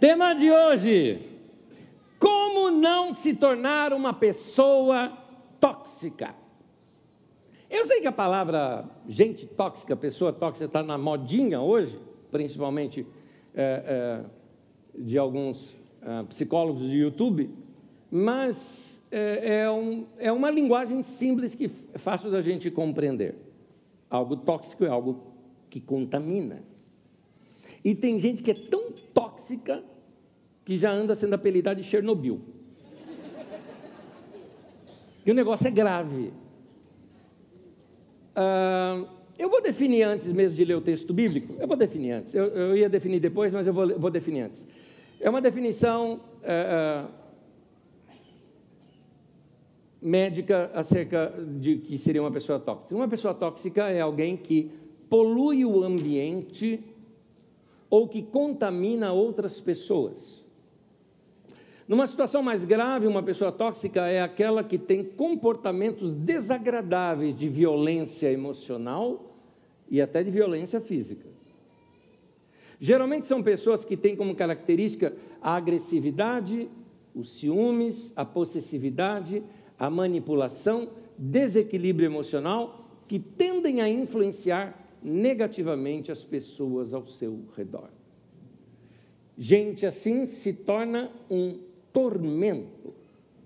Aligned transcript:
Tema 0.00 0.32
de 0.32 0.48
hoje: 0.48 1.18
Como 2.20 2.70
não 2.70 3.12
se 3.12 3.34
tornar 3.34 3.92
uma 3.92 4.14
pessoa 4.14 5.12
tóxica? 5.58 6.36
Eu 7.68 7.84
sei 7.84 8.00
que 8.00 8.06
a 8.06 8.12
palavra 8.12 8.88
gente 9.08 9.44
tóxica, 9.44 9.96
pessoa 9.96 10.32
tóxica, 10.32 10.66
está 10.66 10.84
na 10.84 10.96
modinha 10.96 11.60
hoje, 11.60 11.98
principalmente 12.30 13.04
é, 13.52 14.24
é, 14.24 15.00
de 15.00 15.18
alguns 15.18 15.74
é, 16.00 16.22
psicólogos 16.28 16.82
do 16.82 16.92
YouTube, 16.92 17.50
mas 18.08 19.02
é, 19.10 19.62
é, 19.62 19.70
um, 19.70 20.06
é 20.16 20.30
uma 20.30 20.48
linguagem 20.50 21.02
simples 21.02 21.56
que 21.56 21.70
é 21.92 21.98
fácil 21.98 22.30
da 22.30 22.40
gente 22.40 22.70
compreender. 22.70 23.34
Algo 24.08 24.36
tóxico 24.36 24.84
é 24.84 24.88
algo 24.88 25.24
que 25.68 25.80
contamina. 25.80 26.62
E 27.84 27.94
tem 27.94 28.18
gente 28.18 28.42
que 28.42 28.52
é 28.52 28.54
tão 28.54 28.92
tóxica 29.12 29.82
que 30.68 30.76
já 30.76 30.92
anda 30.92 31.16
sendo 31.16 31.32
apelidada 31.32 31.80
de 31.80 31.88
Chernobyl. 31.88 32.38
Que 35.24 35.30
o 35.30 35.34
negócio 35.34 35.66
é 35.66 35.70
grave. 35.70 36.30
Ah, 38.36 39.02
eu 39.38 39.48
vou 39.48 39.62
definir 39.62 40.02
antes 40.02 40.30
mesmo 40.30 40.54
de 40.58 40.66
ler 40.66 40.74
o 40.74 40.82
texto 40.82 41.14
bíblico. 41.14 41.54
Eu 41.58 41.66
vou 41.66 41.74
definir 41.74 42.10
antes. 42.12 42.34
Eu, 42.34 42.48
eu 42.48 42.76
ia 42.76 42.86
definir 42.86 43.18
depois, 43.18 43.50
mas 43.50 43.66
eu 43.66 43.72
vou, 43.72 43.98
vou 43.98 44.10
definir 44.10 44.42
antes. 44.42 44.62
É 45.18 45.30
uma 45.30 45.40
definição 45.40 46.20
ah, 46.44 47.08
ah, 48.06 48.14
médica 50.02 50.70
acerca 50.74 51.32
de 51.58 51.78
que 51.78 51.96
seria 51.96 52.20
uma 52.20 52.30
pessoa 52.30 52.60
tóxica. 52.60 52.94
Uma 52.94 53.08
pessoa 53.08 53.32
tóxica 53.32 53.88
é 53.88 54.02
alguém 54.02 54.36
que 54.36 54.70
polui 55.08 55.64
o 55.64 55.82
ambiente 55.82 56.84
ou 57.88 58.06
que 58.06 58.22
contamina 58.22 59.14
outras 59.14 59.58
pessoas. 59.62 60.37
Numa 61.88 62.06
situação 62.06 62.42
mais 62.42 62.66
grave, 62.66 63.06
uma 63.06 63.22
pessoa 63.22 63.50
tóxica 63.50 64.06
é 64.06 64.20
aquela 64.20 64.62
que 64.62 64.76
tem 64.76 65.02
comportamentos 65.02 66.12
desagradáveis 66.12 67.34
de 67.34 67.48
violência 67.48 68.30
emocional 68.30 69.34
e 69.90 69.98
até 69.98 70.22
de 70.22 70.30
violência 70.30 70.82
física. 70.82 71.26
Geralmente 72.78 73.26
são 73.26 73.42
pessoas 73.42 73.86
que 73.86 73.96
têm 73.96 74.14
como 74.14 74.34
característica 74.34 75.14
a 75.40 75.56
agressividade, 75.56 76.68
os 77.14 77.38
ciúmes, 77.38 78.12
a 78.14 78.22
possessividade, 78.22 79.42
a 79.78 79.88
manipulação, 79.88 80.90
desequilíbrio 81.16 82.04
emocional, 82.04 82.86
que 83.08 83.18
tendem 83.18 83.80
a 83.80 83.88
influenciar 83.88 84.78
negativamente 85.02 86.12
as 86.12 86.22
pessoas 86.22 86.92
ao 86.92 87.06
seu 87.06 87.44
redor. 87.56 87.88
Gente 89.38 89.86
assim 89.86 90.26
se 90.26 90.52
torna 90.52 91.10
um 91.30 91.67
tormento 91.92 92.94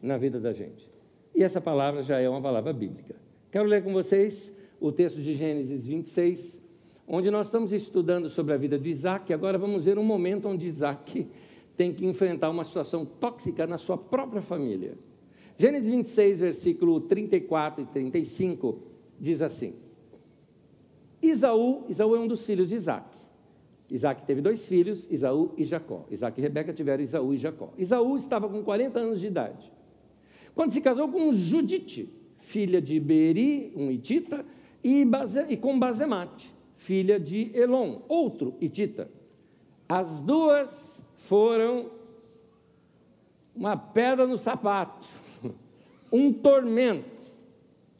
na 0.00 0.16
vida 0.16 0.40
da 0.40 0.52
gente. 0.52 0.90
E 1.34 1.42
essa 1.42 1.60
palavra 1.60 2.02
já 2.02 2.18
é 2.18 2.28
uma 2.28 2.40
palavra 2.40 2.72
bíblica. 2.72 3.14
Quero 3.50 3.66
ler 3.66 3.82
com 3.82 3.92
vocês 3.92 4.52
o 4.80 4.90
texto 4.90 5.20
de 5.20 5.34
Gênesis 5.34 5.86
26, 5.86 6.60
onde 7.06 7.30
nós 7.30 7.46
estamos 7.46 7.72
estudando 7.72 8.28
sobre 8.28 8.52
a 8.52 8.56
vida 8.56 8.78
de 8.78 8.90
Isaac. 8.90 9.32
Agora 9.32 9.56
vamos 9.56 9.84
ver 9.84 9.98
um 9.98 10.04
momento 10.04 10.48
onde 10.48 10.66
Isaac 10.66 11.26
tem 11.76 11.92
que 11.92 12.04
enfrentar 12.04 12.50
uma 12.50 12.64
situação 12.64 13.04
tóxica 13.04 13.66
na 13.66 13.78
sua 13.78 13.96
própria 13.96 14.42
família. 14.42 14.94
Gênesis 15.58 15.90
26, 15.90 16.38
versículo 16.38 17.00
34 17.00 17.82
e 17.82 17.86
35, 17.86 18.78
diz 19.18 19.40
assim: 19.40 19.74
Isaú, 21.22 21.84
Isaú 21.88 22.16
é 22.16 22.18
um 22.18 22.26
dos 22.26 22.44
filhos 22.44 22.68
de 22.68 22.74
Isaac. 22.74 23.21
Isaac 23.92 24.24
teve 24.24 24.40
dois 24.40 24.64
filhos, 24.64 25.06
Isaú 25.10 25.52
e 25.58 25.64
Jacó. 25.64 26.06
Isaac 26.10 26.40
e 26.40 26.42
Rebeca 26.42 26.72
tiveram 26.72 27.04
Isaú 27.04 27.34
e 27.34 27.36
Jacó. 27.36 27.74
Isaú 27.76 28.16
estava 28.16 28.48
com 28.48 28.62
40 28.62 28.98
anos 28.98 29.20
de 29.20 29.26
idade. 29.26 29.70
Quando 30.54 30.70
se 30.70 30.80
casou 30.80 31.08
com 31.08 31.34
Judite, 31.34 32.08
filha 32.40 32.80
de 32.80 32.98
Beri, 32.98 33.70
um 33.76 33.90
hitita, 33.90 34.46
e, 34.82 35.04
Baze, 35.04 35.44
e 35.48 35.58
com 35.58 35.78
Bazemate, 35.78 36.52
filha 36.78 37.20
de 37.20 37.50
Elon, 37.54 38.00
outro 38.08 38.54
hitita. 38.62 39.10
As 39.86 40.22
duas 40.22 41.02
foram 41.18 41.90
uma 43.54 43.76
pedra 43.76 44.26
no 44.26 44.38
sapato, 44.38 45.06
um 46.10 46.32
tormento 46.32 47.10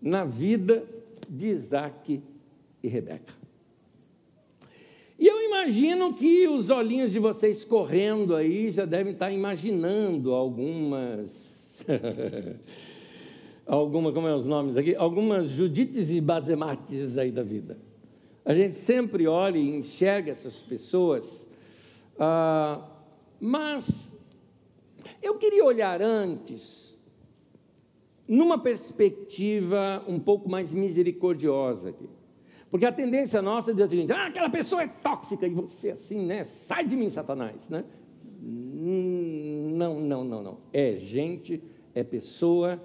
na 0.00 0.24
vida 0.24 0.84
de 1.28 1.48
Isaac 1.48 2.22
e 2.82 2.88
Rebeca. 2.88 3.41
Imagino 5.52 6.14
que 6.14 6.48
os 6.48 6.70
olhinhos 6.70 7.12
de 7.12 7.18
vocês 7.18 7.62
correndo 7.62 8.34
aí 8.34 8.70
já 8.70 8.86
devem 8.86 9.12
estar 9.12 9.30
imaginando 9.30 10.32
algumas. 10.32 11.30
alguma, 13.66 14.12
como 14.12 14.26
é 14.26 14.34
os 14.34 14.46
nomes 14.46 14.78
aqui? 14.78 14.96
Algumas 14.96 15.50
Judites 15.50 16.08
e 16.08 16.22
Basemates 16.22 17.18
aí 17.18 17.30
da 17.30 17.42
vida. 17.42 17.76
A 18.46 18.54
gente 18.54 18.76
sempre 18.76 19.26
olha 19.26 19.58
e 19.58 19.68
enxerga 19.68 20.32
essas 20.32 20.56
pessoas, 20.56 21.22
ah, 22.18 22.88
mas 23.38 24.10
eu 25.22 25.36
queria 25.36 25.66
olhar 25.66 26.00
antes, 26.00 26.98
numa 28.26 28.56
perspectiva 28.56 30.02
um 30.08 30.18
pouco 30.18 30.48
mais 30.48 30.72
misericordiosa 30.72 31.90
aqui. 31.90 32.08
Porque 32.72 32.86
a 32.86 32.90
tendência 32.90 33.42
nossa 33.42 33.70
é 33.70 33.74
dizer 33.74 33.84
o 33.84 33.88
seguinte: 33.90 34.12
ah, 34.12 34.28
aquela 34.28 34.48
pessoa 34.48 34.82
é 34.82 34.88
tóxica, 34.88 35.46
e 35.46 35.50
você 35.50 35.90
assim, 35.90 36.24
né? 36.24 36.44
Sai 36.44 36.86
de 36.86 36.96
mim, 36.96 37.10
Satanás, 37.10 37.68
né? 37.68 37.84
Hum, 38.42 39.74
não, 39.74 40.00
não, 40.00 40.24
não, 40.24 40.42
não. 40.42 40.58
É 40.72 40.96
gente, 40.96 41.62
é 41.94 42.02
pessoa, 42.02 42.82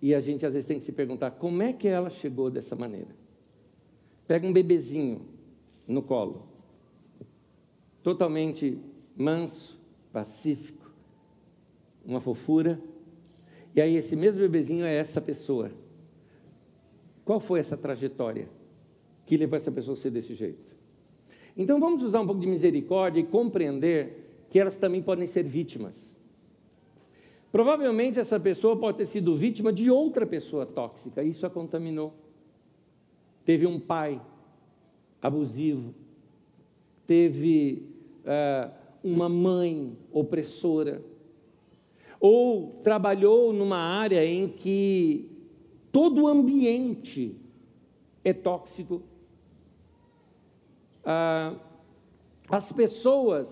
e 0.00 0.14
a 0.14 0.20
gente 0.22 0.46
às 0.46 0.54
vezes 0.54 0.66
tem 0.66 0.78
que 0.78 0.86
se 0.86 0.92
perguntar 0.92 1.32
como 1.32 1.62
é 1.62 1.70
que 1.70 1.86
ela 1.86 2.08
chegou 2.08 2.50
dessa 2.50 2.74
maneira. 2.74 3.14
Pega 4.26 4.46
um 4.46 4.54
bebezinho 4.54 5.20
no 5.86 6.00
colo, 6.00 6.48
totalmente 8.02 8.78
manso, 9.14 9.78
pacífico, 10.10 10.90
uma 12.06 12.22
fofura, 12.22 12.80
e 13.76 13.82
aí 13.82 13.96
esse 13.96 14.16
mesmo 14.16 14.40
bebezinho 14.40 14.86
é 14.86 14.94
essa 14.94 15.20
pessoa. 15.20 15.70
Qual 17.22 17.38
foi 17.38 17.60
essa 17.60 17.76
trajetória? 17.76 18.59
Que 19.30 19.36
levou 19.36 19.56
essa 19.56 19.70
pessoa 19.70 19.96
a 19.96 19.96
ser 19.96 20.10
desse 20.10 20.34
jeito. 20.34 20.76
Então 21.56 21.78
vamos 21.78 22.02
usar 22.02 22.20
um 22.20 22.26
pouco 22.26 22.40
de 22.40 22.48
misericórdia 22.48 23.20
e 23.20 23.24
compreender 23.24 24.44
que 24.50 24.58
elas 24.58 24.74
também 24.74 25.00
podem 25.00 25.28
ser 25.28 25.44
vítimas. 25.44 25.94
Provavelmente 27.52 28.18
essa 28.18 28.40
pessoa 28.40 28.76
pode 28.76 28.98
ter 28.98 29.06
sido 29.06 29.36
vítima 29.36 29.72
de 29.72 29.88
outra 29.88 30.26
pessoa 30.26 30.66
tóxica, 30.66 31.22
isso 31.22 31.46
a 31.46 31.50
contaminou. 31.50 32.12
Teve 33.44 33.68
um 33.68 33.78
pai 33.78 34.20
abusivo, 35.22 35.94
teve 37.06 37.86
uh, 38.24 38.72
uma 39.04 39.28
mãe 39.28 39.96
opressora, 40.10 41.04
ou 42.18 42.80
trabalhou 42.82 43.52
numa 43.52 43.78
área 43.78 44.26
em 44.26 44.48
que 44.48 45.30
todo 45.92 46.22
o 46.22 46.26
ambiente 46.26 47.36
é 48.24 48.32
tóxico 48.32 49.04
ah, 51.04 51.54
as 52.48 52.72
pessoas, 52.72 53.48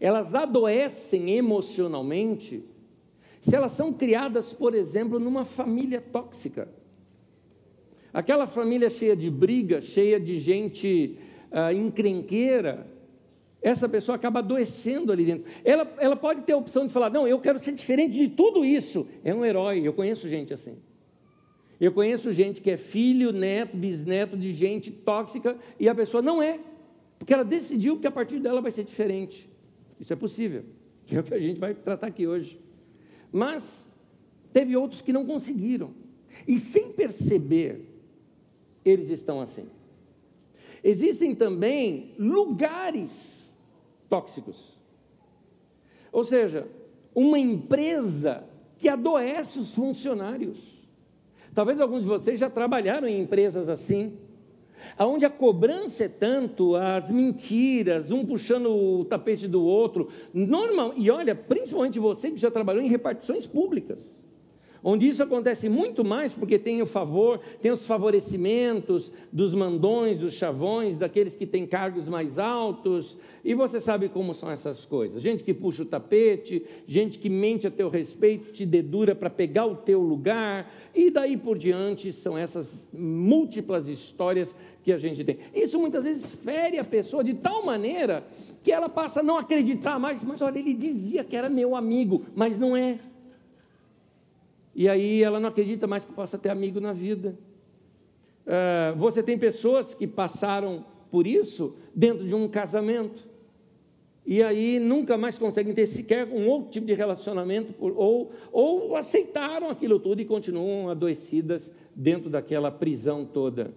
elas 0.00 0.34
adoecem 0.34 1.36
emocionalmente 1.36 2.64
se 3.40 3.54
elas 3.54 3.72
são 3.72 3.92
criadas, 3.92 4.54
por 4.54 4.74
exemplo, 4.74 5.18
numa 5.20 5.44
família 5.44 6.00
tóxica. 6.00 6.66
Aquela 8.12 8.46
família 8.46 8.88
cheia 8.88 9.14
de 9.14 9.30
briga, 9.30 9.82
cheia 9.82 10.18
de 10.18 10.38
gente 10.38 11.18
ah, 11.52 11.72
encrenqueira, 11.72 12.86
essa 13.64 13.88
pessoa 13.88 14.16
acaba 14.16 14.40
adoecendo 14.40 15.10
ali 15.10 15.24
dentro. 15.24 15.50
Ela, 15.64 15.90
ela 15.98 16.16
pode 16.16 16.42
ter 16.42 16.52
a 16.52 16.56
opção 16.56 16.86
de 16.86 16.92
falar: 16.92 17.10
não, 17.10 17.26
eu 17.26 17.40
quero 17.40 17.58
ser 17.58 17.72
diferente 17.72 18.16
de 18.16 18.28
tudo 18.28 18.62
isso. 18.62 19.06
É 19.24 19.34
um 19.34 19.42
herói, 19.44 19.80
eu 19.86 19.94
conheço 19.94 20.28
gente 20.28 20.52
assim. 20.52 20.76
Eu 21.80 21.92
conheço 21.92 22.32
gente 22.32 22.60
que 22.60 22.70
é 22.70 22.76
filho, 22.76 23.32
neto, 23.32 23.76
bisneto 23.76 24.36
de 24.36 24.52
gente 24.52 24.90
tóxica 24.90 25.56
e 25.80 25.88
a 25.88 25.94
pessoa 25.94 26.22
não 26.22 26.42
é. 26.42 26.60
Porque 27.18 27.32
ela 27.32 27.44
decidiu 27.44 27.98
que 27.98 28.06
a 28.06 28.10
partir 28.10 28.40
dela 28.40 28.60
vai 28.60 28.72
ser 28.72 28.84
diferente. 28.84 29.48
Isso 29.98 30.12
é 30.12 30.16
possível, 30.16 30.64
que 31.06 31.14
é 31.16 31.20
o 31.20 31.24
que 31.24 31.34
a 31.34 31.38
gente 31.38 31.60
vai 31.60 31.74
tratar 31.74 32.08
aqui 32.08 32.26
hoje. 32.26 32.60
Mas 33.32 33.84
teve 34.52 34.76
outros 34.76 35.00
que 35.00 35.12
não 35.12 35.24
conseguiram. 35.24 35.92
E 36.46 36.58
sem 36.58 36.92
perceber, 36.92 37.88
eles 38.84 39.08
estão 39.10 39.40
assim. 39.40 39.68
Existem 40.82 41.34
também 41.34 42.14
lugares 42.18 43.50
tóxicos. 44.08 44.78
Ou 46.12 46.24
seja, 46.24 46.68
uma 47.14 47.38
empresa 47.38 48.44
que 48.78 48.88
adoece 48.88 49.58
os 49.58 49.72
funcionários. 49.72 50.58
Talvez 51.54 51.80
alguns 51.80 52.02
de 52.02 52.08
vocês 52.08 52.38
já 52.38 52.50
trabalharam 52.50 53.08
em 53.08 53.20
empresas 53.20 53.68
assim, 53.68 54.18
onde 54.98 55.24
a 55.24 55.30
cobrança 55.30 56.04
é 56.04 56.08
tanto, 56.08 56.76
as 56.76 57.10
mentiras, 57.10 58.10
um 58.10 58.24
puxando 58.24 58.70
o 58.70 59.04
tapete 59.04 59.46
do 59.46 59.62
outro, 59.62 60.08
normal, 60.32 60.94
e 60.96 61.10
olha, 61.10 61.34
principalmente 61.34 61.98
você 61.98 62.30
que 62.30 62.38
já 62.38 62.50
trabalhou 62.50 62.82
em 62.82 62.88
repartições 62.88 63.46
públicas 63.46 63.98
onde 64.84 65.08
isso 65.08 65.22
acontece 65.22 65.68
muito 65.68 66.04
mais 66.04 66.34
porque 66.34 66.58
tem 66.58 66.82
o 66.82 66.86
favor, 66.86 67.40
tem 67.60 67.72
os 67.72 67.84
favorecimentos 67.86 69.10
dos 69.32 69.54
mandões, 69.54 70.18
dos 70.18 70.34
chavões, 70.34 70.98
daqueles 70.98 71.34
que 71.34 71.46
têm 71.46 71.66
cargos 71.66 72.06
mais 72.06 72.38
altos, 72.38 73.16
e 73.42 73.54
você 73.54 73.80
sabe 73.80 74.10
como 74.10 74.34
são 74.34 74.50
essas 74.50 74.84
coisas. 74.84 75.22
Gente 75.22 75.42
que 75.42 75.54
puxa 75.54 75.82
o 75.82 75.86
tapete, 75.86 76.64
gente 76.86 77.18
que 77.18 77.30
mente 77.30 77.66
a 77.66 77.70
teu 77.70 77.88
respeito, 77.88 78.52
te 78.52 78.66
dedura 78.66 79.14
para 79.14 79.30
pegar 79.30 79.64
o 79.64 79.76
teu 79.76 80.00
lugar, 80.00 80.70
e 80.94 81.10
daí 81.10 81.36
por 81.36 81.56
diante 81.56 82.12
são 82.12 82.36
essas 82.36 82.68
múltiplas 82.92 83.88
histórias 83.88 84.54
que 84.82 84.92
a 84.92 84.98
gente 84.98 85.24
tem. 85.24 85.38
Isso 85.54 85.78
muitas 85.78 86.04
vezes 86.04 86.26
fere 86.44 86.78
a 86.78 86.84
pessoa 86.84 87.24
de 87.24 87.32
tal 87.32 87.64
maneira 87.64 88.26
que 88.62 88.70
ela 88.70 88.88
passa 88.88 89.20
a 89.20 89.22
não 89.22 89.38
acreditar 89.38 89.98
mais, 89.98 90.22
mas 90.22 90.42
olha, 90.42 90.58
ele 90.58 90.74
dizia 90.74 91.24
que 91.24 91.34
era 91.34 91.48
meu 91.48 91.74
amigo, 91.74 92.22
mas 92.34 92.58
não 92.58 92.76
é. 92.76 92.98
E 94.74 94.88
aí 94.88 95.22
ela 95.22 95.38
não 95.38 95.48
acredita 95.48 95.86
mais 95.86 96.04
que 96.04 96.12
possa 96.12 96.36
ter 96.36 96.48
amigo 96.48 96.80
na 96.80 96.92
vida. 96.92 97.38
É, 98.46 98.92
você 98.96 99.22
tem 99.22 99.38
pessoas 99.38 99.94
que 99.94 100.06
passaram 100.06 100.84
por 101.10 101.26
isso 101.26 101.74
dentro 101.94 102.26
de 102.26 102.34
um 102.34 102.48
casamento. 102.48 103.28
E 104.26 104.42
aí 104.42 104.80
nunca 104.80 105.16
mais 105.16 105.38
conseguem 105.38 105.74
ter 105.74 105.86
sequer 105.86 106.26
um 106.26 106.48
outro 106.48 106.70
tipo 106.70 106.86
de 106.86 106.94
relacionamento, 106.94 107.74
ou, 107.78 108.32
ou 108.50 108.96
aceitaram 108.96 109.68
aquilo 109.68 110.00
tudo 110.00 110.20
e 110.22 110.24
continuam 110.24 110.88
adoecidas 110.88 111.70
dentro 111.94 112.30
daquela 112.30 112.70
prisão 112.70 113.24
toda. 113.24 113.72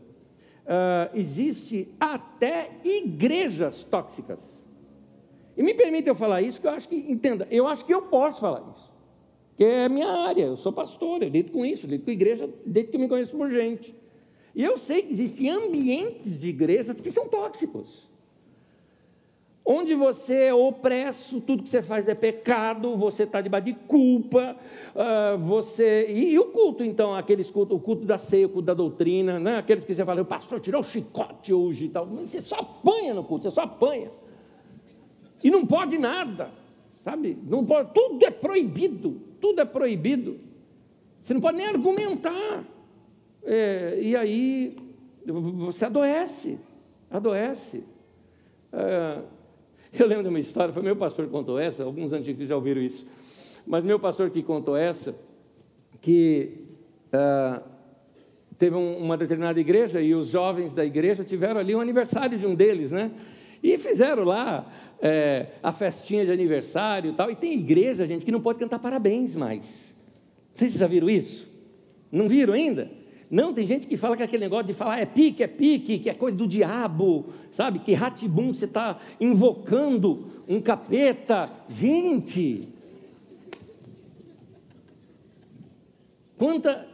Uh, 0.63 1.15
existe 1.17 1.89
até 1.99 2.71
igrejas 2.83 3.83
tóxicas. 3.83 4.39
E 5.55 5.61
me 5.61 5.73
permita 5.73 6.09
eu 6.09 6.15
falar 6.15 6.41
isso, 6.41 6.61
que 6.61 6.67
eu 6.67 6.71
acho 6.71 6.87
que, 6.87 6.95
entenda, 6.95 7.47
eu 7.51 7.67
acho 7.67 7.85
que 7.85 7.93
eu 7.93 8.03
posso 8.03 8.39
falar 8.39 8.63
isso 8.73 8.86
que 9.57 9.63
é 9.63 9.89
minha 9.89 10.07
área, 10.07 10.43
eu 10.43 10.55
sou 10.55 10.71
pastor, 10.71 11.23
eu 11.23 11.29
lido 11.29 11.51
com 11.51 11.65
isso, 11.65 11.87
lido 11.87 12.05
com 12.05 12.11
igreja 12.11 12.47
desde 12.63 12.91
que 12.91 12.95
eu 12.95 13.01
me 13.01 13.09
conheço 13.09 13.35
por 13.35 13.49
gente. 13.49 13.93
E 14.53 14.63
eu 14.63 14.77
sei 14.77 15.01
que 15.01 15.11
existem 15.11 15.49
ambientes 15.49 16.39
de 16.39 16.49
igrejas 16.49 17.01
que 17.01 17.09
são 17.09 17.27
tóxicos. 17.27 18.07
Onde 19.65 19.95
você 19.95 20.45
é 20.45 20.53
opresso, 20.53 21.41
tudo 21.41 21.63
que 21.63 21.69
você 21.69 21.81
faz 21.81 22.07
é 22.07 22.13
pecado, 22.13 22.95
você 22.95 23.23
está 23.23 23.41
debaixo 23.41 23.65
de 23.65 23.73
culpa, 23.73 24.55
uh, 24.95 25.37
você. 25.39 26.05
E, 26.07 26.33
e, 26.33 26.39
o 26.39 26.45
culto, 26.45 26.83
então, 26.83 27.15
aqueles 27.15 27.49
cultos, 27.49 27.75
o 27.75 27.79
culto 27.79 28.05
da 28.05 28.19
ceia, 28.19 28.45
o 28.45 28.49
culto 28.49 28.67
da 28.67 28.75
doutrina, 28.75 29.39
né? 29.39 29.57
aqueles 29.57 29.83
que 29.83 29.93
você 29.93 30.05
fala, 30.05 30.21
o 30.21 30.25
pastor 30.25 30.59
tirou 30.59 30.81
o 30.81 30.83
chicote 30.83 31.51
hoje 31.51 31.85
e 31.85 31.89
tal. 31.89 32.05
Você 32.05 32.39
só 32.41 32.57
apanha 32.57 33.15
no 33.15 33.23
culto, 33.23 33.43
você 33.43 33.51
só 33.51 33.63
apanha. 33.63 34.11
E 35.43 35.49
não 35.49 35.65
pode 35.65 35.97
nada, 35.97 36.51
sabe? 37.03 37.37
Não 37.43 37.65
pode, 37.65 37.91
tudo 37.93 38.23
é 38.23 38.31
proibido 38.31 39.26
tudo 39.39 39.61
é 39.61 39.65
proibido. 39.65 40.39
Você 41.21 41.33
não 41.33 41.41
pode 41.41 41.57
nem 41.57 41.67
argumentar. 41.67 42.63
É, 43.43 43.99
e 44.01 44.15
aí 44.15 44.75
você 45.25 45.85
adoece, 45.85 46.57
adoece. 47.09 47.83
É, 48.71 49.19
eu 49.93 50.05
lembro 50.05 50.23
de 50.23 50.29
uma 50.29 50.39
história, 50.39 50.73
foi 50.73 50.83
meu 50.83 50.95
pastor 50.95 51.25
que 51.25 51.31
contou 51.31 51.59
essa, 51.59 51.83
alguns 51.83 52.11
antigos 52.11 52.47
já 52.47 52.55
ouviram 52.55 52.81
isso, 52.81 53.05
mas 53.65 53.83
meu 53.83 53.99
pastor 53.99 54.29
que 54.29 54.43
contou 54.43 54.75
essa, 54.75 55.15
que 56.01 56.65
é, 57.11 57.61
teve 58.57 58.75
um, 58.75 58.97
uma 58.97 59.17
determinada 59.17 59.59
igreja 59.59 60.01
e 60.01 60.13
os 60.13 60.27
jovens 60.27 60.73
da 60.73 60.85
igreja 60.85 61.23
tiveram 61.23 61.59
ali 61.59 61.75
um 61.75 61.81
aniversário 61.81 62.37
de 62.37 62.45
um 62.45 62.55
deles, 62.55 62.91
né? 62.91 63.11
E 63.63 63.77
fizeram 63.77 64.23
lá 64.23 64.71
é, 65.01 65.47
a 65.61 65.71
festinha 65.71 66.25
de 66.25 66.31
aniversário 66.31 67.11
e 67.11 67.13
tal. 67.13 67.29
E 67.31 67.35
tem 67.35 67.53
igreja, 67.53 68.05
gente, 68.07 68.25
que 68.25 68.31
não 68.31 68.41
pode 68.41 68.59
cantar 68.59 68.79
parabéns 68.79 69.35
mais. 69.35 69.95
Vocês 70.53 70.73
já 70.73 70.87
viram 70.87 71.09
isso? 71.09 71.47
Não 72.11 72.27
viram 72.27 72.53
ainda? 72.53 72.89
Não, 73.29 73.53
tem 73.53 73.67
gente 73.67 73.87
que 73.87 73.97
fala 73.97 74.15
que 74.15 74.23
aquele 74.23 74.43
negócio 74.43 74.67
de 74.67 74.73
falar 74.73 74.99
é 74.99 75.05
pique, 75.05 75.43
é 75.43 75.47
pique, 75.47 75.99
que 75.99 76.09
é 76.09 76.13
coisa 76.13 76.37
do 76.37 76.47
diabo, 76.47 77.33
sabe? 77.51 77.79
Que 77.79 77.93
ratibum, 77.93 78.53
você 78.53 78.65
está 78.65 78.99
invocando 79.19 80.27
um 80.47 80.61
capeta. 80.61 81.51
Gente! 81.67 82.69
Quanta, 86.37 86.87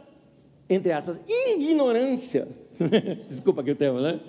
entre 0.68 0.92
aspas, 0.92 1.20
ignorância. 1.28 2.48
Desculpa 3.28 3.62
que 3.62 3.70
o 3.70 3.76
termo, 3.76 4.00
né? 4.00 4.20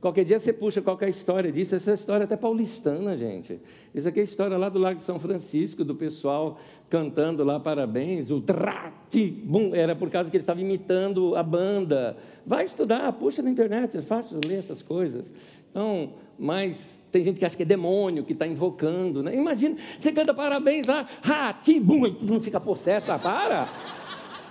Qualquer 0.00 0.24
dia 0.24 0.40
você 0.40 0.50
puxa 0.50 0.80
qualquer 0.80 1.10
história 1.10 1.52
disso, 1.52 1.74
essa 1.74 1.92
história 1.92 2.22
é 2.22 2.24
até 2.24 2.34
paulistana, 2.34 3.18
gente. 3.18 3.60
Isso 3.94 4.08
aqui 4.08 4.20
é 4.20 4.22
história 4.22 4.56
lá 4.56 4.70
do 4.70 4.78
Lago 4.78 4.98
de 4.98 5.04
São 5.04 5.18
Francisco, 5.18 5.84
do 5.84 5.94
pessoal 5.94 6.58
cantando 6.88 7.44
lá 7.44 7.60
parabéns, 7.60 8.30
o 8.30 8.40
trate, 8.40 9.26
bum, 9.26 9.74
era 9.74 9.94
por 9.94 10.08
causa 10.08 10.30
que 10.30 10.36
ele 10.38 10.42
estava 10.42 10.60
imitando 10.60 11.36
a 11.36 11.42
banda. 11.42 12.16
Vai 12.46 12.64
estudar, 12.64 13.12
puxa 13.12 13.42
na 13.42 13.50
internet, 13.50 13.98
é 13.98 14.00
fácil 14.02 14.40
ler 14.42 14.60
essas 14.60 14.82
coisas. 14.82 15.30
Então, 15.70 16.14
mas 16.38 16.98
tem 17.12 17.22
gente 17.22 17.38
que 17.38 17.44
acha 17.44 17.56
que 17.56 17.62
é 17.62 17.66
demônio, 17.66 18.24
que 18.24 18.32
está 18.32 18.46
invocando. 18.46 19.22
Né? 19.22 19.34
Imagina, 19.34 19.76
você 19.98 20.10
canta 20.10 20.32
parabéns 20.32 20.86
lá, 20.86 21.06
rati, 21.20 21.78
bum, 21.78 22.00
não 22.22 22.40
fica 22.40 22.58
possesso, 22.58 23.12
ah, 23.12 23.18
para. 23.18 23.68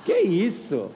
Que 0.05 0.13
isso? 0.19 0.91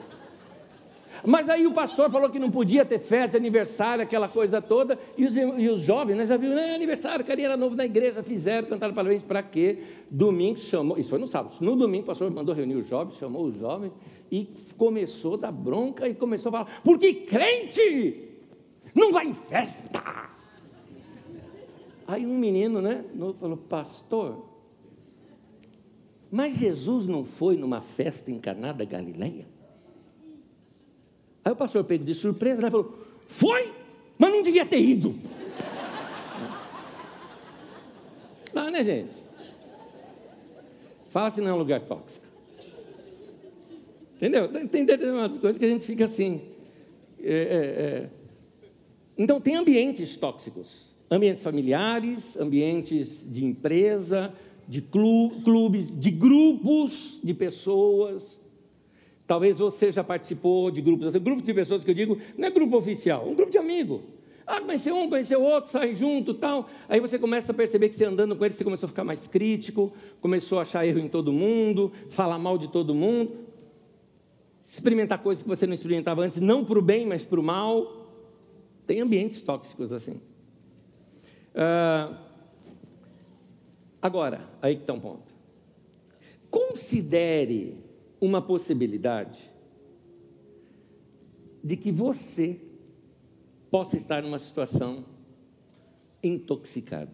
Mas 1.26 1.48
aí 1.48 1.66
o 1.66 1.72
pastor 1.72 2.10
falou 2.10 2.28
que 2.28 2.38
não 2.38 2.50
podia 2.50 2.84
ter 2.84 2.98
festa, 2.98 3.36
aniversário, 3.36 4.04
aquela 4.04 4.28
coisa 4.28 4.60
toda, 4.60 4.98
e 5.16 5.24
os, 5.24 5.36
e 5.36 5.68
os 5.68 5.80
jovens, 5.80 6.16
né, 6.16 6.26
já 6.26 6.36
viram, 6.36 6.54
né, 6.54 6.74
aniversário, 6.74 7.24
carinha 7.24 7.48
era 7.48 7.56
novo 7.56 7.74
na 7.74 7.84
igreja, 7.84 8.22
fizeram, 8.22 8.68
cantaram 8.68 8.92
parabéns, 8.92 9.22
para 9.22 9.42
quê? 9.42 9.78
Domingo 10.10 10.58
chamou, 10.58 10.98
isso 10.98 11.08
foi 11.08 11.18
no 11.18 11.26
sábado, 11.26 11.56
no 11.60 11.76
domingo 11.76 12.04
o 12.04 12.06
pastor 12.06 12.30
mandou 12.30 12.54
reunir 12.54 12.74
os 12.74 12.86
jovens, 12.86 13.16
chamou 13.16 13.46
os 13.46 13.58
jovens, 13.58 13.92
e 14.30 14.48
começou 14.76 15.34
a 15.34 15.38
dar 15.38 15.52
bronca, 15.52 16.06
e 16.06 16.14
começou 16.14 16.50
a 16.50 16.52
falar, 16.52 16.80
porque 16.84 17.14
crente 17.14 18.28
não 18.94 19.10
vai 19.10 19.26
em 19.26 19.34
festa. 19.34 20.02
Aí 22.06 22.26
um 22.26 22.38
menino, 22.38 22.82
né, 22.82 23.02
falou, 23.40 23.56
pastor, 23.56 24.44
mas 26.30 26.58
Jesus 26.58 27.06
não 27.06 27.24
foi 27.24 27.56
numa 27.56 27.80
festa 27.80 28.30
em 28.30 28.38
Caná 28.38 28.72
Galileia? 28.72 29.53
Aí 31.44 31.52
o 31.52 31.56
pastor 31.56 31.84
pegou 31.84 32.06
de 32.06 32.14
surpresa, 32.14 32.62
né? 32.62 32.70
Falou: 32.70 32.98
Foi, 33.28 33.72
mas 34.18 34.32
não 34.32 34.42
devia 34.42 34.64
ter 34.64 34.80
ido. 34.80 35.14
Não, 38.54 38.70
né, 38.70 38.84
gente? 38.84 39.10
Fala 41.10 41.30
se 41.30 41.40
não 41.40 41.50
é 41.50 41.54
um 41.54 41.58
lugar 41.58 41.80
tóxico. 41.80 42.24
Entendeu? 44.16 44.48
Tem 44.68 44.84
determinadas 44.84 45.38
coisas 45.38 45.58
que 45.58 45.64
a 45.64 45.68
gente 45.68 45.84
fica 45.84 46.04
assim. 46.04 46.40
É, 47.20 47.32
é, 47.32 47.36
é. 47.36 48.10
Então, 49.18 49.40
tem 49.40 49.56
ambientes 49.56 50.16
tóxicos 50.16 50.94
ambientes 51.10 51.42
familiares, 51.42 52.36
ambientes 52.36 53.24
de 53.28 53.44
empresa, 53.44 54.32
de 54.66 54.80
clubes, 54.80 55.86
de 55.86 56.10
grupos 56.10 57.20
de 57.22 57.34
pessoas. 57.34 58.40
Talvez 59.26 59.58
você 59.58 59.90
já 59.90 60.04
participou 60.04 60.70
de 60.70 60.82
grupos, 60.82 61.06
assim, 61.06 61.20
grupos 61.20 61.44
de 61.44 61.54
pessoas 61.54 61.82
que 61.82 61.90
eu 61.90 61.94
digo, 61.94 62.18
não 62.36 62.48
é 62.48 62.50
grupo 62.50 62.76
oficial, 62.76 63.26
um 63.26 63.34
grupo 63.34 63.50
de 63.50 63.58
amigos. 63.58 64.02
Ah, 64.46 64.60
conheceu 64.60 64.94
um, 64.94 65.08
conheceu 65.08 65.42
outro, 65.42 65.70
sai 65.70 65.94
junto 65.94 66.34
tal. 66.34 66.68
Aí 66.86 67.00
você 67.00 67.18
começa 67.18 67.52
a 67.52 67.54
perceber 67.54 67.88
que 67.88 67.96
você 67.96 68.04
andando 68.04 68.36
com 68.36 68.44
ele, 68.44 68.52
você 68.52 68.62
começou 68.62 68.86
a 68.86 68.90
ficar 68.90 69.04
mais 69.04 69.26
crítico, 69.26 69.92
começou 70.20 70.58
a 70.58 70.62
achar 70.62 70.86
erro 70.86 70.98
em 70.98 71.08
todo 71.08 71.32
mundo, 71.32 71.90
falar 72.10 72.38
mal 72.38 72.58
de 72.58 72.68
todo 72.68 72.94
mundo, 72.94 73.32
experimentar 74.68 75.22
coisas 75.22 75.42
que 75.42 75.48
você 75.48 75.66
não 75.66 75.72
experimentava 75.72 76.22
antes, 76.22 76.40
não 76.40 76.62
para 76.62 76.78
o 76.78 76.82
bem, 76.82 77.06
mas 77.06 77.24
para 77.24 77.40
o 77.40 77.42
mal. 77.42 78.02
Tem 78.86 79.00
ambientes 79.00 79.40
tóxicos 79.40 79.90
assim. 79.90 80.20
Ah, 81.54 82.18
agora, 84.02 84.46
aí 84.60 84.74
que 84.76 84.82
está 84.82 84.92
um 84.92 85.00
ponto. 85.00 85.32
Considere 86.50 87.83
uma 88.24 88.40
possibilidade 88.40 89.52
de 91.62 91.76
que 91.76 91.92
você 91.92 92.58
possa 93.70 93.96
estar 93.96 94.22
numa 94.22 94.38
situação 94.38 95.04
intoxicada. 96.22 97.12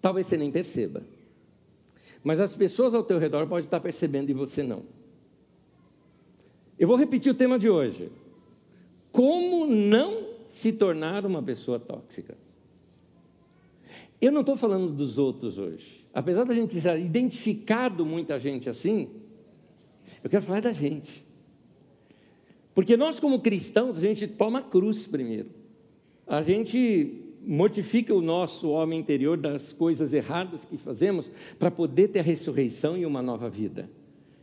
Talvez 0.00 0.26
você 0.26 0.36
nem 0.36 0.50
perceba, 0.50 1.04
mas 2.24 2.40
as 2.40 2.56
pessoas 2.56 2.94
ao 2.94 3.04
teu 3.04 3.18
redor 3.18 3.46
podem 3.46 3.64
estar 3.64 3.78
percebendo 3.78 4.30
e 4.30 4.34
você 4.34 4.62
não. 4.62 4.82
Eu 6.76 6.88
vou 6.88 6.96
repetir 6.96 7.30
o 7.30 7.34
tema 7.34 7.58
de 7.58 7.70
hoje. 7.70 8.10
Como 9.12 9.66
não 9.66 10.30
se 10.48 10.72
tornar 10.72 11.24
uma 11.24 11.42
pessoa 11.42 11.78
tóxica? 11.78 12.36
Eu 14.20 14.32
não 14.32 14.40
estou 14.40 14.56
falando 14.56 14.92
dos 14.92 15.16
outros 15.16 15.58
hoje 15.58 15.99
apesar 16.12 16.44
da 16.44 16.54
gente 16.54 16.80
ter 16.80 16.98
identificado 16.98 18.04
muita 18.04 18.38
gente 18.38 18.68
assim, 18.68 19.08
eu 20.22 20.30
quero 20.30 20.44
falar 20.44 20.60
da 20.60 20.72
gente. 20.72 21.24
Porque 22.74 22.96
nós, 22.96 23.18
como 23.18 23.40
cristãos, 23.40 23.96
a 23.96 24.00
gente 24.00 24.26
toma 24.26 24.60
a 24.60 24.62
cruz 24.62 25.06
primeiro. 25.06 25.48
A 26.26 26.42
gente 26.42 27.24
mortifica 27.42 28.14
o 28.14 28.20
nosso 28.20 28.68
homem 28.68 29.00
interior 29.00 29.36
das 29.36 29.72
coisas 29.72 30.12
erradas 30.12 30.64
que 30.64 30.76
fazemos 30.76 31.30
para 31.58 31.70
poder 31.70 32.08
ter 32.08 32.20
a 32.20 32.22
ressurreição 32.22 32.96
e 32.96 33.06
uma 33.06 33.22
nova 33.22 33.48
vida. 33.48 33.88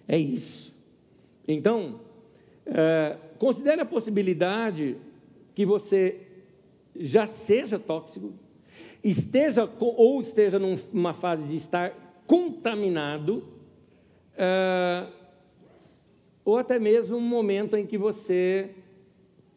É 0.07 0.17
isso. 0.17 0.73
Então, 1.47 2.01
é, 2.65 3.17
considere 3.37 3.81
a 3.81 3.85
possibilidade 3.85 4.97
que 5.55 5.65
você 5.65 6.21
já 6.95 7.27
seja 7.27 7.77
tóxico, 7.79 8.33
esteja 9.09 9.69
ou 9.79 10.21
esteja 10.21 10.59
numa 10.59 11.13
fase 11.13 11.43
de 11.43 11.55
estar 11.55 11.93
contaminado, 12.25 13.47
é, 14.35 15.07
ou 16.43 16.57
até 16.57 16.77
mesmo 16.79 17.17
um 17.17 17.21
momento 17.21 17.75
em 17.75 17.85
que 17.85 17.97
você 17.97 18.71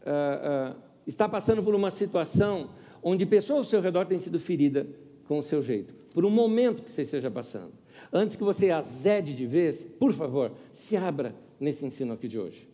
é, 0.04 0.74
está 1.06 1.28
passando 1.28 1.62
por 1.62 1.74
uma 1.74 1.90
situação 1.90 2.70
onde 3.02 3.26
pessoas 3.26 3.58
ao 3.58 3.64
seu 3.64 3.80
redor 3.80 4.06
têm 4.06 4.20
sido 4.20 4.38
feridas 4.38 4.86
com 5.26 5.38
o 5.38 5.42
seu 5.42 5.62
jeito, 5.62 5.94
por 6.12 6.24
um 6.24 6.30
momento 6.30 6.82
que 6.82 6.90
você 6.90 7.02
esteja 7.02 7.30
passando. 7.30 7.72
Antes 8.12 8.36
que 8.36 8.42
você 8.42 8.70
azede 8.70 9.34
de 9.34 9.46
vez, 9.46 9.84
por 9.98 10.12
favor, 10.12 10.52
se 10.72 10.96
abra 10.96 11.34
nesse 11.58 11.84
ensino 11.84 12.12
aqui 12.12 12.26
de 12.26 12.38
hoje. 12.38 12.68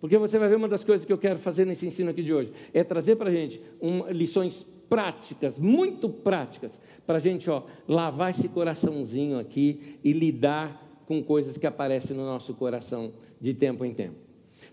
Porque 0.00 0.18
você 0.18 0.36
vai 0.36 0.48
ver 0.48 0.56
uma 0.56 0.66
das 0.66 0.82
coisas 0.82 1.06
que 1.06 1.12
eu 1.12 1.18
quero 1.18 1.38
fazer 1.38 1.64
nesse 1.64 1.86
ensino 1.86 2.10
aqui 2.10 2.24
de 2.24 2.34
hoje, 2.34 2.52
é 2.74 2.82
trazer 2.82 3.14
para 3.14 3.30
a 3.30 3.32
gente 3.32 3.62
um, 3.80 4.10
lições 4.10 4.66
práticas, 4.92 5.58
muito 5.58 6.06
práticas, 6.06 6.78
para 7.06 7.16
a 7.16 7.18
gente 7.18 7.48
ó, 7.48 7.62
lavar 7.88 8.30
esse 8.30 8.46
coraçãozinho 8.46 9.38
aqui 9.38 9.98
e 10.04 10.12
lidar 10.12 10.86
com 11.06 11.24
coisas 11.24 11.56
que 11.56 11.66
aparecem 11.66 12.14
no 12.14 12.26
nosso 12.26 12.52
coração 12.52 13.14
de 13.40 13.54
tempo 13.54 13.86
em 13.86 13.94
tempo. 13.94 14.16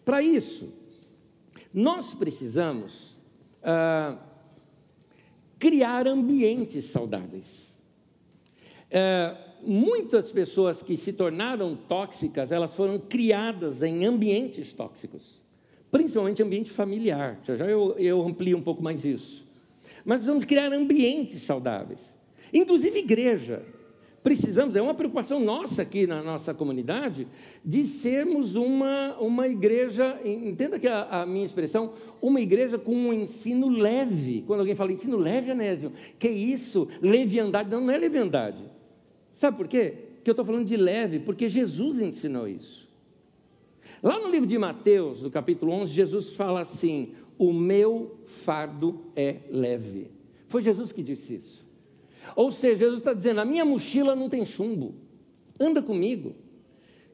Para 0.04 0.22
isso, 0.22 0.74
nós 1.74 2.14
precisamos 2.14 3.16
ah, 3.64 4.18
criar 5.58 6.06
ambientes 6.06 6.92
saudáveis. 6.92 7.74
É, 8.92 9.38
muitas 9.64 10.34
pessoas 10.34 10.84
que 10.84 10.98
se 10.98 11.14
tornaram 11.14 11.78
tóxicas, 11.78 12.52
elas 12.52 12.74
foram 12.74 13.00
criadas 13.00 13.82
em 13.82 14.06
ambientes 14.06 14.74
tóxicos, 14.74 15.42
principalmente 15.90 16.44
ambiente 16.44 16.70
familiar. 16.70 17.40
Já 17.46 17.56
já 17.56 17.66
eu, 17.68 17.96
eu 17.98 18.22
amplio 18.22 18.58
um 18.58 18.62
pouco 18.62 18.84
mais 18.84 19.06
isso. 19.06 19.48
Mas 20.06 20.26
vamos 20.26 20.46
criar 20.46 20.72
ambientes 20.72 21.42
saudáveis, 21.44 22.00
inclusive 22.54 23.00
igreja 23.00 23.64
precisamos, 24.22 24.76
é 24.76 24.82
uma 24.82 24.94
preocupação 24.94 25.40
nossa 25.40 25.82
aqui 25.82 26.06
na 26.06 26.22
nossa 26.22 26.54
comunidade, 26.54 27.28
de 27.64 27.86
sermos 27.86 28.56
uma, 28.56 29.16
uma 29.20 29.48
igreja, 29.48 30.20
entenda 30.24 30.80
que 30.80 30.88
a, 30.88 31.22
a, 31.22 31.26
minha 31.26 31.46
expressão, 31.46 31.94
uma 32.22 32.42
igreja 32.42 32.78
com 32.78 32.94
um 32.94 33.14
ensino 33.14 33.70
leve. 33.70 34.44
Quando 34.46 34.60
alguém 34.60 34.76
fala 34.76 34.92
ensino 34.92 35.18
leve, 35.18 35.52
Anésio, 35.52 35.92
que 36.18 36.28
isso? 36.28 36.88
Leviandade. 37.02 37.70
Não, 37.70 37.82
não 37.82 37.92
é 37.92 37.98
leviandade. 37.98 38.64
Sabe 39.36 39.58
por 39.58 39.68
quê? 39.68 39.94
Que 40.24 40.30
eu 40.30 40.34
estou 40.34 40.46
falando 40.46 40.66
de 40.66 40.76
leve, 40.76 41.20
porque 41.20 41.48
Jesus 41.48 42.00
ensinou 42.00 42.48
isso. 42.48 42.88
Lá 44.02 44.18
no 44.20 44.30
livro 44.30 44.48
de 44.48 44.58
Mateus, 44.58 45.22
no 45.22 45.30
capítulo 45.30 45.72
11, 45.74 45.94
Jesus 45.94 46.34
fala 46.34 46.62
assim: 46.62 47.14
O 47.40 47.54
meu 47.54 48.20
fardo 48.28 49.06
é 49.16 49.38
leve. 49.50 50.12
Foi 50.50 50.62
Jesus 50.62 50.92
que 50.92 51.02
disse 51.02 51.36
isso. 51.36 51.66
Ou 52.36 52.52
seja, 52.52 52.76
Jesus 52.76 53.00
está 53.00 53.14
dizendo: 53.14 53.40
a 53.40 53.46
minha 53.46 53.64
mochila 53.64 54.14
não 54.14 54.28
tem 54.30 54.46
chumbo, 54.46 54.94
anda 55.58 55.82
comigo. 55.82 56.36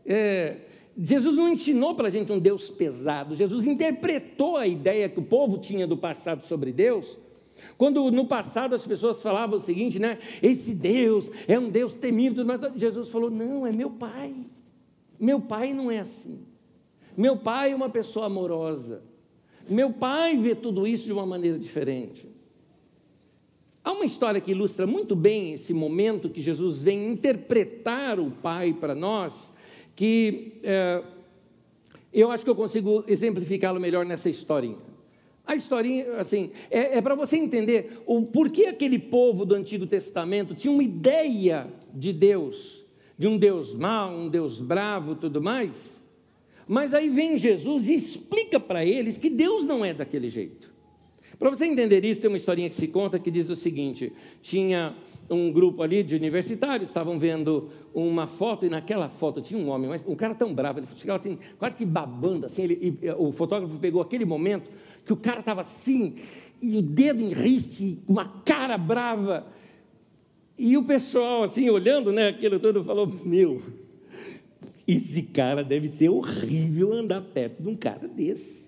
É, 0.04 0.58
Jesus 0.98 1.38
não 1.38 1.48
ensinou 1.48 1.94
para 1.94 2.08
a 2.08 2.12
gente 2.12 2.32
um 2.32 2.40
Deus 2.40 2.70
pesado, 2.72 3.36
Jesus 3.36 3.68
interpretou 3.68 4.58
a 4.58 4.66
ideia 4.66 5.08
que 5.08 5.20
o 5.20 5.24
povo 5.24 5.60
tinha 5.60 5.86
do 5.86 5.96
passado 5.96 6.44
sobre 6.44 6.74
Deus. 6.74 7.18
Quando 7.78 8.10
no 8.10 8.26
passado 8.26 8.74
as 8.74 8.86
pessoas 8.86 9.22
falavam 9.22 9.58
o 9.58 9.62
seguinte, 9.62 10.00
né? 10.00 10.18
Esse 10.42 10.74
Deus 10.74 11.30
é 11.48 11.60
um 11.60 11.70
Deus 11.70 11.94
temível, 11.94 12.44
mas 12.44 12.62
Jesus 12.76 13.10
falou: 13.10 13.30
não, 13.30 13.68
é 13.68 13.72
meu 13.72 13.92
pai. 13.92 14.34
Meu 15.20 15.40
pai 15.40 15.72
não 15.72 15.92
é 15.92 16.00
assim. 16.00 16.40
Meu 17.16 17.38
pai 17.38 17.74
é 17.74 17.76
uma 17.76 17.90
pessoa 17.90 18.26
amorosa. 18.26 19.04
Meu 19.70 19.92
pai 19.92 20.38
vê 20.38 20.56
tudo 20.56 20.86
isso 20.86 21.06
de 21.06 21.14
uma 21.14 21.26
maneira 21.26 21.58
diferente. 21.58 22.28
Há 23.84 23.92
uma 23.92 24.06
história 24.06 24.42
que 24.42 24.52
ilustra 24.52 24.88
muito 24.88 25.16
bem 25.16 25.54
esse 25.54 25.74
momento 25.74 26.30
que 26.30 26.42
Jesus 26.42 26.82
vem 26.82 27.12
interpretar 27.12 28.20
o 28.20 28.32
Pai 28.32 28.74
para 28.74 28.96
nós, 28.96 29.54
que 29.96 30.54
é, 30.64 31.04
eu 32.12 32.32
acho 32.32 32.44
que 32.44 32.50
eu 32.50 32.56
consigo 32.56 33.04
exemplificá-lo 33.08 33.80
melhor 33.80 34.04
nessa 34.04 34.28
historinha. 34.28 34.78
A 35.46 35.56
historinha, 35.56 36.16
assim, 36.18 36.50
é, 36.72 36.98
é 36.98 37.02
para 37.02 37.14
você 37.14 37.38
entender 37.38 38.02
o 38.08 38.24
porquê 38.24 38.66
aquele 38.66 38.98
povo 38.98 39.46
do 39.46 39.54
Antigo 39.54 39.86
Testamento 39.86 40.56
tinha 40.56 40.72
uma 40.72 40.84
ideia 40.84 41.68
de 41.94 42.12
Deus, 42.12 42.84
de 43.16 43.28
um 43.28 43.38
Deus 43.38 43.76
mau, 43.76 44.12
um 44.12 44.30
Deus 44.30 44.60
bravo, 44.60 45.16
tudo 45.16 45.40
mais. 45.40 45.72
Mas 46.68 46.94
aí 46.94 47.10
vem 47.10 47.38
Jesus 47.38 47.88
e 47.88 47.96
explica 47.96 48.60
para 48.60 48.86
eles 48.86 49.18
que 49.18 49.30
Deus 49.30 49.66
não 49.66 49.86
é 49.86 49.94
daquele 49.94 50.30
jeito. 50.30 50.74
Para 51.38 51.50
você 51.50 51.66
entender 51.66 52.04
isso, 52.06 52.22
tem 52.22 52.30
uma 52.30 52.38
historinha 52.38 52.70
que 52.70 52.76
se 52.76 52.88
conta 52.88 53.20
que 53.20 53.30
diz 53.30 53.50
o 53.50 53.56
seguinte: 53.56 54.12
tinha 54.42 54.96
um 55.30 55.52
grupo 55.52 55.82
ali 55.82 56.04
de 56.04 56.16
universitários, 56.16 56.90
estavam 56.90 57.20
vendo 57.20 57.70
uma 57.94 58.28
foto, 58.28 58.66
e 58.66 58.70
naquela 58.70 59.10
foto 59.10 59.42
tinha 59.42 59.60
um 59.60 59.70
homem, 59.70 59.90
mas 59.90 60.04
um 60.08 60.16
cara 60.16 60.36
tão 60.36 60.54
bravo, 60.54 60.80
ele 60.80 60.88
chegava 60.96 61.20
assim, 61.20 61.38
quase 61.58 61.76
que 61.76 61.86
babando, 61.86 62.46
assim, 62.46 62.64
ele, 62.64 63.00
e, 63.02 63.10
o 63.12 63.32
fotógrafo 63.32 63.78
pegou 63.80 64.02
aquele 64.02 64.26
momento 64.26 64.70
que 65.04 65.12
o 65.12 65.18
cara 65.18 65.40
estava 65.40 65.62
assim, 65.62 66.16
e 66.62 66.78
o 66.78 66.82
dedo 66.82 67.22
em 67.22 67.34
riste, 67.34 68.00
uma 68.08 68.26
cara 68.46 68.78
brava, 68.78 69.48
e 70.58 70.78
o 70.78 70.84
pessoal, 70.84 71.44
assim, 71.44 71.70
olhando, 71.70 72.12
né, 72.12 72.30
aquilo 72.30 72.60
todo, 72.60 72.84
falou, 72.84 73.08
meu, 73.26 73.62
esse 74.88 75.22
cara 75.24 75.64
deve 75.64 75.90
ser 75.90 76.10
horrível 76.10 76.94
andar 76.94 77.22
perto 77.22 77.62
de 77.62 77.70
um 77.70 77.76
cara 77.76 78.08
desse. 78.08 78.66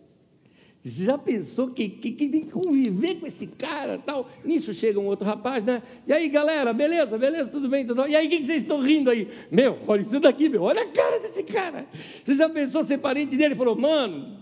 Você 0.83 1.03
já 1.03 1.17
pensou 1.17 1.69
que, 1.71 1.89
que, 1.89 2.11
que, 2.11 2.29
tem 2.29 2.45
que 2.45 2.51
conviver 2.51 3.15
com 3.15 3.27
esse 3.27 3.45
cara 3.45 3.97
tal? 3.97 4.29
Nisso 4.43 4.73
chega 4.73 4.97
um 4.97 5.05
outro 5.05 5.25
rapaz, 5.25 5.63
né? 5.63 5.83
E 6.07 6.13
aí, 6.13 6.29
galera, 6.29 6.71
beleza, 6.71 7.17
beleza, 7.17 7.49
tudo 7.49 7.67
bem, 7.67 7.85
tudo. 7.85 8.07
E 8.07 8.15
aí, 8.15 8.27
o 8.27 8.29
que, 8.29 8.45
vocês 8.45 8.61
estão 8.61 8.81
rindo 8.81 9.09
aí? 9.09 9.27
Meu, 9.51 9.77
olha 9.85 10.01
isso 10.01 10.17
daqui, 10.19 10.47
meu, 10.47 10.63
olha 10.63 10.83
a 10.83 10.87
cara 10.87 11.19
desse 11.19 11.43
cara. 11.43 11.85
Você 12.23 12.35
já 12.35 12.47
pensou 12.47 12.85
ser 12.85 12.99
parente 12.99 13.31
dele? 13.31 13.45
Ele 13.45 13.55
falou, 13.55 13.75
mano, 13.75 14.37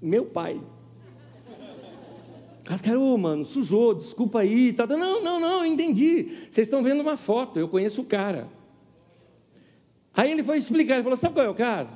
meu 0.00 0.24
pai. 0.24 0.58
Cara, 2.64 2.98
ô, 2.98 3.18
mano, 3.18 3.44
sujou, 3.44 3.94
desculpa 3.94 4.40
aí. 4.40 4.72
Tá, 4.72 4.86
não, 4.86 5.22
não, 5.22 5.38
não, 5.38 5.66
entendi. 5.66 6.48
Vocês 6.50 6.66
estão 6.66 6.82
vendo 6.82 7.02
uma 7.02 7.18
foto, 7.18 7.58
eu 7.58 7.68
conheço 7.68 8.00
o 8.00 8.04
cara. 8.06 8.48
Aí 10.16 10.30
ele 10.30 10.42
foi 10.42 10.58
explicar, 10.58 10.94
ele 10.94 11.02
falou, 11.02 11.16
sabe 11.16 11.34
qual 11.34 11.46
é 11.46 11.50
o 11.50 11.54
caso? 11.54 11.90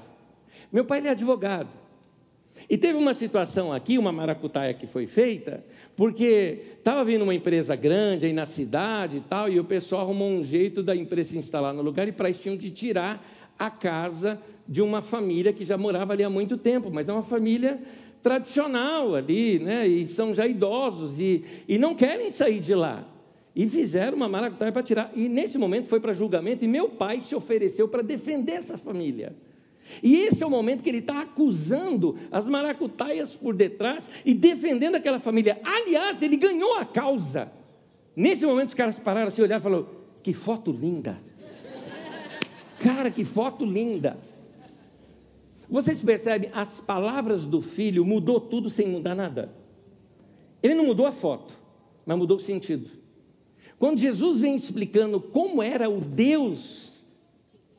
Meu 0.73 0.85
pai 0.85 1.01
é 1.07 1.11
advogado. 1.11 1.69
E 2.69 2.77
teve 2.77 2.99
uma 2.99 3.15
situação 3.15 3.73
aqui, 3.73 3.97
uma 3.97 4.13
maracutaia 4.13 4.75
que 4.75 4.87
foi 4.87 5.07
feita, 5.07 5.65
porque 5.97 6.59
estava 6.79 7.03
vindo 7.05 7.23
uma 7.23 7.35
empresa 7.35 7.75
grande 7.75 8.27
aí 8.27 8.33
na 8.33 8.45
cidade 8.45 9.19
e 9.19 9.21
tal, 9.21 9.49
e 9.49 9.59
o 9.59 9.65
pessoal 9.65 10.03
arrumou 10.03 10.29
um 10.29 10.45
jeito 10.45 10.83
da 10.83 10.95
empresa 10.95 11.31
se 11.31 11.39
instalar 11.39 11.73
no 11.73 11.81
lugar 11.81 12.07
e 12.09 12.13
para 12.13 12.29
isso 12.29 12.41
tinham 12.41 12.57
de 12.57 12.71
tirar 12.71 13.25
a 13.59 13.71
casa 13.71 14.41
de 14.69 14.83
uma 14.83 15.01
família 15.01 15.53
que 15.53 15.65
já 15.65 15.79
morava 15.79 16.13
ali 16.13 16.23
há 16.23 16.29
muito 16.29 16.59
tempo, 16.59 16.91
mas 16.93 17.09
é 17.09 17.13
uma 17.13 17.23
família 17.23 17.81
tradicional 18.23 19.15
ali, 19.15 19.59
né? 19.59 19.87
E 19.87 20.07
são 20.07 20.35
já 20.35 20.47
idosos 20.47 21.19
e, 21.19 21.45
e 21.67 21.79
não 21.79 21.95
querem 21.95 22.31
sair 22.31 22.61
de 22.61 22.75
lá. 22.75 23.07
E 23.59 23.69
fizeram 23.69 24.17
uma 24.17 24.29
maracutaia 24.29 24.71
para 24.71 24.85
tirar. 24.85 25.11
E 25.17 25.29
nesse 25.29 25.59
momento 25.59 25.89
foi 25.89 25.99
para 25.99 26.15
julgamento, 26.15 26.65
e 26.65 26.69
meu 26.69 26.91
pai 26.91 27.23
se 27.23 27.35
ofereceu 27.35 27.89
para 27.89 28.05
defender 28.05 28.53
essa 28.53 28.79
família. 28.79 29.35
E 30.01 30.15
esse 30.19 30.45
é 30.45 30.47
o 30.47 30.51
momento 30.51 30.81
que 30.81 30.89
ele 30.89 30.99
está 30.99 31.23
acusando 31.23 32.15
as 32.31 32.47
maracutaias 32.47 33.35
por 33.35 33.57
detrás 33.57 34.05
e 34.25 34.33
defendendo 34.33 34.95
aquela 34.95 35.19
família. 35.19 35.61
Aliás, 35.65 36.23
ele 36.23 36.37
ganhou 36.37 36.77
a 36.77 36.85
causa. 36.85 37.51
Nesse 38.15 38.47
momento, 38.47 38.69
os 38.69 38.75
caras 38.75 38.97
pararam 39.01 39.27
assim, 39.27 39.43
olharam 39.43 39.61
e 39.61 39.65
falaram: 39.65 39.89
Que 40.23 40.33
foto 40.33 40.71
linda! 40.71 41.19
Cara, 42.81 43.11
que 43.11 43.25
foto 43.25 43.65
linda! 43.65 44.17
Vocês 45.69 46.01
percebem, 46.01 46.49
as 46.55 46.81
palavras 46.81 47.45
do 47.45 47.61
filho 47.61 48.05
mudou 48.05 48.41
tudo 48.41 48.71
sem 48.71 48.87
mudar 48.87 49.17
nada. 49.17 49.53
Ele 50.63 50.77
não 50.77 50.87
mudou 50.87 51.07
a 51.07 51.13
foto, 51.13 51.53
mas 52.07 52.17
mudou 52.17 52.37
o 52.37 52.41
sentido. 52.41 53.08
Quando 53.79 53.99
Jesus 53.99 54.41
vem 54.41 54.57
explicando 54.57 55.21
como 55.21 55.63
era 55.63 55.89
o 55.89 56.01
Deus, 56.01 56.93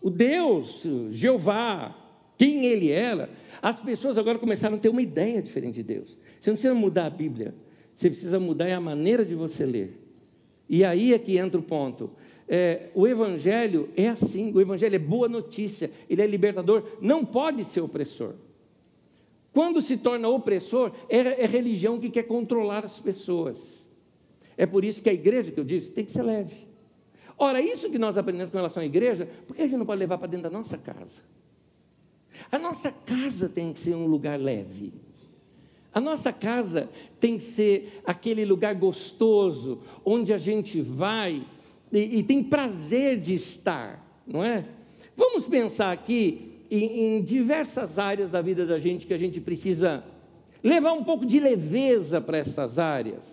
o 0.01 0.09
Deus, 0.09 0.85
Jeová, 1.11 1.95
quem 2.37 2.65
ele 2.65 2.89
era, 2.89 3.29
as 3.61 3.81
pessoas 3.81 4.17
agora 4.17 4.39
começaram 4.39 4.77
a 4.77 4.79
ter 4.79 4.89
uma 4.89 5.01
ideia 5.01 5.41
diferente 5.41 5.75
de 5.75 5.83
Deus. 5.83 6.17
Você 6.39 6.49
não 6.49 6.55
precisa 6.55 6.73
mudar 6.73 7.05
a 7.07 7.09
Bíblia, 7.09 7.53
você 7.95 8.09
precisa 8.09 8.39
mudar 8.39 8.71
a 8.71 8.79
maneira 8.79 9.25
de 9.25 9.35
você 9.35 9.65
ler. 9.65 9.99
E 10.69 10.85
aí 10.85 11.13
é 11.13 11.19
que 11.19 11.37
entra 11.37 11.59
o 11.59 11.63
ponto. 11.63 12.11
É, 12.47 12.89
o 12.95 13.05
Evangelho 13.05 13.89
é 13.95 14.07
assim, 14.07 14.53
o 14.53 14.61
Evangelho 14.61 14.95
é 14.95 14.99
boa 14.99 15.27
notícia, 15.27 15.91
ele 16.09 16.21
é 16.21 16.27
libertador, 16.27 16.83
não 17.01 17.25
pode 17.25 17.65
ser 17.65 17.81
opressor. 17.81 18.35
Quando 19.51 19.81
se 19.81 19.97
torna 19.97 20.29
opressor, 20.29 20.91
é, 21.09 21.17
é 21.17 21.45
religião 21.45 21.99
que 21.99 22.09
quer 22.09 22.23
controlar 22.23 22.85
as 22.85 22.99
pessoas. 22.99 23.78
É 24.59 24.65
por 24.65 24.83
isso 24.83 25.01
que 25.01 25.09
a 25.09 25.13
igreja, 25.13 25.53
que 25.53 25.59
eu 25.61 25.63
disse, 25.63 25.89
tem 25.89 26.03
que 26.03 26.11
ser 26.11 26.21
leve. 26.21 26.67
Ora, 27.37 27.61
isso 27.61 27.89
que 27.89 27.97
nós 27.97 28.17
aprendemos 28.17 28.51
com 28.51 28.57
relação 28.57 28.83
à 28.83 28.85
igreja, 28.85 29.25
por 29.47 29.55
que 29.55 29.61
a 29.61 29.65
gente 29.65 29.77
não 29.77 29.85
pode 29.85 29.99
levar 29.99 30.17
para 30.17 30.27
dentro 30.27 30.43
da 30.43 30.57
nossa 30.57 30.77
casa? 30.77 31.23
A 32.51 32.59
nossa 32.59 32.91
casa 32.91 33.47
tem 33.47 33.71
que 33.71 33.79
ser 33.79 33.95
um 33.95 34.05
lugar 34.05 34.37
leve. 34.37 34.91
A 35.93 36.01
nossa 36.01 36.33
casa 36.33 36.89
tem 37.21 37.37
que 37.37 37.43
ser 37.43 38.01
aquele 38.03 38.43
lugar 38.43 38.75
gostoso, 38.75 39.81
onde 40.03 40.33
a 40.33 40.37
gente 40.37 40.81
vai 40.81 41.45
e, 41.89 42.19
e 42.19 42.23
tem 42.23 42.43
prazer 42.43 43.17
de 43.17 43.35
estar, 43.35 44.05
não 44.27 44.43
é? 44.43 44.65
Vamos 45.15 45.47
pensar 45.47 45.93
aqui 45.93 46.65
em, 46.69 47.15
em 47.15 47.23
diversas 47.23 47.97
áreas 47.97 48.31
da 48.31 48.41
vida 48.41 48.65
da 48.65 48.77
gente 48.77 49.07
que 49.07 49.13
a 49.13 49.17
gente 49.17 49.39
precisa 49.39 50.03
levar 50.61 50.91
um 50.91 51.05
pouco 51.05 51.25
de 51.25 51.39
leveza 51.39 52.19
para 52.19 52.39
essas 52.39 52.77
áreas. 52.77 53.23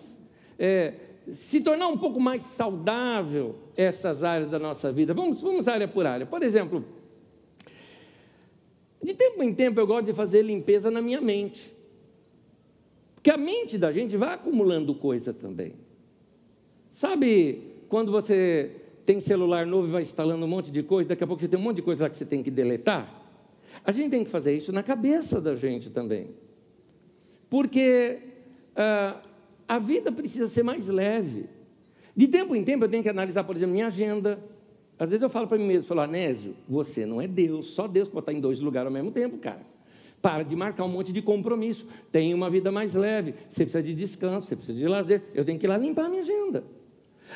É, 0.57 0.93
se 1.33 1.61
tornar 1.61 1.87
um 1.87 1.97
pouco 1.97 2.19
mais 2.19 2.43
saudável 2.43 3.55
essas 3.75 4.23
áreas 4.23 4.49
da 4.49 4.57
nossa 4.57 4.91
vida. 4.91 5.13
Vamos, 5.13 5.41
vamos 5.41 5.67
área 5.67 5.87
por 5.87 6.05
área. 6.05 6.25
Por 6.25 6.41
exemplo, 6.41 6.85
de 9.03 9.13
tempo 9.13 9.43
em 9.43 9.53
tempo 9.53 9.79
eu 9.79 9.87
gosto 9.87 10.05
de 10.05 10.13
fazer 10.13 10.41
limpeza 10.41 10.89
na 10.89 11.01
minha 11.01 11.21
mente. 11.21 11.73
Porque 13.15 13.29
a 13.29 13.37
mente 13.37 13.77
da 13.77 13.91
gente 13.91 14.15
vai 14.15 14.33
acumulando 14.33 14.95
coisa 14.95 15.33
também. 15.33 15.73
Sabe 16.91 17.61
quando 17.89 18.11
você 18.11 18.71
tem 19.05 19.19
celular 19.19 19.65
novo 19.65 19.87
e 19.87 19.91
vai 19.91 20.01
instalando 20.03 20.45
um 20.45 20.47
monte 20.47 20.71
de 20.71 20.83
coisa, 20.83 21.09
daqui 21.09 21.23
a 21.23 21.27
pouco 21.27 21.41
você 21.41 21.47
tem 21.47 21.59
um 21.59 21.63
monte 21.63 21.77
de 21.77 21.81
coisa 21.81 22.03
lá 22.03 22.09
que 22.09 22.17
você 22.17 22.25
tem 22.25 22.41
que 22.41 22.51
deletar? 22.51 23.23
A 23.83 23.91
gente 23.91 24.11
tem 24.11 24.23
que 24.23 24.29
fazer 24.29 24.55
isso 24.55 24.71
na 24.71 24.83
cabeça 24.83 25.39
da 25.39 25.55
gente 25.55 25.89
também. 25.89 26.29
Porque 27.49 28.19
ah, 28.75 29.21
a 29.67 29.79
vida 29.79 30.11
precisa 30.11 30.47
ser 30.47 30.63
mais 30.63 30.87
leve. 30.87 31.45
De 32.15 32.27
tempo 32.27 32.55
em 32.55 32.63
tempo 32.63 32.85
eu 32.85 32.89
tenho 32.89 33.03
que 33.03 33.09
analisar, 33.09 33.43
por 33.43 33.55
exemplo, 33.55 33.73
minha 33.73 33.87
agenda. 33.87 34.39
Às 34.97 35.09
vezes 35.09 35.21
eu 35.21 35.29
falo 35.29 35.47
para 35.47 35.57
mim 35.57 35.65
mesmo, 35.65 35.83
falo, 35.83 36.01
Anésio, 36.01 36.55
você 36.67 37.05
não 37.05 37.21
é 37.21 37.27
Deus, 37.27 37.67
só 37.67 37.87
Deus 37.87 38.09
pode 38.09 38.23
estar 38.23 38.33
em 38.33 38.39
dois 38.39 38.59
lugares 38.59 38.87
ao 38.87 38.93
mesmo 38.93 39.11
tempo, 39.11 39.37
cara. 39.37 39.61
Para 40.21 40.41
de 40.41 40.55
marcar 40.55 40.83
um 40.83 40.87
monte 40.89 41.13
de 41.13 41.21
compromisso. 41.21 41.85
Tenha 42.11 42.35
uma 42.35 42.49
vida 42.49 42.71
mais 42.71 42.95
leve. 42.95 43.35
Você 43.49 43.63
precisa 43.63 43.83
de 43.83 43.93
descanso, 43.93 44.47
você 44.47 44.55
precisa 44.55 44.77
de 44.77 44.87
lazer. 44.87 45.21
Eu 45.35 45.45
tenho 45.45 45.59
que 45.59 45.67
ir 45.67 45.69
lá 45.69 45.77
limpar 45.77 46.05
a 46.05 46.09
minha 46.09 46.23
agenda. 46.23 46.63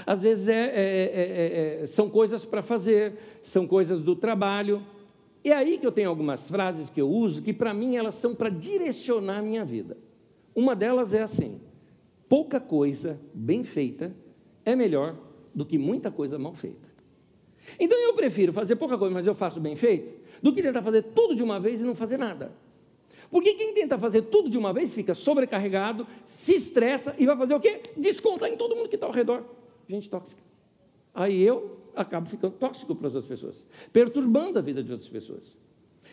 Às 0.06 0.20
vezes 0.20 0.48
é, 0.48 0.54
é, 0.54 1.12
é, 1.14 1.84
é 1.84 1.88
são 1.88 2.10
coisas 2.10 2.44
para 2.44 2.64
fazer, 2.64 3.14
são 3.44 3.68
coisas 3.68 4.02
do 4.02 4.16
trabalho. 4.16 4.82
É 5.44 5.52
aí 5.54 5.78
que 5.78 5.86
eu 5.86 5.92
tenho 5.92 6.10
algumas 6.10 6.42
frases 6.48 6.90
que 6.90 7.02
eu 7.02 7.10
uso 7.10 7.42
que, 7.42 7.54
para 7.54 7.74
mim, 7.74 7.96
elas 7.96 8.16
são 8.16 8.34
para 8.34 8.50
direcionar 8.50 9.40
a 9.40 9.42
minha 9.42 9.64
vida. 9.64 9.98
Uma 10.56 10.76
delas 10.76 11.14
é 11.14 11.22
assim: 11.22 11.62
pouca 12.32 12.62
coisa 12.62 13.20
bem 13.34 13.62
feita 13.66 14.16
é 14.64 14.74
melhor 14.74 15.18
do 15.54 15.66
que 15.66 15.78
muita 15.78 16.10
coisa 16.10 16.40
mal 16.40 16.56
feita. 16.56 16.88
Então 17.78 18.00
eu 18.00 18.14
prefiro 18.14 18.54
fazer 18.54 18.78
pouca 18.78 18.98
coisa, 18.98 19.14
mas 19.14 19.28
eu 19.28 19.36
faço 19.36 19.60
bem 19.60 19.76
feito, 19.76 20.18
do 20.42 20.54
que 20.54 20.62
tentar 20.62 20.82
fazer 20.82 21.02
tudo 21.14 21.36
de 21.36 21.44
uma 21.44 21.60
vez 21.60 21.82
e 21.82 21.84
não 21.84 21.94
fazer 21.94 22.16
nada. 22.16 22.54
Porque 23.30 23.54
quem 23.56 23.74
tenta 23.74 23.98
fazer 23.98 24.22
tudo 24.22 24.50
de 24.50 24.58
uma 24.58 24.72
vez 24.72 24.94
fica 24.94 25.14
sobrecarregado, 25.14 26.08
se 26.26 26.56
estressa 26.56 27.14
e 27.20 27.26
vai 27.26 27.36
fazer 27.36 27.54
o 27.54 27.60
quê? 27.60 27.82
Descontar 27.98 28.48
em 28.48 28.56
todo 28.56 28.78
mundo 28.78 28.88
que 28.88 28.96
está 28.96 29.08
ao 29.08 29.12
redor. 29.12 29.44
Gente 29.90 30.10
tóxica. 30.10 30.42
Aí 31.14 31.44
eu 31.44 31.80
acabo 31.94 32.30
ficando 32.30 32.54
tóxico 32.54 32.96
para 32.96 33.10
as 33.10 33.16
outras 33.16 33.28
pessoas, 33.30 33.66
perturbando 33.92 34.58
a 34.58 34.62
vida 34.62 34.82
de 34.82 34.90
outras 34.90 35.10
pessoas. 35.10 35.44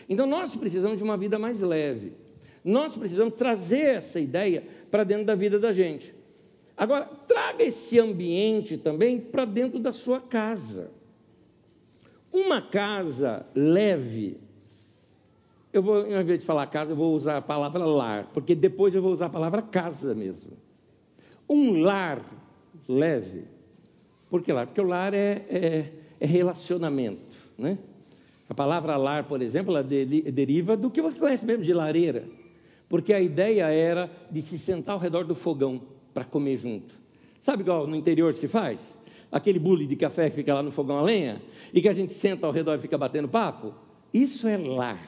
Então 0.08 0.26
nós 0.26 0.56
precisamos 0.56 0.98
de 0.98 1.04
uma 1.04 1.16
vida 1.16 1.38
mais 1.38 1.60
leve. 1.60 2.12
Nós 2.68 2.96
precisamos 2.96 3.34
trazer 3.34 3.96
essa 3.96 4.20
ideia 4.20 4.62
para 4.90 5.04
dentro 5.04 5.24
da 5.24 5.34
vida 5.34 5.58
da 5.58 5.72
gente. 5.72 6.14
Agora, 6.76 7.06
traga 7.26 7.64
esse 7.64 7.98
ambiente 7.98 8.76
também 8.76 9.18
para 9.18 9.44
dentro 9.44 9.78
da 9.78 9.92
sua 9.92 10.20
casa. 10.20 10.90
Uma 12.32 12.60
casa 12.60 13.46
leve, 13.54 14.38
eu 15.72 15.82
vou, 15.82 15.96
ao 15.96 16.20
invés 16.20 16.40
de 16.40 16.44
falar 16.44 16.66
casa, 16.66 16.92
eu 16.92 16.96
vou 16.96 17.14
usar 17.14 17.38
a 17.38 17.42
palavra 17.42 17.84
lar, 17.84 18.30
porque 18.32 18.54
depois 18.54 18.94
eu 18.94 19.02
vou 19.02 19.12
usar 19.12 19.26
a 19.26 19.30
palavra 19.30 19.62
casa 19.62 20.14
mesmo. 20.14 20.52
Um 21.48 21.80
lar 21.80 22.22
leve 22.86 23.44
por 24.30 24.42
que 24.42 24.52
lar? 24.52 24.66
Porque 24.66 24.80
o 24.80 24.84
lar 24.84 25.14
é, 25.14 25.44
é, 25.48 25.92
é 26.20 26.26
relacionamento. 26.26 27.36
Né? 27.56 27.78
A 28.48 28.54
palavra 28.54 28.96
lar, 28.96 29.24
por 29.24 29.40
exemplo, 29.40 29.72
ela 29.72 29.82
deriva 29.82 30.76
do 30.76 30.90
que 30.90 31.00
você 31.00 31.18
conhece 31.18 31.44
mesmo 31.44 31.64
de 31.64 31.72
lareira. 31.72 32.24
Porque 32.88 33.12
a 33.12 33.20
ideia 33.20 33.66
era 33.66 34.10
de 34.30 34.40
se 34.40 34.58
sentar 34.58 34.94
ao 34.94 35.00
redor 35.00 35.24
do 35.24 35.34
fogão 35.34 35.82
para 36.14 36.24
comer 36.24 36.56
junto. 36.56 36.94
Sabe 37.40 37.62
igual 37.62 37.86
no 37.86 37.94
interior 37.94 38.34
se 38.34 38.48
faz? 38.48 38.98
Aquele 39.30 39.58
bule 39.58 39.86
de 39.86 39.94
café 39.94 40.30
que 40.30 40.36
fica 40.36 40.54
lá 40.54 40.62
no 40.62 40.70
fogão 40.70 40.98
a 40.98 41.02
lenha 41.02 41.42
e 41.72 41.82
que 41.82 41.88
a 41.88 41.92
gente 41.92 42.14
senta 42.14 42.46
ao 42.46 42.52
redor 42.52 42.76
e 42.76 42.80
fica 42.80 42.96
batendo 42.96 43.28
papo? 43.28 43.74
Isso 44.12 44.48
é 44.48 44.56
lar. 44.56 45.06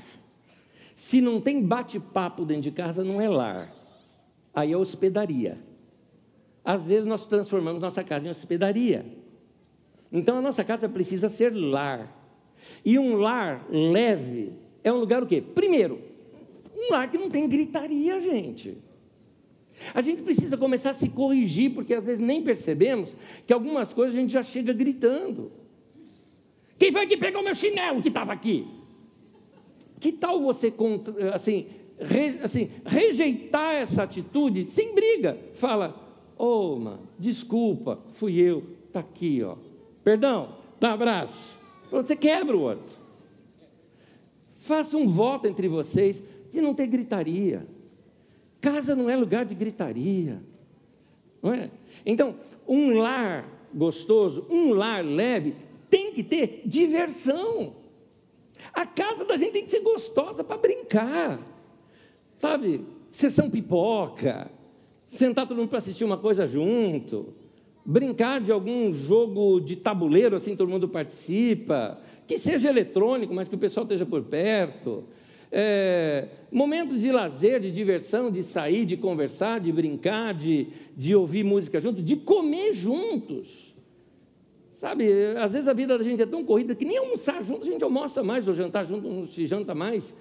Se 0.94 1.20
não 1.22 1.40
tem 1.40 1.62
bate-papo 1.62 2.44
dentro 2.44 2.64
de 2.64 2.70
casa, 2.70 3.02
não 3.02 3.20
é 3.20 3.28
lar. 3.28 3.72
Aí 4.54 4.72
é 4.72 4.76
hospedaria. 4.76 5.58
Às 6.62 6.82
vezes 6.82 7.06
nós 7.06 7.26
transformamos 7.26 7.80
nossa 7.80 8.04
casa 8.04 8.26
em 8.26 8.30
hospedaria. 8.30 9.06
Então 10.12 10.36
a 10.36 10.42
nossa 10.42 10.62
casa 10.62 10.88
precisa 10.88 11.30
ser 11.30 11.54
lar. 11.54 12.14
E 12.84 12.98
um 12.98 13.14
lar 13.16 13.66
leve 13.70 14.52
é 14.84 14.92
um 14.92 14.98
lugar 14.98 15.22
o 15.22 15.26
quê? 15.26 15.40
Primeiro, 15.40 16.09
um 16.80 16.92
lar 16.92 17.10
que 17.10 17.18
não 17.18 17.28
tem 17.28 17.48
gritaria, 17.48 18.20
gente. 18.20 18.78
A 19.94 20.02
gente 20.02 20.22
precisa 20.22 20.56
começar 20.56 20.90
a 20.90 20.94
se 20.94 21.08
corrigir, 21.08 21.72
porque 21.72 21.94
às 21.94 22.04
vezes 22.04 22.20
nem 22.20 22.42
percebemos 22.42 23.10
que 23.46 23.52
algumas 23.52 23.92
coisas 23.92 24.14
a 24.14 24.20
gente 24.20 24.32
já 24.32 24.42
chega 24.42 24.72
gritando. 24.72 25.52
Quem 26.78 26.92
foi 26.92 27.06
que 27.06 27.16
pegou 27.16 27.42
meu 27.42 27.54
chinelo 27.54 28.02
que 28.02 28.08
estava 28.08 28.32
aqui? 28.32 28.66
Que 29.98 30.12
tal 30.12 30.40
você 30.40 30.72
assim, 31.34 31.66
assim, 32.42 32.70
rejeitar 32.84 33.74
essa 33.74 34.02
atitude 34.02 34.68
sem 34.70 34.94
briga? 34.94 35.38
Fala, 35.54 36.10
Ô, 36.42 36.72
oh, 36.72 36.76
mano, 36.76 37.00
desculpa, 37.18 37.98
fui 38.14 38.40
eu. 38.40 38.62
Está 38.86 39.00
aqui, 39.00 39.42
ó. 39.42 39.56
Perdão, 40.02 40.56
dá 40.80 40.88
um 40.88 40.94
abraço. 40.94 41.54
Você 41.90 42.16
quebra 42.16 42.56
o 42.56 42.62
outro. 42.62 42.96
Faça 44.60 44.96
um 44.96 45.06
voto 45.06 45.46
entre 45.46 45.68
vocês 45.68 46.16
de 46.52 46.60
não 46.60 46.74
ter 46.74 46.86
gritaria. 46.86 47.66
Casa 48.60 48.94
não 48.94 49.08
é 49.08 49.16
lugar 49.16 49.44
de 49.44 49.54
gritaria. 49.54 50.42
Não 51.42 51.52
é? 51.52 51.70
Então, 52.04 52.36
um 52.68 52.90
lar 52.90 53.48
gostoso, 53.72 54.46
um 54.50 54.72
lar 54.72 55.04
leve, 55.04 55.54
tem 55.88 56.12
que 56.12 56.22
ter 56.22 56.62
diversão. 56.66 57.74
A 58.72 58.84
casa 58.86 59.24
da 59.24 59.36
gente 59.36 59.52
tem 59.52 59.64
que 59.64 59.70
ser 59.70 59.80
gostosa 59.80 60.44
para 60.44 60.56
brincar. 60.56 61.40
Sabe? 62.36 62.84
Sessão 63.12 63.50
pipoca, 63.50 64.50
sentar 65.08 65.46
todo 65.46 65.58
mundo 65.58 65.68
para 65.68 65.78
assistir 65.78 66.04
uma 66.04 66.16
coisa 66.16 66.46
junto, 66.46 67.34
brincar 67.84 68.40
de 68.40 68.52
algum 68.52 68.92
jogo 68.92 69.60
de 69.60 69.76
tabuleiro, 69.76 70.36
assim 70.36 70.54
todo 70.54 70.68
mundo 70.68 70.88
participa, 70.88 71.98
que 72.26 72.38
seja 72.38 72.68
eletrônico, 72.68 73.34
mas 73.34 73.48
que 73.48 73.54
o 73.56 73.58
pessoal 73.58 73.84
esteja 73.84 74.06
por 74.06 74.22
perto. 74.22 75.04
É, 75.52 76.28
momentos 76.50 77.00
de 77.00 77.10
lazer, 77.10 77.60
de 77.60 77.70
diversão, 77.72 78.30
de 78.30 78.42
sair, 78.42 78.84
de 78.84 78.96
conversar, 78.96 79.60
de 79.60 79.72
brincar, 79.72 80.32
de, 80.32 80.68
de 80.96 81.14
ouvir 81.14 81.44
música 81.44 81.80
junto, 81.80 82.02
de 82.02 82.16
comer 82.16 82.72
juntos. 82.74 83.74
Sabe, 84.76 85.12
às 85.38 85.52
vezes 85.52 85.68
a 85.68 85.74
vida 85.74 85.98
da 85.98 86.04
gente 86.04 86.22
é 86.22 86.26
tão 86.26 86.44
corrida 86.44 86.74
que 86.74 86.84
nem 86.84 86.96
almoçar 86.96 87.44
junto 87.44 87.66
a 87.66 87.70
gente 87.70 87.84
almoça 87.84 88.22
mais, 88.22 88.48
ou 88.48 88.54
jantar 88.54 88.86
junto 88.86 89.08
não 89.08 89.26
se 89.26 89.46
janta 89.46 89.74
mais 89.74 90.14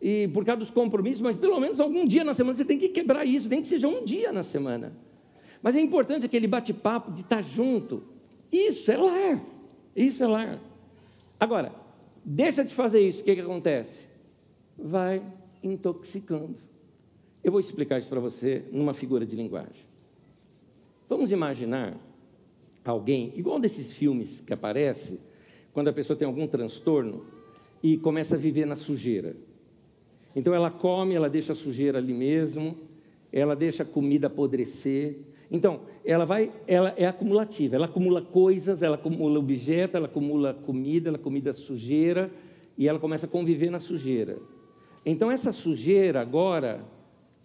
e 0.00 0.28
por 0.28 0.44
causa 0.44 0.60
dos 0.60 0.70
compromissos, 0.70 1.22
mas 1.22 1.36
pelo 1.36 1.58
menos 1.58 1.80
algum 1.80 2.06
dia 2.06 2.24
na 2.24 2.34
semana 2.34 2.56
você 2.56 2.64
tem 2.64 2.78
que 2.78 2.88
quebrar 2.88 3.24
isso, 3.24 3.48
nem 3.48 3.62
que 3.62 3.68
seja 3.68 3.88
um 3.88 4.04
dia 4.04 4.32
na 4.32 4.42
semana. 4.42 4.92
Mas 5.62 5.74
é 5.74 5.80
importante 5.80 6.26
aquele 6.26 6.46
bate-papo 6.46 7.10
de 7.10 7.22
estar 7.22 7.42
junto. 7.42 8.02
Isso 8.52 8.90
é 8.90 8.96
lar. 8.96 9.42
Isso 9.94 10.22
é 10.22 10.26
lar. 10.26 10.60
Agora, 11.40 11.72
deixa 12.24 12.62
de 12.64 12.74
fazer 12.74 13.00
isso, 13.00 13.22
o 13.22 13.24
que, 13.24 13.34
que 13.34 13.40
acontece? 13.40 14.05
Vai 14.78 15.22
intoxicando. 15.62 16.56
Eu 17.42 17.52
vou 17.52 17.60
explicar 17.60 17.98
isso 17.98 18.08
para 18.08 18.20
você 18.20 18.64
numa 18.72 18.92
figura 18.92 19.24
de 19.24 19.36
linguagem. 19.36 19.84
Vamos 21.08 21.30
imaginar 21.30 21.96
alguém, 22.84 23.32
igual 23.36 23.60
desses 23.60 23.92
filmes 23.92 24.40
que 24.40 24.52
aparece, 24.52 25.20
quando 25.72 25.88
a 25.88 25.92
pessoa 25.92 26.16
tem 26.16 26.26
algum 26.26 26.46
transtorno 26.46 27.22
e 27.82 27.96
começa 27.96 28.34
a 28.34 28.38
viver 28.38 28.66
na 28.66 28.76
sujeira. 28.76 29.36
Então 30.34 30.54
ela 30.54 30.70
come, 30.70 31.14
ela 31.14 31.30
deixa 31.30 31.52
a 31.52 31.56
sujeira 31.56 31.98
ali 31.98 32.12
mesmo, 32.12 32.76
ela 33.32 33.54
deixa 33.54 33.82
a 33.82 33.86
comida 33.86 34.26
apodrecer. 34.26 35.16
Então, 35.50 35.82
ela 36.04 36.24
vai, 36.24 36.52
ela 36.66 36.92
é 36.96 37.06
acumulativa, 37.06 37.76
ela 37.76 37.86
acumula 37.86 38.20
coisas, 38.20 38.82
ela 38.82 38.96
acumula 38.96 39.38
objetos, 39.38 39.94
ela 39.94 40.06
acumula 40.06 40.54
comida, 40.54 41.08
ela 41.08 41.18
comida 41.18 41.52
sujeira, 41.52 42.30
e 42.76 42.88
ela 42.88 42.98
começa 42.98 43.26
a 43.26 43.28
conviver 43.28 43.70
na 43.70 43.78
sujeira. 43.78 44.38
Então 45.06 45.30
essa 45.30 45.52
sujeira 45.52 46.20
agora 46.20 46.84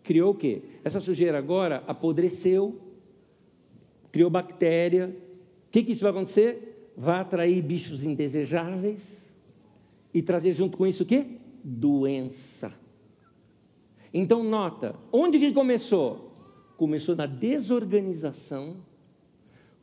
criou 0.04 0.32
o 0.32 0.36
quê? 0.36 0.64
Essa 0.84 1.00
sujeira 1.00 1.38
agora 1.38 1.84
apodreceu, 1.86 2.82
criou 4.12 4.32
bactéria. 4.32 5.16
O 5.68 5.72
que, 5.72 5.84
que 5.84 5.92
isso 5.92 6.02
vai 6.02 6.10
acontecer? 6.10 6.92
Vai 6.98 7.20
atrair 7.20 7.62
bichos 7.62 8.04
indesejáveis 8.04 9.22
e 10.12 10.24
trazer 10.24 10.54
junto 10.54 10.76
com 10.76 10.88
isso 10.88 11.04
o 11.04 11.06
quê? 11.06 11.38
Doença. 11.64 12.74
Então 14.12 14.44
nota, 14.44 14.96
onde 15.12 15.38
que 15.38 15.54
começou? 15.54 16.32
Começou 16.76 17.16
na 17.16 17.28
desorganização, 17.28 18.78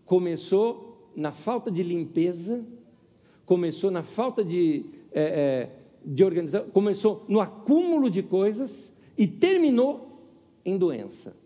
começou 0.05 1.11
na 1.15 1.31
falta 1.31 1.71
de 1.71 1.83
limpeza, 1.83 2.65
começou 3.47 3.91
na 3.91 4.03
falta 4.03 4.45
de, 4.45 4.85
é, 5.13 5.23
é, 5.23 5.78
de 6.09 6.25
organização, 6.25 6.71
começou 6.71 7.25
no 7.29 7.39
acúmulo 7.39 8.09
de 8.09 8.23
coisas 8.23 8.91
e 9.17 9.27
terminou 9.27 10.23
em 10.65 10.79
doença. 10.79 11.37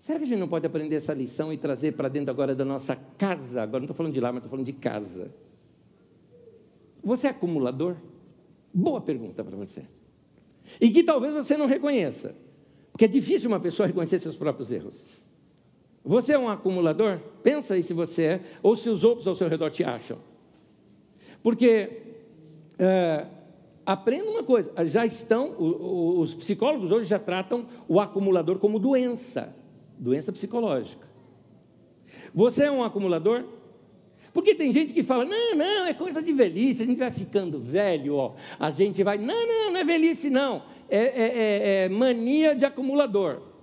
Será 0.00 0.18
que 0.18 0.24
a 0.24 0.28
gente 0.28 0.40
não 0.40 0.48
pode 0.48 0.66
aprender 0.66 0.96
essa 0.96 1.14
lição 1.14 1.52
e 1.52 1.56
trazer 1.56 1.92
para 1.92 2.08
dentro 2.08 2.30
agora 2.30 2.54
da 2.54 2.64
nossa 2.64 2.96
casa? 3.16 3.62
Agora 3.62 3.78
não 3.78 3.84
estou 3.84 3.96
falando 3.96 4.12
de 4.12 4.20
lá, 4.20 4.32
mas 4.32 4.38
estou 4.38 4.50
falando 4.50 4.66
de 4.66 4.72
casa. 4.72 5.32
Você 7.04 7.28
é 7.28 7.30
acumulador? 7.30 7.96
Boa 8.72 9.00
pergunta 9.00 9.44
para 9.44 9.56
você. 9.56 9.84
E 10.80 10.90
que 10.90 11.04
talvez 11.04 11.32
você 11.32 11.56
não 11.56 11.66
reconheça. 11.66 12.34
Porque 12.90 13.04
é 13.04 13.08
difícil 13.08 13.48
uma 13.48 13.60
pessoa 13.60 13.86
reconhecer 13.86 14.18
seus 14.18 14.36
próprios 14.36 14.72
erros. 14.72 15.04
Você 16.04 16.32
é 16.32 16.38
um 16.38 16.48
acumulador? 16.48 17.20
Pensa 17.42 17.74
aí 17.74 17.82
se 17.82 17.94
você 17.94 18.22
é, 18.24 18.40
ou 18.62 18.76
se 18.76 18.90
os 18.90 19.04
outros 19.04 19.26
ao 19.26 19.36
seu 19.36 19.48
redor 19.48 19.70
te 19.70 19.84
acham. 19.84 20.18
Porque 21.42 22.03
é, 22.78 23.26
aprenda 23.84 24.30
uma 24.30 24.42
coisa, 24.42 24.70
já 24.86 25.04
estão, 25.04 25.54
os 25.58 26.34
psicólogos 26.34 26.90
hoje 26.90 27.08
já 27.08 27.18
tratam 27.18 27.66
o 27.88 28.00
acumulador 28.00 28.58
como 28.58 28.78
doença, 28.78 29.54
doença 29.98 30.32
psicológica. 30.32 31.06
Você 32.34 32.64
é 32.64 32.70
um 32.70 32.82
acumulador? 32.82 33.44
Porque 34.32 34.54
tem 34.54 34.72
gente 34.72 34.92
que 34.92 35.04
fala, 35.04 35.24
não, 35.24 35.54
não, 35.54 35.86
é 35.86 35.94
coisa 35.94 36.20
de 36.20 36.32
velhice, 36.32 36.82
a 36.82 36.86
gente 36.86 36.98
vai 36.98 37.10
ficando 37.10 37.60
velho, 37.60 38.16
ó, 38.16 38.32
a 38.58 38.70
gente 38.70 39.02
vai, 39.04 39.16
não, 39.16 39.46
não, 39.46 39.72
não 39.72 39.80
é 39.80 39.84
velhice 39.84 40.28
não, 40.28 40.62
é, 40.88 40.98
é, 40.98 41.04
é, 41.04 41.84
é 41.84 41.88
mania 41.88 42.54
de 42.54 42.64
acumulador. 42.64 43.54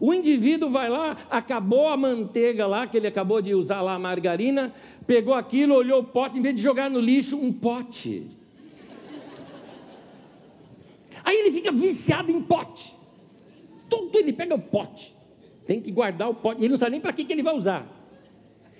O 0.00 0.12
indivíduo 0.12 0.68
vai 0.68 0.88
lá, 0.88 1.16
acabou 1.30 1.86
a 1.86 1.96
manteiga 1.96 2.66
lá, 2.66 2.88
que 2.88 2.96
ele 2.96 3.06
acabou 3.06 3.40
de 3.40 3.54
usar 3.54 3.80
lá 3.82 3.94
a 3.94 3.98
margarina, 4.00 4.74
pegou 5.06 5.34
aquilo, 5.34 5.74
olhou 5.74 6.00
o 6.00 6.04
pote, 6.04 6.38
em 6.38 6.42
vez 6.42 6.54
de 6.54 6.62
jogar 6.62 6.90
no 6.90 7.00
lixo, 7.00 7.36
um 7.36 7.52
pote. 7.52 8.26
Aí 11.24 11.36
ele 11.36 11.52
fica 11.52 11.70
viciado 11.70 12.30
em 12.30 12.40
pote. 12.40 12.92
Tudo 13.88 14.18
ele 14.18 14.32
pega 14.32 14.54
o 14.54 14.58
pote. 14.58 15.14
Tem 15.66 15.80
que 15.80 15.90
guardar 15.90 16.28
o 16.28 16.34
pote. 16.34 16.60
Ele 16.60 16.70
não 16.70 16.78
sabe 16.78 16.92
nem 16.92 17.00
para 17.00 17.12
que, 17.12 17.24
que 17.24 17.32
ele 17.32 17.42
vai 17.42 17.54
usar. 17.54 17.86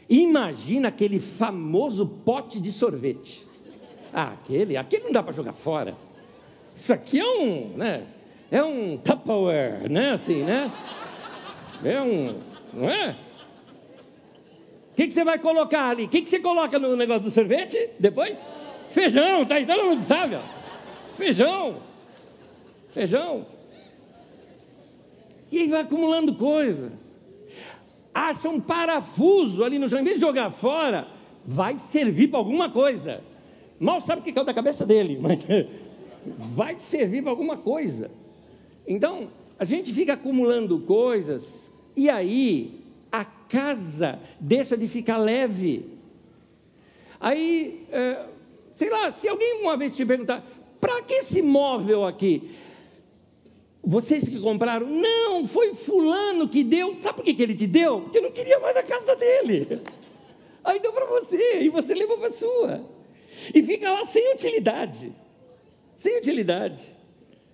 Imagina 0.09 0.89
aquele 0.89 1.21
famoso 1.21 2.07
pote 2.07 2.61
de 2.61 2.73
sorvete. 2.73 3.47
Ah, 4.13 4.33
aquele, 4.33 4.77
aquele 4.77 5.05
não 5.05 5.13
dá 5.13 5.23
para 5.23 5.33
jogar 5.33 5.53
fora. 5.53 5.97
Isso 6.77 6.93
aqui 6.93 7.19
é 7.19 7.27
um, 7.27 7.77
né? 7.77 8.07
É 8.51 8.63
um 8.63 8.99
Tupperware, 8.99 9.91
né? 9.91 10.13
Assim, 10.13 10.43
né? 10.43 10.71
É 11.85 12.03
um. 12.03 12.35
Não 12.75 12.91
é? 12.91 13.17
O 14.93 14.95
que, 14.95 15.07
que 15.07 15.15
você 15.15 15.25
vai 15.25 15.39
colocar 15.39 15.89
ali? 15.89 16.05
O 16.05 16.09
que, 16.09 16.21
que 16.21 16.29
você 16.29 16.39
coloca 16.39 16.79
no 16.79 16.95
negócio 16.95 17.23
do 17.23 17.31
sorvete 17.31 17.91
depois? 17.99 18.39
Feijão, 18.91 19.47
tá 19.47 19.55
aí, 19.55 19.65
todo 19.65 19.85
mundo 19.85 20.03
sabe, 20.05 20.37
ó. 20.37 20.41
Feijão. 21.17 21.77
Feijão. 22.91 23.47
E 25.51 25.61
aí 25.61 25.69
vai 25.69 25.81
acumulando 25.81 26.35
coisa. 26.35 26.93
Acha 28.15 28.51
um 28.51 28.61
parafuso 28.61 29.65
ali 29.65 29.79
no 29.79 29.89
chão, 29.89 29.99
em 29.99 30.05
vez 30.05 30.17
de 30.17 30.21
jogar 30.21 30.51
fora, 30.51 31.09
vai 31.47 31.79
servir 31.79 32.29
para 32.29 32.39
alguma 32.39 32.71
coisa. 32.71 33.23
Mal 33.81 33.99
sabe 34.03 34.21
o 34.21 34.25
que 34.25 34.39
é 34.39 34.43
o 34.43 34.45
da 34.45 34.53
cabeça 34.53 34.85
dele, 34.85 35.19
mas 35.21 35.41
vai 36.55 36.79
servir 36.79 37.23
para 37.23 37.31
alguma 37.31 37.57
coisa. 37.57 38.11
Então, 38.87 39.29
a 39.59 39.65
gente 39.65 39.91
fica 39.93 40.13
acumulando 40.13 40.81
coisas 40.81 41.49
e 41.97 42.11
aí 42.11 42.82
casa 43.53 44.19
deixa 44.41 44.77
de 44.77 44.89
ficar 44.89 45.19
leve. 45.19 45.87
Aí, 47.21 47.87
é, 47.93 48.25
sei 48.75 48.89
lá, 48.89 49.13
se 49.13 49.29
alguém 49.29 49.61
uma 49.61 49.77
vez 49.77 49.95
te 49.95 50.07
perguntar, 50.07 50.43
para 50.81 51.03
que 51.03 51.15
esse 51.15 51.43
móvel 51.43 52.05
aqui? 52.05 52.51
Vocês 53.85 54.27
que 54.27 54.41
compraram, 54.41 54.87
não, 54.87 55.47
foi 55.47 55.75
fulano 55.75 56.49
que 56.49 56.65
deu. 56.65 56.95
Sabe 56.95 57.17
por 57.17 57.25
que, 57.25 57.35
que 57.35 57.43
ele 57.43 57.55
te 57.55 57.67
deu? 57.67 58.01
Porque 58.01 58.21
não 58.21 58.31
queria 58.31 58.59
mais 58.59 58.75
na 58.75 58.83
casa 58.83 59.15
dele. 59.15 59.83
Aí 60.65 60.81
deu 60.81 60.93
para 60.93 61.05
você, 61.05 61.61
e 61.61 61.69
você 61.69 61.95
levou 61.95 62.17
para 62.17 62.29
a 62.29 62.33
sua. 62.33 62.83
E 63.55 63.63
fica 63.63 63.91
lá 63.91 64.05
sem 64.05 64.33
utilidade. 64.33 65.13
Sem 65.97 66.17
utilidade. 66.19 66.81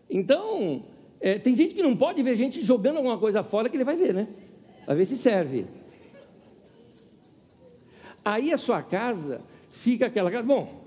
Então, 0.08 0.84
é, 1.20 1.38
tem 1.38 1.54
gente 1.54 1.74
que 1.74 1.82
não 1.82 1.96
pode 1.96 2.22
ver 2.22 2.36
gente 2.36 2.62
jogando 2.62 2.98
alguma 2.98 3.18
coisa 3.18 3.42
fora 3.42 3.68
que 3.68 3.76
ele 3.76 3.84
vai 3.84 3.96
ver, 3.96 4.14
né? 4.14 4.28
Vai 4.86 4.96
ver 4.96 5.06
se 5.06 5.16
serve. 5.16 5.66
Aí 8.28 8.52
a 8.52 8.58
sua 8.58 8.82
casa 8.82 9.40
fica 9.70 10.04
aquela 10.04 10.30
casa. 10.30 10.42
Bom, 10.44 10.84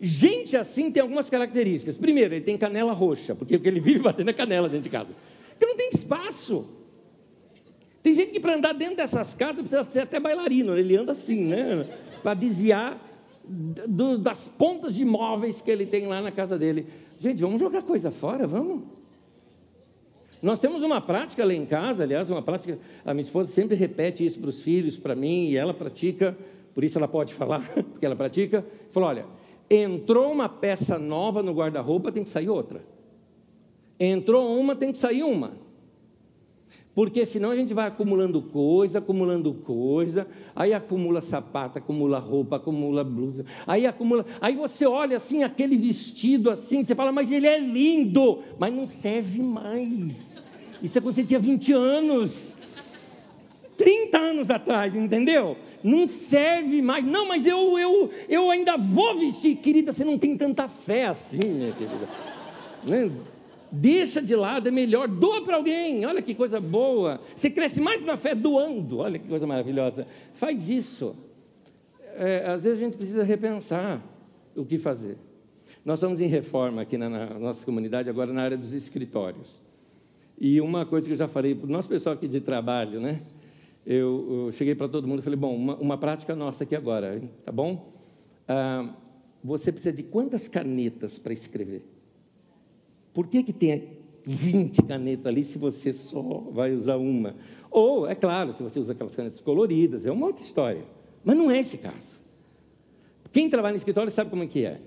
gente 0.00 0.56
assim 0.56 0.90
tem 0.90 1.02
algumas 1.02 1.28
características. 1.28 1.94
Primeiro, 1.98 2.34
ele 2.34 2.42
tem 2.42 2.56
canela 2.56 2.94
roxa, 2.94 3.34
porque 3.34 3.60
ele 3.62 3.80
vive 3.80 3.98
batendo 4.02 4.30
a 4.30 4.32
canela 4.32 4.66
dentro 4.66 4.84
de 4.84 4.88
casa. 4.88 5.10
Então 5.58 5.68
não 5.68 5.76
tem 5.76 5.90
espaço. 5.92 6.64
Tem 8.02 8.14
gente 8.14 8.32
que 8.32 8.40
para 8.40 8.56
andar 8.56 8.72
dentro 8.72 8.96
dessas 8.96 9.34
casas 9.34 9.56
precisa 9.56 9.84
ser 9.84 10.00
até 10.00 10.18
bailarino, 10.18 10.74
ele 10.74 10.96
anda 10.96 11.12
assim, 11.12 11.44
né? 11.44 11.86
Para 12.22 12.32
desviar 12.32 12.98
do, 13.46 14.16
das 14.16 14.48
pontas 14.48 14.94
de 14.94 15.04
móveis 15.04 15.60
que 15.60 15.70
ele 15.70 15.84
tem 15.84 16.06
lá 16.06 16.22
na 16.22 16.30
casa 16.30 16.58
dele. 16.58 16.86
Gente, 17.20 17.42
vamos 17.42 17.60
jogar 17.60 17.82
coisa 17.82 18.10
fora, 18.10 18.46
vamos. 18.46 18.84
Nós 20.42 20.58
temos 20.60 20.82
uma 20.82 21.02
prática 21.02 21.44
lá 21.44 21.52
em 21.52 21.66
casa, 21.66 22.04
aliás, 22.04 22.30
uma 22.30 22.40
prática, 22.40 22.78
a 23.04 23.12
minha 23.12 23.24
esposa 23.24 23.52
sempre 23.52 23.76
repete 23.76 24.24
isso 24.24 24.40
para 24.40 24.48
os 24.48 24.62
filhos, 24.62 24.96
para 24.96 25.14
mim, 25.14 25.48
e 25.48 25.56
ela 25.58 25.74
pratica, 25.74 26.34
por 26.74 26.84
isso 26.84 26.98
ela 26.98 27.08
pode 27.08 27.34
falar, 27.34 27.60
porque 27.92 28.04
ela 28.04 28.16
pratica. 28.16 28.64
Falou: 28.90 29.08
olha, 29.08 29.26
entrou 29.68 30.30
uma 30.32 30.48
peça 30.48 30.98
nova 30.98 31.42
no 31.42 31.52
guarda-roupa, 31.52 32.12
tem 32.12 32.24
que 32.24 32.30
sair 32.30 32.48
outra. 32.48 32.84
Entrou 33.98 34.58
uma, 34.58 34.74
tem 34.74 34.92
que 34.92 34.98
sair 34.98 35.22
uma. 35.22 35.52
Porque 36.94 37.24
senão 37.24 37.50
a 37.50 37.56
gente 37.56 37.72
vai 37.72 37.86
acumulando 37.86 38.42
coisa, 38.42 38.98
acumulando 38.98 39.54
coisa, 39.54 40.26
aí 40.56 40.74
acumula 40.74 41.20
sapato, 41.20 41.78
acumula 41.78 42.18
roupa, 42.18 42.56
acumula 42.56 43.04
blusa, 43.04 43.44
aí 43.66 43.86
acumula. 43.86 44.26
Aí 44.40 44.56
você 44.56 44.86
olha 44.86 45.16
assim, 45.16 45.44
aquele 45.44 45.76
vestido 45.76 46.50
assim, 46.50 46.82
você 46.82 46.94
fala, 46.94 47.12
mas 47.12 47.30
ele 47.30 47.46
é 47.46 47.58
lindo, 47.58 48.40
mas 48.58 48.74
não 48.74 48.88
serve 48.88 49.40
mais. 49.40 50.36
Isso 50.82 50.98
é 50.98 51.00
quando 51.00 51.14
você 51.14 51.24
tinha 51.24 51.38
20 51.38 51.72
anos, 51.72 52.56
30 53.80 54.18
anos 54.18 54.50
atrás, 54.50 54.94
entendeu? 54.94 55.56
Não 55.82 56.06
serve 56.06 56.82
mais. 56.82 57.02
Não, 57.02 57.26
mas 57.26 57.46
eu, 57.46 57.78
eu, 57.78 58.10
eu 58.28 58.50
ainda 58.50 58.76
vou 58.76 59.18
vestir. 59.18 59.56
Querida, 59.56 59.90
você 59.90 60.04
não 60.04 60.18
tem 60.18 60.36
tanta 60.36 60.68
fé 60.68 61.06
assim, 61.06 61.38
minha 61.38 61.72
querida. 61.72 62.06
Né? 62.86 63.10
Deixa 63.72 64.20
de 64.20 64.36
lado, 64.36 64.68
é 64.68 64.70
melhor, 64.70 65.08
doa 65.08 65.42
para 65.42 65.56
alguém, 65.56 66.04
olha 66.04 66.20
que 66.20 66.34
coisa 66.34 66.60
boa. 66.60 67.22
Você 67.34 67.48
cresce 67.48 67.80
mais 67.80 68.04
na 68.04 68.18
fé 68.18 68.34
doando, 68.34 68.98
olha 68.98 69.18
que 69.18 69.26
coisa 69.26 69.46
maravilhosa. 69.46 70.06
Faz 70.34 70.68
isso. 70.68 71.16
É, 72.16 72.50
às 72.50 72.62
vezes 72.62 72.80
a 72.80 72.84
gente 72.84 72.98
precisa 72.98 73.24
repensar 73.24 74.02
o 74.54 74.62
que 74.62 74.76
fazer. 74.76 75.16
Nós 75.82 76.00
estamos 76.00 76.20
em 76.20 76.26
reforma 76.26 76.82
aqui 76.82 76.98
na, 76.98 77.08
na 77.08 77.38
nossa 77.38 77.64
comunidade, 77.64 78.10
agora 78.10 78.30
na 78.30 78.42
área 78.42 78.58
dos 78.58 78.74
escritórios. 78.74 79.58
E 80.38 80.60
uma 80.60 80.84
coisa 80.84 81.06
que 81.06 81.14
eu 81.14 81.18
já 81.18 81.28
falei 81.28 81.54
para 81.54 81.66
o 81.66 81.70
nosso 81.70 81.88
pessoal 81.88 82.14
aqui 82.14 82.28
de 82.28 82.42
trabalho, 82.42 83.00
né? 83.00 83.22
Eu, 83.86 84.46
eu 84.46 84.52
cheguei 84.52 84.74
para 84.74 84.88
todo 84.88 85.06
mundo 85.06 85.20
e 85.20 85.22
falei: 85.22 85.38
bom, 85.38 85.54
uma, 85.54 85.76
uma, 85.76 85.98
prática 85.98 86.34
nossa 86.36 86.64
aqui 86.64 86.76
agora, 86.76 87.16
hein? 87.16 87.30
tá 87.44 87.50
bom? 87.50 87.92
Ah, 88.46 88.94
você 89.42 89.72
precisa 89.72 89.94
de 89.94 90.02
quantas 90.02 90.48
canetas 90.48 91.18
para 91.18 91.32
escrever? 91.32 91.84
Por 93.12 93.26
que, 93.26 93.42
que 93.42 93.52
tem 93.52 93.98
20 94.24 94.82
canetas 94.82 95.26
ali 95.26 95.44
se 95.44 95.58
você 95.58 95.92
só 95.92 96.22
vai 96.52 96.72
usar 96.72 96.96
uma? 96.96 97.36
Ou, 97.70 98.06
é 98.08 98.14
claro, 98.14 98.52
se 98.52 98.62
você 98.62 98.78
usa 98.78 98.92
aquelas 98.92 99.14
canetas 99.14 99.40
coloridas, 99.40 100.04
é 100.04 100.10
uma 100.10 100.26
outra 100.26 100.44
história. 100.44 100.84
Mas 101.24 101.36
não 101.36 101.50
é 101.50 101.58
esse 101.58 101.78
caso. 101.78 102.20
Quem 103.32 103.48
trabalha 103.48 103.72
no 103.72 103.78
escritório 103.78 104.10
sabe 104.10 104.30
como 104.30 104.42
é 104.42 104.46
que 104.46 104.64
é. 104.64 104.80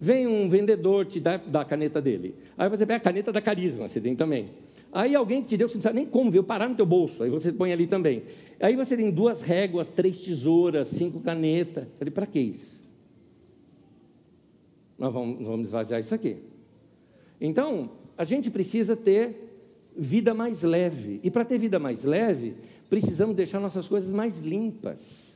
Vem 0.00 0.26
um 0.26 0.48
vendedor, 0.48 1.06
te 1.06 1.20
dá, 1.20 1.36
dá 1.36 1.60
a 1.60 1.64
caneta 1.64 2.00
dele. 2.00 2.34
Aí 2.56 2.68
você 2.68 2.84
pega 2.86 2.96
a 2.96 3.00
caneta 3.00 3.32
da 3.32 3.40
carisma, 3.40 3.88
você 3.88 4.00
tem 4.00 4.16
também. 4.16 4.50
Aí 4.92 5.14
alguém 5.14 5.40
te 5.40 5.56
deu, 5.56 5.68
você 5.68 5.76
não 5.76 5.82
sabe 5.82 5.96
nem 5.96 6.06
como, 6.06 6.30
veio 6.30 6.44
parar 6.44 6.68
no 6.68 6.76
teu 6.76 6.84
bolso. 6.84 7.22
Aí 7.22 7.30
você 7.30 7.50
põe 7.50 7.72
ali 7.72 7.86
também. 7.86 8.24
Aí 8.60 8.76
você 8.76 8.94
tem 8.94 9.10
duas 9.10 9.40
réguas, 9.40 9.88
três 9.88 10.18
tesouras, 10.18 10.88
cinco 10.88 11.18
canetas. 11.20 11.88
falei, 11.98 12.12
para 12.12 12.26
que 12.26 12.38
isso? 12.38 12.78
Nós 14.98 15.12
vamos, 15.12 15.42
vamos 15.42 15.66
esvaziar 15.66 15.98
isso 15.98 16.14
aqui. 16.14 16.36
Então, 17.40 17.90
a 18.16 18.24
gente 18.24 18.50
precisa 18.50 18.94
ter 18.94 19.52
vida 19.96 20.34
mais 20.34 20.62
leve. 20.62 21.20
E 21.22 21.30
para 21.30 21.44
ter 21.44 21.58
vida 21.58 21.78
mais 21.78 22.04
leve, 22.04 22.54
precisamos 22.88 23.34
deixar 23.34 23.60
nossas 23.60 23.88
coisas 23.88 24.12
mais 24.12 24.38
limpas. 24.40 25.32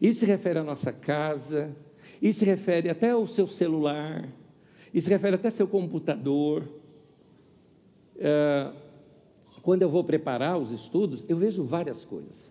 Isso 0.00 0.20
se 0.20 0.26
refere 0.26 0.60
à 0.60 0.62
nossa 0.62 0.92
casa, 0.92 1.74
isso 2.22 2.38
se 2.38 2.44
refere 2.44 2.88
até 2.88 3.10
ao 3.10 3.26
seu 3.26 3.46
celular, 3.46 4.28
isso 4.94 5.06
se 5.06 5.12
refere 5.12 5.34
até 5.34 5.48
ao 5.48 5.52
seu 5.52 5.66
computador. 5.66 6.62
É, 8.18 8.70
quando 9.62 9.82
eu 9.82 9.88
vou 9.88 10.04
preparar 10.04 10.58
os 10.58 10.70
estudos, 10.70 11.24
eu 11.28 11.36
vejo 11.36 11.62
várias 11.62 12.04
coisas. 12.04 12.48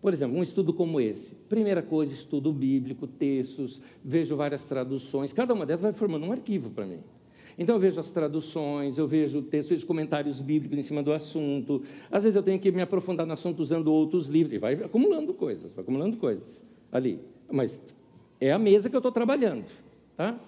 Por 0.00 0.14
exemplo, 0.14 0.38
um 0.38 0.42
estudo 0.42 0.72
como 0.72 1.00
esse. 1.00 1.34
Primeira 1.48 1.82
coisa, 1.82 2.12
estudo 2.12 2.52
bíblico, 2.52 3.06
textos, 3.06 3.80
vejo 4.02 4.34
várias 4.34 4.64
traduções. 4.64 5.32
Cada 5.32 5.52
uma 5.52 5.66
delas 5.66 5.82
vai 5.82 5.92
formando 5.92 6.26
um 6.26 6.32
arquivo 6.32 6.70
para 6.70 6.86
mim. 6.86 7.00
Então 7.58 7.76
eu 7.76 7.80
vejo 7.80 8.00
as 8.00 8.10
traduções, 8.10 8.96
eu 8.96 9.06
vejo 9.06 9.42
textos, 9.42 9.68
vejo 9.68 9.86
comentários 9.86 10.40
bíblicos 10.40 10.78
em 10.78 10.82
cima 10.82 11.02
do 11.02 11.12
assunto. 11.12 11.82
Às 12.10 12.22
vezes 12.22 12.36
eu 12.36 12.42
tenho 12.42 12.58
que 12.58 12.72
me 12.72 12.80
aprofundar 12.80 13.26
no 13.26 13.34
assunto 13.34 13.60
usando 13.60 13.88
outros 13.92 14.28
livros. 14.28 14.54
E 14.54 14.58
vai 14.58 14.74
acumulando 14.74 15.34
coisas, 15.34 15.70
vai 15.74 15.82
acumulando 15.82 16.16
coisas 16.16 16.62
ali. 16.90 17.20
Mas 17.50 17.78
é 18.40 18.50
a 18.50 18.58
mesa 18.58 18.88
que 18.88 18.96
eu 18.96 19.00
estou 19.00 19.12
trabalhando. 19.12 19.66
Tá? 20.16 20.38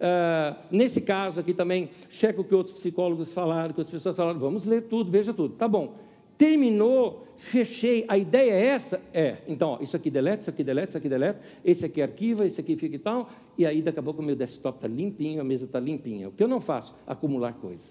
Uh, 0.00 0.56
nesse 0.70 0.98
caso 0.98 1.40
aqui 1.40 1.52
também, 1.52 1.90
checo 2.08 2.40
o 2.40 2.44
que 2.44 2.54
outros 2.54 2.74
psicólogos 2.74 3.30
falaram, 3.30 3.74
que 3.74 3.80
outras 3.80 3.92
pessoas 3.92 4.16
falaram, 4.16 4.40
vamos 4.40 4.64
ler 4.64 4.84
tudo, 4.84 5.10
veja 5.10 5.34
tudo. 5.34 5.54
Tá 5.56 5.68
bom. 5.68 5.94
Terminou, 6.38 7.28
fechei, 7.36 8.06
a 8.08 8.16
ideia 8.16 8.50
é 8.52 8.64
essa? 8.64 8.98
É. 9.12 9.36
Então, 9.46 9.72
ó, 9.72 9.82
isso 9.82 9.94
aqui 9.94 10.10
deleta, 10.10 10.40
isso 10.40 10.48
aqui 10.48 10.64
deleta, 10.64 10.88
isso 10.88 10.96
aqui 10.96 11.08
deleta, 11.08 11.40
esse 11.62 11.84
aqui 11.84 12.00
arquiva, 12.00 12.46
esse 12.46 12.58
aqui 12.58 12.76
fica 12.76 12.96
e 12.96 12.98
tal, 12.98 13.30
e 13.58 13.66
aí 13.66 13.82
daqui 13.82 13.98
a 13.98 14.02
pouco 14.02 14.22
o 14.22 14.24
meu 14.24 14.34
desktop 14.34 14.78
está 14.78 14.88
limpinho, 14.88 15.38
a 15.38 15.44
mesa 15.44 15.66
está 15.66 15.78
limpinha. 15.78 16.30
O 16.30 16.32
que 16.32 16.42
eu 16.42 16.48
não 16.48 16.60
faço? 16.60 16.94
Acumular 17.06 17.52
coisa. 17.52 17.84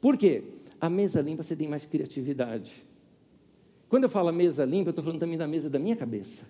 Por 0.00 0.16
quê? 0.16 0.42
A 0.80 0.90
mesa 0.90 1.20
limpa 1.20 1.44
você 1.44 1.54
tem 1.54 1.68
mais 1.68 1.86
criatividade. 1.86 2.72
Quando 3.88 4.02
eu 4.02 4.08
falo 4.08 4.32
mesa 4.32 4.64
limpa, 4.64 4.88
eu 4.88 4.90
estou 4.90 5.04
falando 5.04 5.20
também 5.20 5.38
da 5.38 5.46
mesa 5.46 5.70
da 5.70 5.78
minha 5.78 5.94
cabeça. 5.94 6.44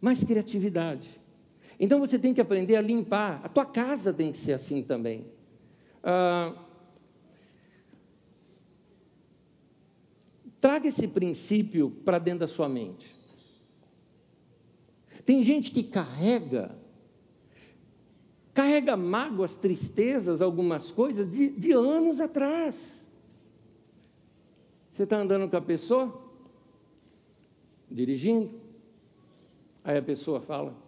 Mais 0.00 0.22
criatividade. 0.22 1.23
Então 1.84 2.00
você 2.00 2.18
tem 2.18 2.32
que 2.32 2.40
aprender 2.40 2.76
a 2.76 2.80
limpar. 2.80 3.42
A 3.44 3.48
tua 3.48 3.66
casa 3.66 4.10
tem 4.10 4.32
que 4.32 4.38
ser 4.38 4.54
assim 4.54 4.82
também. 4.82 5.26
Ah, 6.02 6.54
Traga 10.64 10.88
esse 10.88 11.06
princípio 11.06 11.90
para 11.90 12.18
dentro 12.18 12.40
da 12.40 12.48
sua 12.48 12.70
mente. 12.70 13.14
Tem 15.26 15.42
gente 15.42 15.70
que 15.70 15.82
carrega, 15.82 16.74
carrega 18.54 18.96
mágoas, 18.96 19.58
tristezas, 19.58 20.40
algumas 20.40 20.90
coisas 20.90 21.30
de, 21.30 21.50
de 21.50 21.72
anos 21.72 22.18
atrás. 22.18 22.74
Você 24.90 25.02
está 25.02 25.18
andando 25.18 25.50
com 25.50 25.56
a 25.58 25.60
pessoa, 25.60 26.18
dirigindo, 27.90 28.58
aí 29.84 29.98
a 29.98 30.02
pessoa 30.02 30.40
fala: 30.40 30.83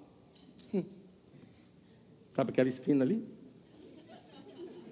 Sabe 2.36 2.50
aquela 2.50 2.68
esquina 2.68 3.02
ali? 3.02 3.26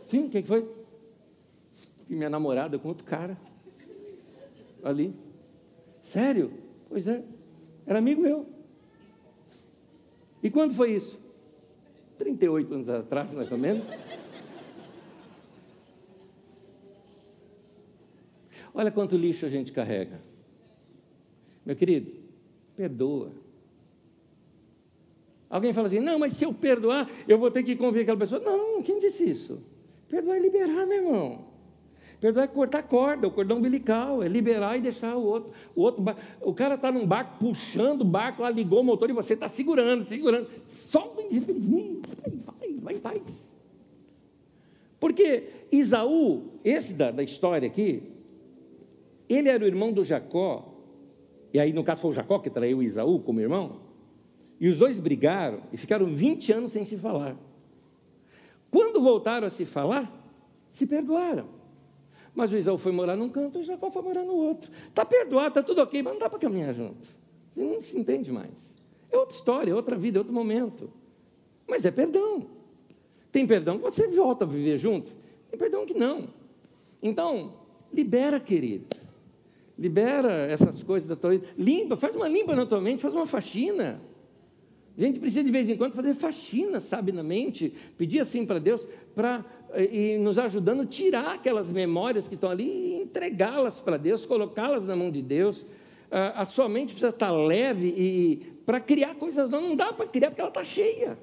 Sim, 0.07 0.29
o 0.29 0.31
que 0.31 0.43
foi? 0.45 0.67
E 2.09 2.15
minha 2.15 2.31
namorada 2.31 2.79
com 2.79 2.89
outro 2.89 3.05
cara 3.05 3.37
ali. 4.83 5.15
Sério? 6.03 6.51
Pois 6.89 7.07
é. 7.07 7.23
Era 7.87 7.99
amigo 7.99 8.23
meu. 8.23 8.47
E 10.43 10.51
quando 10.51 10.73
foi 10.73 10.97
isso? 10.97 11.21
38 12.17 12.73
anos 12.73 12.89
atrás, 12.89 13.31
mais 13.31 13.53
ou 13.53 13.59
menos. 13.59 13.85
Olha 18.73 18.91
quanto 18.91 19.19
lixo 19.19 19.45
a 19.45 19.51
gente 19.51 19.71
carrega. 19.71 20.19
Meu 21.67 21.77
querido, 21.77 22.11
perdoa. 22.75 23.44
Alguém 25.55 25.73
fala 25.73 25.87
assim: 25.87 26.01
não, 26.01 26.19
mas 26.19 26.33
se 26.33 26.45
eu 26.45 26.53
perdoar, 26.53 27.09
eu 27.29 27.39
vou 27.39 27.49
ter 27.49 27.63
que 27.63 27.77
conviver 27.77 28.01
aquela 28.01 28.19
pessoa. 28.19 28.41
Não, 28.41 28.83
quem 28.83 28.99
disse 28.99 29.23
isso? 29.23 29.63
Perdoar 30.09 30.37
é 30.37 30.41
liberar, 30.41 30.85
meu 30.85 30.97
irmão. 30.97 31.45
Perdoar 32.21 32.43
é 32.43 32.47
cortar 32.49 32.83
corda, 32.83 33.29
o 33.29 33.31
cordão 33.31 33.59
umbilical, 33.59 34.21
é 34.21 34.27
liberar 34.27 34.77
e 34.77 34.81
deixar 34.81 35.15
o 35.15 35.23
outro. 35.23 35.55
O, 35.77 35.83
outro, 35.83 36.05
o 36.41 36.53
cara 36.53 36.75
está 36.75 36.91
num 36.91 37.07
barco 37.07 37.39
puxando 37.39 38.01
o 38.01 38.05
barco, 38.05 38.43
lá 38.43 38.51
ligou 38.51 38.81
o 38.81 38.85
motor 38.85 39.09
e 39.09 39.13
você 39.13 39.35
está 39.35 39.49
segurando, 39.49 40.05
segurando. 40.07 40.49
Solta 40.67 41.23
vai, 41.23 42.73
vai, 42.73 42.95
vai. 42.97 43.23
Porque 44.99 45.45
Isaú, 45.71 46.47
esse 46.65 46.95
da, 46.95 47.13
da 47.13 47.23
história 47.23 47.69
aqui, 47.69 48.03
ele 49.29 49.49
era 49.49 49.63
o 49.63 49.69
irmão 49.69 49.93
do 49.93 50.05
Jacó, 50.05 50.75
e 51.53 51.61
aí 51.61 51.73
no 51.73 51.85
caso 51.85 52.01
foi 52.01 52.11
o 52.11 52.15
Jacó 52.15 52.41
que 52.41 52.51
traiu 52.51 52.83
Isaú 52.83 53.21
como 53.21 53.41
irmão, 53.41 53.84
e 54.65 54.69
os 54.71 54.79
dois 54.79 54.99
brigaram 54.99 55.61
e 55.75 55.77
ficaram 55.77 56.07
20 56.07 56.51
anos 56.51 56.73
sem 56.73 56.87
se 56.87 56.97
falar. 56.97 57.37
Quando 58.71 58.99
voltaram 59.03 59.47
a 59.47 59.51
se 59.51 59.67
falar, 59.67 60.11
se 60.71 60.87
perdoaram. 60.87 61.45
Mas 62.35 62.51
o 62.51 62.57
Isaú 62.57 62.79
foi 62.79 62.91
morar 62.91 63.15
num 63.15 63.29
canto, 63.29 63.59
o 63.59 63.63
Jacó 63.63 63.91
foi 63.91 64.01
morar 64.01 64.23
no 64.23 64.33
outro. 64.33 64.71
Está 64.89 65.05
perdoado, 65.05 65.49
está 65.49 65.63
tudo 65.63 65.83
ok, 65.83 66.03
mas 66.03 66.15
não 66.15 66.19
dá 66.19 66.31
para 66.31 66.39
caminhar 66.39 66.73
junto. 66.73 67.07
Não 67.55 67.83
se 67.83 67.95
entende 67.99 68.33
mais. 68.33 68.55
É 69.13 69.19
outra 69.19 69.35
história, 69.35 69.71
é 69.71 69.75
outra 69.75 69.97
vida, 69.97 70.17
é 70.17 70.21
outro 70.21 70.33
momento. 70.33 70.91
Mas 71.69 71.85
é 71.85 71.91
perdão. 71.91 72.47
Tem 73.31 73.47
perdão 73.47 73.77
que 73.77 73.85
você 73.85 74.09
volta 74.09 74.47
a 74.47 74.49
viver 74.49 74.79
junto, 74.79 75.13
tem 75.51 75.59
perdão 75.59 75.85
que 75.85 75.93
não. 75.93 76.25
Então, 77.03 77.53
libera, 77.93 78.41
querido. 78.41 78.97
Libera 79.79 80.33
essas 80.47 80.83
coisas 80.83 81.07
da 81.07 81.17
tua 81.17 81.33
vida. 81.33 81.49
Limpa, 81.55 81.97
faz 81.97 82.17
uma 82.17 82.29
limpa 82.29 82.57
na 82.57 82.65
tua 82.65 82.81
mente, 82.81 83.03
faz 83.03 83.15
uma 83.15 83.27
faxina. 83.27 84.01
A 84.97 85.01
gente 85.01 85.19
precisa 85.19 85.43
de 85.43 85.51
vez 85.51 85.69
em 85.69 85.77
quando 85.77 85.93
fazer 85.93 86.15
faxina, 86.15 86.79
sabe, 86.79 87.11
na 87.11 87.23
mente, 87.23 87.73
pedir 87.99 88.21
assim 88.21 88.47
para 88.47 88.59
Deus, 88.61 88.87
para 89.15 89.45
e 89.91 90.17
nos 90.19 90.39
ajudando 90.39 90.87
tirar 90.87 91.35
aquelas 91.35 91.69
memórias 91.69 92.29
que 92.29 92.35
estão 92.35 92.49
ali 92.49 92.65
e 92.65 93.03
entregá-las 93.03 93.81
para 93.81 93.97
Deus, 93.97 94.25
colocá-las 94.25 94.87
na 94.87 94.95
mão 94.95 95.11
de 95.11 95.21
Deus. 95.21 95.67
A 96.11 96.45
sua 96.45 96.69
mente 96.69 96.91
precisa 96.91 97.11
estar 97.11 97.33
leve 97.33 97.89
e 97.89 98.37
para 98.65 98.79
criar 98.79 99.17
coisas 99.17 99.51
não, 99.51 99.61
não 99.61 99.77
dá 99.77 99.93
para 99.93 100.07
criar 100.07 100.31
porque 100.31 100.41
ela 100.41 100.51
está 100.51 100.63
cheia. 100.63 101.19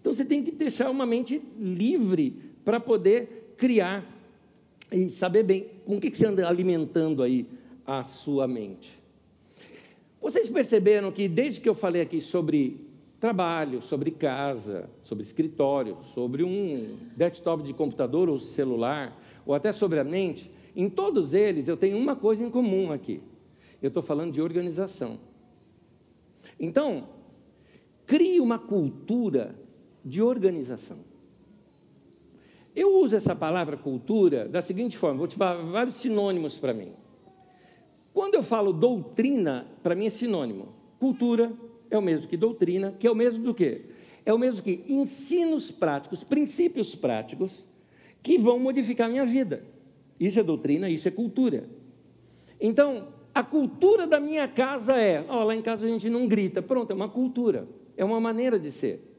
Então 0.00 0.12
você 0.12 0.24
tem 0.24 0.44
que 0.44 0.52
deixar 0.52 0.88
uma 0.90 1.04
mente 1.04 1.42
livre 1.58 2.40
para 2.64 2.78
poder 2.78 3.54
criar 3.56 4.04
e 4.92 5.10
saber 5.10 5.42
bem 5.42 5.66
com 5.84 5.96
o 5.96 6.00
que 6.00 6.14
você 6.14 6.26
anda 6.26 6.46
alimentando 6.46 7.20
aí 7.20 7.46
a 7.84 8.04
sua 8.04 8.46
mente. 8.46 8.95
Vocês 10.26 10.50
perceberam 10.50 11.12
que 11.12 11.28
desde 11.28 11.60
que 11.60 11.68
eu 11.68 11.74
falei 11.74 12.02
aqui 12.02 12.20
sobre 12.20 12.84
trabalho, 13.20 13.80
sobre 13.80 14.10
casa, 14.10 14.90
sobre 15.04 15.22
escritório, 15.22 15.98
sobre 16.02 16.42
um 16.42 16.96
desktop 17.16 17.62
de 17.62 17.72
computador 17.72 18.28
ou 18.28 18.36
celular, 18.40 19.16
ou 19.46 19.54
até 19.54 19.72
sobre 19.72 20.00
a 20.00 20.04
mente, 20.04 20.50
em 20.74 20.90
todos 20.90 21.32
eles 21.32 21.68
eu 21.68 21.76
tenho 21.76 21.96
uma 21.96 22.16
coisa 22.16 22.42
em 22.42 22.50
comum 22.50 22.90
aqui. 22.90 23.22
Eu 23.80 23.86
estou 23.86 24.02
falando 24.02 24.32
de 24.32 24.42
organização. 24.42 25.20
Então, 26.58 27.08
crie 28.04 28.40
uma 28.40 28.58
cultura 28.58 29.54
de 30.04 30.20
organização. 30.20 30.98
Eu 32.74 32.98
uso 32.98 33.14
essa 33.14 33.36
palavra 33.36 33.76
cultura 33.76 34.48
da 34.48 34.60
seguinte 34.60 34.98
forma, 34.98 35.18
vou 35.18 35.28
te 35.28 35.36
falar 35.36 35.62
vários 35.62 35.94
sinônimos 35.94 36.58
para 36.58 36.74
mim. 36.74 36.90
Quando 38.16 38.34
eu 38.34 38.42
falo 38.42 38.72
doutrina, 38.72 39.66
para 39.82 39.94
mim 39.94 40.06
é 40.06 40.10
sinônimo. 40.10 40.68
Cultura, 40.98 41.52
é 41.90 41.98
o 41.98 42.00
mesmo 42.00 42.26
que 42.26 42.34
doutrina, 42.34 42.96
que 42.98 43.06
é 43.06 43.10
o 43.10 43.14
mesmo 43.14 43.44
do 43.44 43.52
quê? 43.52 43.82
É 44.24 44.32
o 44.32 44.38
mesmo 44.38 44.62
que 44.62 44.84
ensinos 44.88 45.70
práticos, 45.70 46.24
princípios 46.24 46.94
práticos 46.94 47.66
que 48.22 48.38
vão 48.38 48.58
modificar 48.58 49.08
a 49.08 49.10
minha 49.10 49.26
vida. 49.26 49.62
Isso 50.18 50.40
é 50.40 50.42
doutrina, 50.42 50.88
isso 50.88 51.06
é 51.06 51.10
cultura. 51.10 51.68
Então, 52.58 53.08
a 53.34 53.42
cultura 53.42 54.06
da 54.06 54.18
minha 54.18 54.48
casa 54.48 54.96
é, 54.96 55.22
ó, 55.28 55.44
lá 55.44 55.54
em 55.54 55.60
casa 55.60 55.84
a 55.84 55.88
gente 55.90 56.08
não 56.08 56.26
grita, 56.26 56.62
pronto, 56.62 56.90
é 56.90 56.94
uma 56.94 57.10
cultura, 57.10 57.68
é 57.98 58.02
uma 58.02 58.18
maneira 58.18 58.58
de 58.58 58.72
ser. 58.72 59.14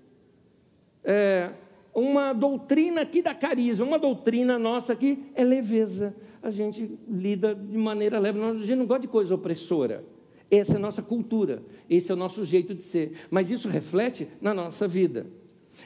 É 1.03 1.51
uma 1.93 2.33
doutrina 2.33 3.01
aqui 3.01 3.21
da 3.21 3.35
carisma, 3.35 3.85
uma 3.85 3.99
doutrina 3.99 4.57
nossa 4.57 4.93
aqui 4.93 5.31
é 5.35 5.43
leveza. 5.43 6.15
A 6.47 6.49
gente 6.49 6.89
lida 7.09 7.53
de 7.53 7.77
maneira 7.77 8.17
leve, 8.19 8.41
a 8.41 8.53
gente 8.53 8.75
não 8.75 8.85
gosta 8.85 9.01
de 9.01 9.09
coisa 9.09 9.35
opressora. 9.35 10.05
Essa 10.49 10.73
é 10.73 10.75
a 10.77 10.79
nossa 10.79 11.01
cultura, 11.01 11.61
esse 11.89 12.09
é 12.09 12.13
o 12.13 12.17
nosso 12.17 12.45
jeito 12.45 12.73
de 12.73 12.83
ser, 12.83 13.17
mas 13.29 13.51
isso 13.51 13.67
reflete 13.67 14.29
na 14.39 14.53
nossa 14.53 14.87
vida. 14.87 15.27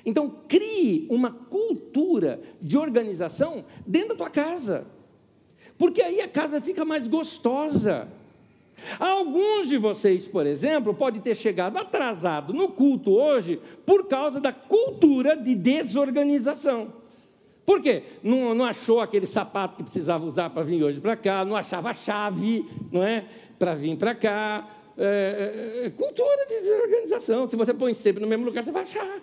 Então, 0.06 0.30
crie 0.48 1.08
uma 1.10 1.32
cultura 1.32 2.40
de 2.62 2.78
organização 2.78 3.66
dentro 3.88 4.10
da 4.10 4.16
tua 4.16 4.30
casa, 4.30 4.86
porque 5.80 6.00
aí 6.00 6.22
a 6.22 6.28
casa 6.28 6.62
fica 6.62 6.86
mais 6.86 7.08
gostosa. 7.08 8.08
Alguns 9.00 9.68
de 9.68 9.80
vocês, 9.80 10.28
por 10.28 10.46
exemplo, 10.46 10.94
podem 10.94 11.22
ter 11.22 11.34
chegado 11.34 11.76
atrasado 11.78 12.54
no 12.54 12.70
culto 12.70 13.10
hoje 13.10 13.60
por 13.84 14.08
causa 14.08 14.40
da 14.40 14.54
cultura 14.54 15.36
de 15.36 15.56
desorganização. 15.56 17.01
Por 17.72 17.82
quê? 17.82 18.04
Não, 18.22 18.54
não 18.54 18.66
achou 18.66 19.00
aquele 19.00 19.26
sapato 19.26 19.78
que 19.78 19.84
precisava 19.84 20.26
usar 20.26 20.50
para 20.50 20.62
vir 20.62 20.84
hoje 20.84 21.00
para 21.00 21.16
cá, 21.16 21.46
não 21.46 21.56
achava 21.56 21.92
a 21.92 21.94
chave, 21.94 22.70
não 22.92 23.02
é? 23.02 23.24
Para 23.58 23.74
vir 23.74 23.96
para 23.96 24.14
cá. 24.14 24.68
É, 24.98 25.80
é, 25.84 25.86
é, 25.86 25.90
cultura 25.90 26.46
de 26.48 26.60
desorganização. 26.60 27.48
Se 27.48 27.56
você 27.56 27.74
põe 27.74 27.94
sempre 27.94 28.22
no 28.22 28.28
mesmo 28.28 28.44
lugar, 28.44 28.62
você 28.62 28.74
vai 28.74 28.84
achar. 28.84 29.22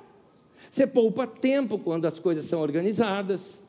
Você 0.72 0.86
poupa 0.86 1.26
tempo 1.26 1.78
quando 1.78 2.06
as 2.06 2.18
coisas 2.18 2.46
são 2.46 2.62
organizadas. 2.62 3.60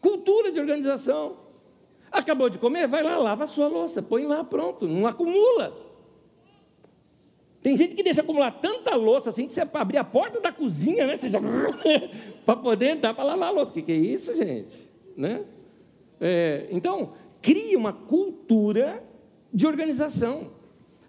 Cultura 0.00 0.50
de 0.50 0.58
organização. 0.58 1.36
Acabou 2.10 2.50
de 2.50 2.58
comer? 2.58 2.88
Vai 2.88 3.04
lá, 3.04 3.16
lava 3.16 3.44
a 3.44 3.46
sua 3.46 3.68
louça, 3.68 4.02
põe 4.02 4.26
lá, 4.26 4.42
pronto, 4.42 4.88
não 4.88 5.06
acumula. 5.06 5.72
Tem 7.62 7.76
gente 7.76 7.94
que 7.94 8.02
deixa 8.02 8.22
acumular 8.22 8.52
tanta 8.52 8.94
louça 8.94 9.30
assim 9.30 9.46
que 9.46 9.52
você 9.52 9.60
abrir 9.60 9.98
a 9.98 10.04
porta 10.04 10.40
da 10.40 10.50
cozinha, 10.50 11.06
né? 11.06 11.18
Já... 11.18 11.40
para 12.44 12.56
poder 12.56 12.96
entrar 12.96 13.12
para 13.12 13.24
lavar 13.24 13.50
a 13.50 13.52
louça. 13.52 13.70
O 13.70 13.74
que, 13.74 13.82
que 13.82 13.92
é 13.92 13.96
isso, 13.96 14.34
gente? 14.34 14.74
Né? 15.16 15.44
É, 16.18 16.68
então, 16.70 17.12
crie 17.42 17.76
uma 17.76 17.92
cultura 17.92 19.02
de 19.52 19.66
organização. 19.66 20.52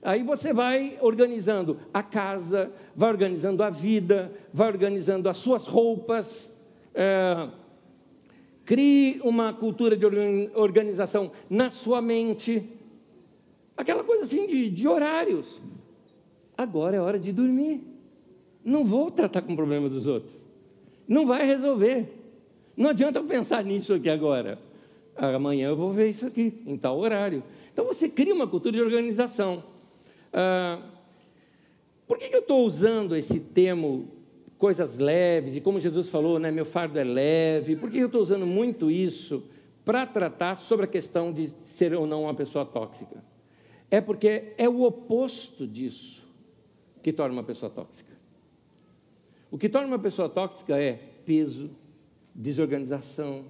Aí 0.01 0.23
você 0.23 0.51
vai 0.51 0.97
organizando 0.99 1.77
a 1.93 2.03
casa, 2.03 2.71
vai 2.93 3.09
organizando 3.09 3.63
a 3.63 3.69
vida, 3.69 4.33
vai 4.53 4.67
organizando 4.67 5.29
as 5.29 5.37
suas 5.37 5.67
roupas. 5.67 6.51
É, 6.93 7.47
crie 8.65 9.21
uma 9.23 9.53
cultura 9.53 9.95
de 9.95 10.05
organização 10.53 11.31
na 11.49 11.71
sua 11.71 12.01
mente. 12.01 12.67
Aquela 13.77 14.03
coisa 14.03 14.25
assim 14.25 14.47
de, 14.47 14.69
de 14.69 14.87
horários 14.87 15.70
agora 16.62 16.97
é 16.97 17.00
hora 17.00 17.19
de 17.19 17.32
dormir. 17.32 17.82
Não 18.63 18.86
vou 18.86 19.10
tratar 19.10 19.41
com 19.41 19.54
o 19.54 19.56
problema 19.56 19.89
dos 19.89 20.08
outros. 20.08 20.34
Não 21.08 21.26
vai 21.26 21.45
resolver. 21.45 22.08
Não 22.76 22.89
adianta 22.89 23.19
eu 23.19 23.26
pensar 23.26 23.63
nisso 23.63 23.93
aqui 23.93 24.10
agora. 24.10 24.60
Amanhã 25.15 25.69
eu 25.69 25.76
vou 25.76 25.91
ver 25.91 26.10
isso 26.10 26.26
aqui, 26.26 26.62
em 26.65 26.78
tal 26.78 26.97
horário. 26.97 27.43
Então 27.74 27.86
você 27.86 28.08
cria 28.08 28.34
uma 28.34 28.47
cultura 28.47 28.78
de 28.78 28.82
organização. 28.82 29.63
Ah, 30.32 30.82
por 32.08 32.17
que, 32.17 32.34
eu 32.34 32.39
estou 32.39 32.65
usando 32.65 33.15
esse 33.15 33.39
termo 33.39 34.10
coisas 34.58 34.97
leves, 34.97 35.56
e 35.56 35.62
como 35.62 35.80
Jesus 35.80 36.08
falou, 36.10 36.38
né, 36.38 36.52
meu 36.52 36.65
fardo 36.65 37.00
é 37.00 37.04
leve? 37.04 37.76
Por 37.76 37.89
que 37.89 37.97
eu 37.97 38.06
estou 38.06 38.21
usando 38.21 38.45
muito 38.45 38.91
isso 38.91 39.43
para 39.84 40.06
tratar 40.06 40.58
sobre 40.58 40.86
a 40.86 40.88
questão 40.88 41.34
de 41.34 41.47
ser 41.62 41.95
ou 41.95 42.06
não 42.06 42.24
uma 42.24 42.34
pessoa 42.34 42.63
tóxica? 42.63 43.24
É 43.89 44.00
porque 44.00 44.54
é 44.58 44.69
o 44.69 44.84
oposto 44.84 45.65
disso 45.65 46.20
que 47.01 47.11
torna 47.11 47.33
uma 47.33 47.43
pessoa 47.43 47.69
tóxica. 47.69 48.11
O 49.49 49.57
que 49.57 49.67
torna 49.67 49.87
uma 49.87 49.99
pessoa 49.99 50.29
tóxica 50.29 50.79
é 50.81 50.93
peso, 51.25 51.69
desorganização, 52.33 53.45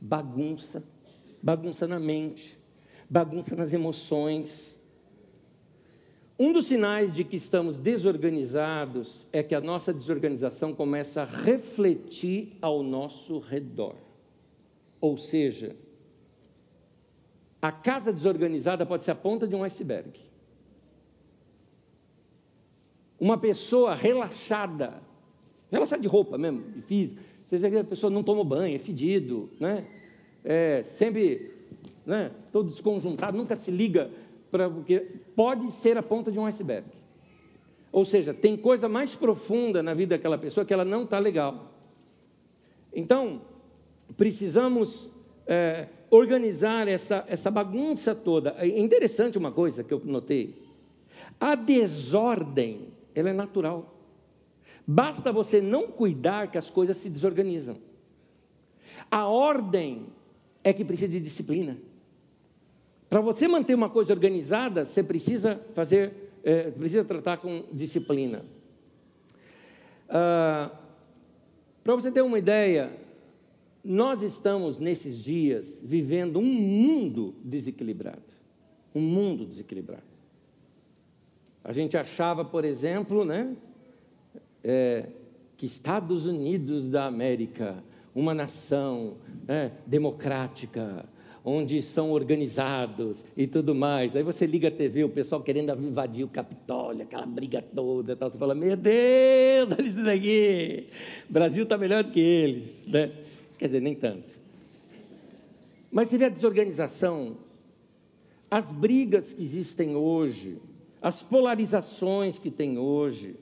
bagunça, 0.00 0.82
bagunça 1.42 1.86
na 1.86 2.00
mente, 2.00 2.58
bagunça 3.08 3.54
nas 3.54 3.72
emoções. 3.72 4.74
Um 6.38 6.52
dos 6.52 6.66
sinais 6.66 7.12
de 7.12 7.24
que 7.24 7.36
estamos 7.36 7.76
desorganizados 7.76 9.26
é 9.32 9.42
que 9.42 9.54
a 9.54 9.60
nossa 9.60 9.92
desorganização 9.92 10.74
começa 10.74 11.22
a 11.22 11.24
refletir 11.24 12.56
ao 12.60 12.82
nosso 12.82 13.38
redor. 13.38 13.96
Ou 15.00 15.18
seja, 15.18 15.76
a 17.60 17.70
casa 17.70 18.12
desorganizada 18.12 18.84
pode 18.84 19.04
ser 19.04 19.10
a 19.10 19.14
ponta 19.14 19.46
de 19.46 19.54
um 19.54 19.62
iceberg. 19.62 20.18
Uma 23.24 23.38
pessoa 23.38 23.94
relaxada, 23.94 25.00
relaxada 25.72 26.02
de 26.02 26.06
roupa 26.06 26.36
mesmo, 26.36 26.60
de 26.72 26.82
física. 26.82 27.22
Você 27.46 27.56
vê 27.56 27.70
que 27.70 27.78
a 27.78 27.84
pessoa 27.84 28.10
não 28.10 28.22
toma 28.22 28.44
banho, 28.44 28.76
é 28.76 28.78
fedido, 28.78 29.48
né? 29.58 29.86
É, 30.44 30.82
sempre 30.82 31.50
né, 32.04 32.32
todo 32.52 32.68
desconjuntado, 32.68 33.34
nunca 33.34 33.56
se 33.56 33.70
liga, 33.70 34.10
para 34.50 34.68
porque 34.68 35.00
pode 35.34 35.70
ser 35.70 35.96
a 35.96 36.02
ponta 36.02 36.30
de 36.30 36.38
um 36.38 36.44
iceberg. 36.44 36.86
Ou 37.90 38.04
seja, 38.04 38.34
tem 38.34 38.58
coisa 38.58 38.90
mais 38.90 39.14
profunda 39.14 39.82
na 39.82 39.94
vida 39.94 40.18
daquela 40.18 40.36
pessoa 40.36 40.66
que 40.66 40.74
ela 40.74 40.84
não 40.84 41.04
está 41.04 41.18
legal. 41.18 41.72
Então, 42.92 43.40
precisamos 44.18 45.10
é, 45.46 45.88
organizar 46.10 46.88
essa, 46.88 47.24
essa 47.26 47.50
bagunça 47.50 48.14
toda. 48.14 48.54
É 48.58 48.66
interessante 48.66 49.38
uma 49.38 49.50
coisa 49.50 49.82
que 49.82 49.94
eu 49.94 50.02
notei: 50.04 50.62
a 51.40 51.54
desordem 51.54 52.92
ela 53.14 53.30
é 53.30 53.32
natural. 53.32 53.94
Basta 54.86 55.32
você 55.32 55.60
não 55.60 55.88
cuidar 55.88 56.50
que 56.50 56.58
as 56.58 56.68
coisas 56.68 56.96
se 56.98 57.08
desorganizam. 57.08 57.76
A 59.10 59.26
ordem 59.26 60.06
é 60.62 60.72
que 60.72 60.84
precisa 60.84 61.12
de 61.12 61.20
disciplina. 61.20 61.78
Para 63.08 63.20
você 63.20 63.46
manter 63.46 63.74
uma 63.74 63.88
coisa 63.88 64.12
organizada, 64.12 64.84
você 64.84 65.02
precisa 65.02 65.60
fazer, 65.74 66.32
é, 66.42 66.70
precisa 66.70 67.04
tratar 67.04 67.36
com 67.38 67.64
disciplina. 67.72 68.44
Ah, 70.08 70.70
Para 71.82 71.94
você 71.94 72.10
ter 72.10 72.22
uma 72.22 72.38
ideia, 72.38 72.90
nós 73.84 74.22
estamos 74.22 74.78
nesses 74.78 75.22
dias 75.22 75.66
vivendo 75.82 76.38
um 76.38 76.44
mundo 76.44 77.34
desequilibrado. 77.44 78.22
Um 78.94 79.02
mundo 79.02 79.44
desequilibrado. 79.44 80.13
A 81.64 81.72
gente 81.72 81.96
achava, 81.96 82.44
por 82.44 82.62
exemplo, 82.62 83.24
né, 83.24 83.56
é, 84.62 85.06
que 85.56 85.64
Estados 85.64 86.26
Unidos 86.26 86.90
da 86.90 87.06
América, 87.06 87.82
uma 88.14 88.34
nação 88.34 89.16
né, 89.48 89.72
democrática, 89.86 91.06
onde 91.42 91.80
são 91.82 92.10
organizados 92.10 93.24
e 93.34 93.46
tudo 93.46 93.74
mais. 93.74 94.14
Aí 94.14 94.22
você 94.22 94.46
liga 94.46 94.68
a 94.68 94.70
TV, 94.70 95.04
o 95.04 95.08
pessoal 95.08 95.42
querendo 95.42 95.72
invadir 95.82 96.24
o 96.24 96.28
Capitólio, 96.28 97.02
aquela 97.02 97.26
briga 97.26 97.62
toda, 97.62 98.14
tal. 98.14 98.30
você 98.30 98.38
fala, 98.38 98.54
meu 98.54 98.76
Deus, 98.76 99.72
olha 99.78 99.88
isso 99.88 100.04
daqui, 100.04 100.88
o 101.28 101.32
Brasil 101.32 101.64
está 101.64 101.78
melhor 101.78 102.04
do 102.04 102.10
que 102.10 102.20
eles. 102.20 102.86
Né? 102.86 103.10
Quer 103.58 103.66
dizer, 103.66 103.80
nem 103.80 103.94
tanto. 103.94 104.34
Mas 105.90 106.08
você 106.08 106.18
vê 106.18 106.26
a 106.26 106.30
desorganização, 106.30 107.38
as 108.50 108.70
brigas 108.70 109.32
que 109.32 109.42
existem 109.42 109.96
hoje, 109.96 110.58
as 111.04 111.22
polarizações 111.22 112.38
que 112.38 112.50
tem 112.50 112.78
hoje, 112.78 113.36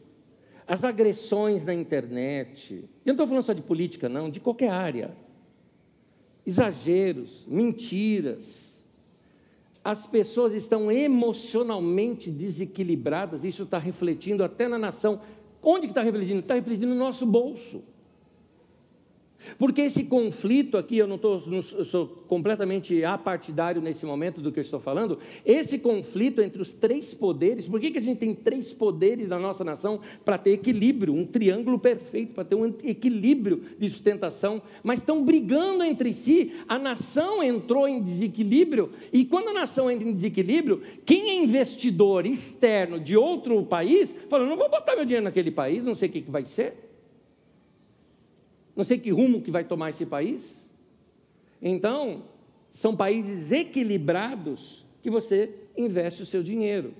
as 0.66 0.82
agressões 0.82 1.64
na 1.64 1.72
internet. 1.72 2.74
Eu 2.74 2.88
não 3.06 3.12
estou 3.12 3.26
falando 3.28 3.44
só 3.44 3.52
de 3.52 3.62
política, 3.62 4.08
não, 4.08 4.28
de 4.28 4.40
qualquer 4.40 4.70
área. 4.70 5.16
Exageros, 6.44 7.44
mentiras. 7.46 8.80
As 9.84 10.04
pessoas 10.06 10.54
estão 10.54 10.90
emocionalmente 10.90 12.32
desequilibradas, 12.32 13.44
isso 13.44 13.62
está 13.62 13.78
refletindo 13.78 14.42
até 14.42 14.66
na 14.66 14.76
nação. 14.76 15.20
Onde 15.62 15.86
que 15.86 15.92
está 15.92 16.02
refletindo? 16.02 16.40
Está 16.40 16.54
refletindo 16.54 16.88
no 16.88 16.96
nosso 16.96 17.24
bolso. 17.24 17.80
Porque 19.58 19.82
esse 19.82 20.04
conflito 20.04 20.76
aqui, 20.76 20.98
eu 20.98 21.06
não, 21.06 21.18
tô, 21.18 21.40
não 21.46 21.62
sou 21.62 22.06
completamente 22.28 23.04
apartidário 23.04 23.80
nesse 23.80 24.06
momento 24.06 24.40
do 24.40 24.50
que 24.50 24.58
eu 24.58 24.62
estou 24.62 24.80
falando, 24.80 25.18
esse 25.44 25.78
conflito 25.78 26.40
entre 26.40 26.60
os 26.60 26.72
três 26.72 27.12
poderes, 27.14 27.68
por 27.68 27.80
que, 27.80 27.90
que 27.90 27.98
a 27.98 28.02
gente 28.02 28.18
tem 28.18 28.34
três 28.34 28.72
poderes 28.72 29.28
na 29.28 29.38
nossa 29.38 29.64
nação 29.64 30.00
para 30.24 30.38
ter 30.38 30.52
equilíbrio, 30.52 31.14
um 31.14 31.26
triângulo 31.26 31.78
perfeito, 31.78 32.34
para 32.34 32.44
ter 32.44 32.54
um 32.54 32.66
equilíbrio 32.82 33.62
de 33.78 33.88
sustentação, 33.88 34.62
mas 34.82 35.00
estão 35.00 35.24
brigando 35.24 35.84
entre 35.84 36.12
si, 36.14 36.52
a 36.68 36.78
nação 36.78 37.42
entrou 37.42 37.88
em 37.88 38.00
desequilíbrio, 38.00 38.90
e 39.12 39.24
quando 39.24 39.48
a 39.48 39.54
nação 39.54 39.90
entra 39.90 40.08
em 40.08 40.12
desequilíbrio, 40.12 40.82
quem 41.04 41.30
é 41.30 41.34
investidor 41.34 42.26
externo 42.26 42.98
de 42.98 43.16
outro 43.16 43.62
país, 43.64 44.14
fala, 44.28 44.46
não 44.46 44.56
vou 44.56 44.70
botar 44.70 44.96
meu 44.96 45.04
dinheiro 45.04 45.24
naquele 45.24 45.50
país, 45.50 45.84
não 45.84 45.94
sei 45.94 46.08
o 46.08 46.12
que, 46.12 46.22
que 46.22 46.30
vai 46.30 46.44
ser. 46.44 46.91
Não 48.74 48.84
sei 48.84 48.98
que 48.98 49.10
rumo 49.10 49.42
que 49.42 49.50
vai 49.50 49.64
tomar 49.64 49.90
esse 49.90 50.06
país. 50.06 50.60
Então, 51.60 52.24
são 52.72 52.96
países 52.96 53.52
equilibrados 53.52 54.84
que 55.02 55.10
você 55.10 55.50
investe 55.76 56.22
o 56.22 56.26
seu 56.26 56.42
dinheiro. 56.42 56.94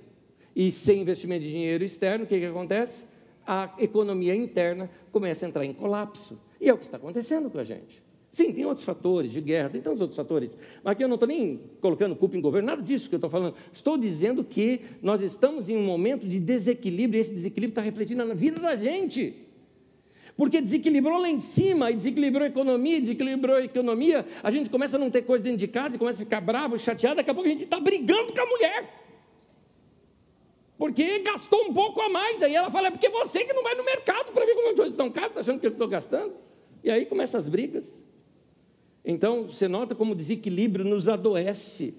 E 0.55 0.71
sem 0.71 1.01
investimento 1.01 1.43
de 1.43 1.51
dinheiro 1.51 1.83
externo, 1.83 2.25
o 2.25 2.27
que, 2.27 2.39
que 2.39 2.45
acontece? 2.45 3.03
A 3.45 3.73
economia 3.79 4.35
interna 4.35 4.89
começa 5.11 5.45
a 5.45 5.49
entrar 5.49 5.65
em 5.65 5.73
colapso. 5.73 6.39
E 6.61 6.69
é 6.69 6.73
o 6.73 6.77
que 6.77 6.85
está 6.85 6.97
acontecendo 6.97 7.49
com 7.49 7.57
a 7.57 7.63
gente. 7.63 8.01
Sim, 8.31 8.51
tem 8.51 8.65
outros 8.65 8.85
fatores 8.85 9.31
de 9.31 9.39
guerra, 9.39 9.69
tem 9.69 9.81
tantos 9.81 10.01
outros 10.01 10.15
fatores. 10.15 10.57
Mas 10.83 10.93
aqui 10.93 11.03
eu 11.03 11.07
não 11.07 11.15
estou 11.15 11.27
nem 11.27 11.61
colocando 11.79 12.15
culpa 12.15 12.35
em 12.35 12.41
governo, 12.41 12.67
nada 12.67 12.81
disso 12.81 13.07
que 13.07 13.13
eu 13.13 13.17
estou 13.17 13.29
falando. 13.29 13.55
Estou 13.71 13.95
dizendo 13.95 14.43
que 14.43 14.81
nós 15.03 15.21
estamos 15.21 15.69
em 15.69 15.77
um 15.77 15.83
momento 15.83 16.27
de 16.27 16.39
desequilíbrio, 16.39 17.19
e 17.19 17.21
esse 17.21 17.31
desequilíbrio 17.31 17.73
está 17.73 17.81
refletindo 17.81 18.25
na 18.25 18.33
vida 18.33 18.59
da 18.59 18.75
gente. 18.75 19.35
Porque 20.35 20.59
desequilibrou 20.61 21.19
lá 21.19 21.29
em 21.29 21.39
cima, 21.39 21.91
e 21.91 21.95
desequilibrou 21.95 22.43
a 22.43 22.47
economia, 22.47 22.99
desequilibrou 22.99 23.55
a 23.55 23.63
economia, 23.63 24.25
a 24.41 24.49
gente 24.49 24.69
começa 24.69 24.95
a 24.95 24.99
não 24.99 25.11
ter 25.11 25.21
coisa 25.21 25.43
dentro 25.43 25.59
de 25.59 25.67
casa, 25.67 25.95
e 25.95 25.99
começa 25.99 26.21
a 26.21 26.25
ficar 26.25 26.41
bravo, 26.41 26.79
chateado, 26.79 27.17
daqui 27.17 27.29
a 27.29 27.33
pouco 27.33 27.47
a 27.47 27.51
gente 27.51 27.63
está 27.63 27.79
brigando 27.79 28.33
com 28.33 28.41
a 28.41 28.45
mulher. 28.45 29.03
Porque 30.77 31.19
gastou 31.19 31.65
um 31.65 31.73
pouco 31.73 32.01
a 32.01 32.09
mais, 32.09 32.41
aí 32.41 32.55
ela 32.55 32.71
fala, 32.71 32.87
é 32.87 32.91
porque 32.91 33.09
você 33.09 33.45
que 33.45 33.53
não 33.53 33.63
vai 33.63 33.75
no 33.75 33.85
mercado 33.85 34.31
para 34.33 34.45
ver 34.45 34.55
como 34.55 34.69
as 34.69 34.75
coisas 34.75 34.93
estão 34.93 35.11
caras, 35.11 35.29
está 35.29 35.41
achando 35.41 35.59
que 35.59 35.67
eu 35.67 35.71
estou 35.71 35.87
gastando? 35.87 36.33
E 36.83 36.89
aí 36.89 37.05
começam 37.05 37.39
as 37.39 37.47
brigas. 37.47 37.85
Então, 39.05 39.47
você 39.47 39.67
nota 39.67 39.93
como 39.93 40.13
o 40.13 40.15
desequilíbrio 40.15 40.83
nos 40.83 41.07
adoece. 41.07 41.95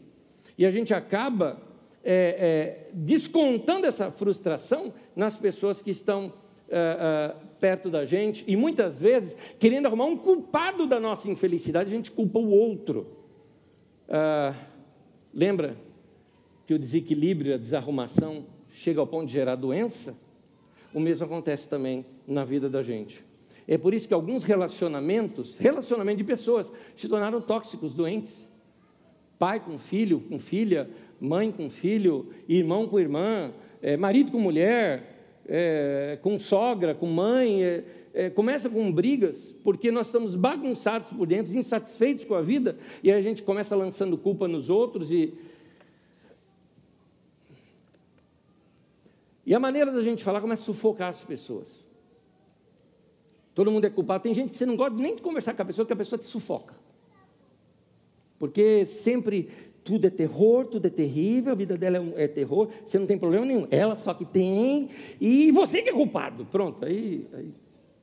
E 0.59 0.67
a 0.67 0.71
gente 0.71 0.93
acaba 0.93 1.63
é, 2.03 2.87
é, 2.87 2.91
descontando 2.93 3.87
essa 3.87 4.11
frustração 4.11 4.93
nas 5.15 5.37
pessoas 5.37 5.81
que 5.81 5.91
estão 5.91 6.33
é, 6.77 6.77
é, 6.77 7.35
perto 7.61 7.89
da 7.89 8.05
gente. 8.05 8.43
E 8.49 8.57
muitas 8.57 8.99
vezes, 8.99 9.37
querendo 9.61 9.87
arrumar 9.87 10.07
um 10.07 10.17
culpado 10.17 10.89
da 10.89 10.99
nossa 10.99 11.31
infelicidade, 11.31 11.93
a 11.93 11.97
gente 11.97 12.11
culpa 12.11 12.41
o 12.41 12.51
outro. 12.51 13.07
Ah, 14.09 14.53
lembra 15.33 15.77
que 16.67 16.75
o 16.75 16.79
desequilíbrio, 16.79 17.55
a 17.55 17.57
desarrumação 17.57 18.47
chega 18.71 18.99
ao 18.99 19.07
ponto 19.07 19.27
de 19.27 19.33
gerar 19.35 19.55
doença? 19.55 20.17
O 20.93 20.99
mesmo 20.99 21.27
acontece 21.27 21.69
também 21.69 22.05
na 22.27 22.45
vida 22.45 22.69
da 22.69 22.83
gente. 22.83 23.25
É 23.69 23.79
por 23.79 23.95
isso 23.95 24.09
que 24.09 24.15
alguns 24.15 24.43
relacionamentos, 24.43 25.57
relacionamento 25.57 26.19
de 26.19 26.25
pessoas, 26.25 26.73
se 26.97 27.09
tornaram 27.09 27.41
tóxicos, 27.41 27.95
doentes. 27.95 28.35
Pai 29.39 29.61
com 29.61 29.79
filho, 29.79 30.21
com 30.29 30.41
filha, 30.41 30.91
mãe 31.21 31.53
com 31.53 31.71
filho, 31.71 32.31
irmão 32.49 32.89
com 32.89 32.99
irmã, 32.99 33.53
marido 33.99 34.33
com 34.33 34.41
mulher, 34.41 35.14
é, 35.47 36.19
com 36.23 36.39
sogra, 36.39 36.95
com 36.95 37.07
mãe. 37.07 37.63
É, 37.63 37.85
é 38.15 38.31
começa 38.31 38.69
com 38.71 38.93
brigas, 38.93 39.37
porque 39.63 39.91
nós 39.91 40.07
estamos 40.07 40.35
bagunçados 40.37 41.11
por 41.11 41.27
dentro, 41.27 41.57
insatisfeitos 41.57 42.25
com 42.25 42.35
a 42.35 42.43
vida, 42.43 42.79
e 43.03 43.11
a 43.11 43.21
gente 43.21 43.43
começa 43.43 43.75
lançando 43.75 44.17
culpa 44.17 44.47
nos 44.47 44.71
outros 44.71 45.11
e. 45.11 45.35
E 49.47 49.55
a 49.55 49.61
maneira 49.61 49.93
da 49.93 50.01
gente 50.01 50.25
falar 50.25 50.41
começa 50.41 50.63
a 50.63 50.67
sufocar 50.67 51.11
as 51.11 51.23
pessoas. 51.23 51.69
Todo 53.55 53.71
mundo 53.71 53.85
é 53.85 53.91
culpado. 53.91 54.23
Tem 54.23 54.35
gente 54.35 54.51
que 54.51 54.57
você 54.57 54.67
não 54.67 54.75
gosta 54.75 54.97
nem 54.99 55.15
de 55.15 55.23
conversar 55.23 55.55
com 55.55 55.63
a 55.63 55.65
pessoa, 55.65 55.87
que 55.87 55.93
a 55.93 55.97
pessoa 55.97 56.19
te 56.19 56.27
sufoca. 56.27 56.75
Porque 58.39 58.85
sempre 58.87 59.51
tudo 59.85 60.07
é 60.07 60.11
terror, 60.11 60.67
tudo 60.67 60.87
é 60.87 60.91
terrível, 60.91 61.53
a 61.53 61.55
vida 61.55 61.77
dela 61.77 61.99
é, 62.17 62.25
é 62.25 62.29
terror, 62.29 62.69
você 62.87 62.99
não 62.99 63.07
tem 63.07 63.19
problema 63.19 63.45
nenhum. 63.45 63.69
Ela 63.71 63.95
só 63.97 64.15
que 64.15 64.25
tem, 64.25 64.89
e 65.21 65.53
você 65.53 65.83
que 65.83 65.91
é 65.91 65.93
culpado. 65.93 66.47
Pronto, 66.47 66.85
aí, 66.85 67.27
aí 67.35 67.53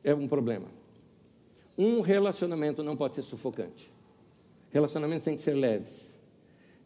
é 0.04 0.14
um 0.14 0.28
problema. 0.28 0.68
Um 1.78 2.02
relacionamento 2.02 2.84
não 2.84 2.96
pode 2.96 3.16
ser 3.16 3.24
sufocante. 3.24 3.92
Relacionamentos 4.72 5.26
têm 5.26 5.36
que 5.36 5.42
ser 5.42 5.54
leves. 5.54 6.12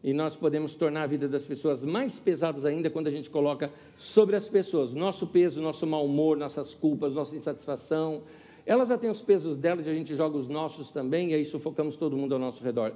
E 0.02 0.12
nós 0.12 0.36
podemos 0.36 0.74
tornar 0.74 1.02
a 1.02 1.06
vida 1.06 1.28
das 1.28 1.44
pessoas 1.44 1.84
mais 1.84 2.18
pesadas 2.18 2.64
ainda 2.64 2.88
quando 2.88 3.08
a 3.08 3.10
gente 3.10 3.28
coloca 3.28 3.70
sobre 3.96 4.36
as 4.36 4.48
pessoas 4.48 4.94
nosso 4.94 5.26
peso, 5.26 5.60
nosso 5.60 5.86
mau 5.86 6.04
humor, 6.04 6.36
nossas 6.36 6.74
culpas, 6.74 7.14
nossa 7.14 7.34
insatisfação, 7.36 8.22
elas 8.64 8.88
já 8.88 8.96
têm 8.96 9.10
os 9.10 9.20
pesos 9.20 9.56
delas 9.56 9.86
e 9.86 9.90
a 9.90 9.94
gente 9.94 10.14
joga 10.14 10.36
os 10.36 10.48
nossos 10.48 10.90
também, 10.90 11.30
e 11.30 11.34
aí 11.34 11.44
sufocamos 11.44 11.96
todo 11.96 12.16
mundo 12.16 12.34
ao 12.34 12.38
nosso 12.38 12.62
redor. 12.62 12.92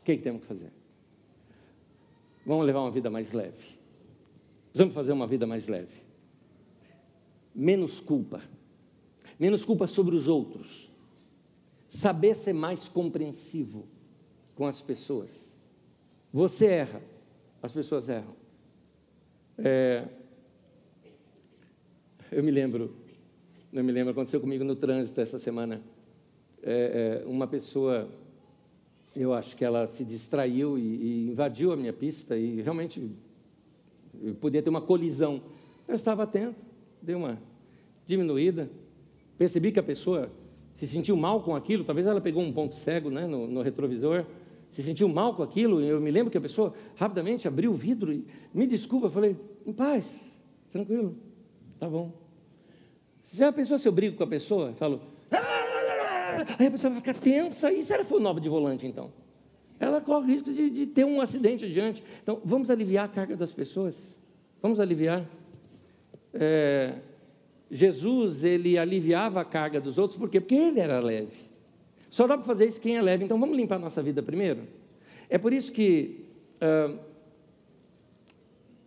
O 0.00 0.04
que, 0.04 0.12
é 0.12 0.16
que 0.16 0.22
temos 0.22 0.42
que 0.42 0.46
fazer? 0.46 0.77
Vamos 2.48 2.66
levar 2.66 2.80
uma 2.80 2.90
vida 2.90 3.08
mais 3.08 3.32
leve. 3.32 3.78
Vamos 4.74 4.92
fazer 4.92 5.12
uma 5.12 5.26
vida 5.26 5.46
mais 5.46 5.68
leve. 5.68 6.02
Menos 7.54 8.00
culpa. 8.00 8.42
Menos 9.38 9.64
culpa 9.64 9.86
sobre 9.86 10.16
os 10.16 10.26
outros. 10.26 10.90
Saber 11.88 12.34
ser 12.34 12.52
mais 12.52 12.88
compreensivo 12.88 13.86
com 14.56 14.66
as 14.66 14.82
pessoas. 14.82 15.30
Você 16.32 16.66
erra, 16.66 17.00
as 17.62 17.72
pessoas 17.72 18.08
erram. 18.08 18.34
É, 19.58 20.08
eu 22.32 22.42
me 22.42 22.50
lembro 22.50 22.92
não 23.70 23.84
me 23.84 23.92
lembro, 23.92 24.12
aconteceu 24.12 24.40
comigo 24.40 24.64
no 24.64 24.74
trânsito 24.74 25.20
essa 25.20 25.38
semana. 25.38 25.82
É, 26.62 27.22
é, 27.22 27.26
uma 27.28 27.46
pessoa, 27.46 28.08
eu 29.18 29.34
acho 29.34 29.56
que 29.56 29.64
ela 29.64 29.88
se 29.88 30.04
distraiu 30.04 30.78
e, 30.78 30.82
e 30.82 31.28
invadiu 31.28 31.72
a 31.72 31.76
minha 31.76 31.92
pista 31.92 32.36
e 32.36 32.62
realmente 32.62 33.10
podia 34.40 34.62
ter 34.62 34.70
uma 34.70 34.80
colisão. 34.80 35.42
Eu 35.88 35.96
estava 35.96 36.22
atento, 36.22 36.60
dei 37.02 37.16
uma 37.16 37.36
diminuída, 38.06 38.70
percebi 39.36 39.72
que 39.72 39.80
a 39.80 39.82
pessoa 39.82 40.30
se 40.76 40.86
sentiu 40.86 41.16
mal 41.16 41.42
com 41.42 41.56
aquilo, 41.56 41.82
talvez 41.82 42.06
ela 42.06 42.20
pegou 42.20 42.42
um 42.42 42.52
ponto 42.52 42.76
cego 42.76 43.10
né, 43.10 43.26
no, 43.26 43.48
no 43.48 43.60
retrovisor, 43.60 44.24
se 44.70 44.82
sentiu 44.82 45.08
mal 45.08 45.34
com 45.34 45.42
aquilo, 45.42 45.80
eu 45.80 46.00
me 46.00 46.10
lembro 46.10 46.30
que 46.30 46.38
a 46.38 46.40
pessoa 46.40 46.72
rapidamente 46.94 47.48
abriu 47.48 47.72
o 47.72 47.74
vidro 47.74 48.12
e 48.12 48.24
me 48.54 48.66
desculpa, 48.66 49.06
eu 49.06 49.10
falei, 49.10 49.36
em 49.66 49.72
paz, 49.72 50.32
tranquilo, 50.70 51.16
tá 51.78 51.88
bom. 51.88 52.12
Se 53.24 53.42
a 53.42 53.52
pessoa, 53.52 53.78
se 53.78 53.88
eu 53.88 53.92
brigo 53.92 54.16
com 54.16 54.22
a 54.22 54.28
pessoa, 54.28 54.72
falo, 54.74 55.00
aí 56.58 56.66
a 56.66 56.70
pessoa 56.70 56.92
vai 56.92 57.00
ficar 57.00 57.14
tensa, 57.14 57.72
e 57.72 57.82
se 57.82 57.92
ela 57.92 58.04
for 58.04 58.20
nova 58.20 58.40
de 58.40 58.48
volante, 58.48 58.86
então? 58.86 59.10
Ela 59.80 60.00
corre 60.00 60.24
o 60.24 60.34
risco 60.34 60.52
de, 60.52 60.70
de 60.70 60.86
ter 60.86 61.04
um 61.04 61.20
acidente 61.20 61.64
adiante. 61.64 62.02
Então, 62.22 62.40
vamos 62.44 62.68
aliviar 62.68 63.04
a 63.04 63.08
carga 63.08 63.36
das 63.36 63.52
pessoas. 63.52 64.18
Vamos 64.60 64.80
aliviar. 64.80 65.24
É, 66.34 66.94
Jesus, 67.70 68.42
ele 68.42 68.76
aliviava 68.76 69.40
a 69.40 69.44
carga 69.44 69.80
dos 69.80 69.98
outros, 69.98 70.18
por 70.18 70.28
quê? 70.28 70.40
Porque 70.40 70.56
ele 70.56 70.80
era 70.80 70.98
leve. 71.00 71.48
Só 72.10 72.26
dá 72.26 72.36
para 72.36 72.46
fazer 72.46 72.66
isso 72.66 72.80
quem 72.80 72.96
é 72.96 73.02
leve. 73.02 73.24
Então, 73.24 73.38
vamos 73.38 73.56
limpar 73.56 73.76
a 73.76 73.78
nossa 73.78 74.02
vida 74.02 74.22
primeiro? 74.22 74.62
É 75.28 75.38
por 75.38 75.52
isso 75.52 75.70
que 75.70 76.24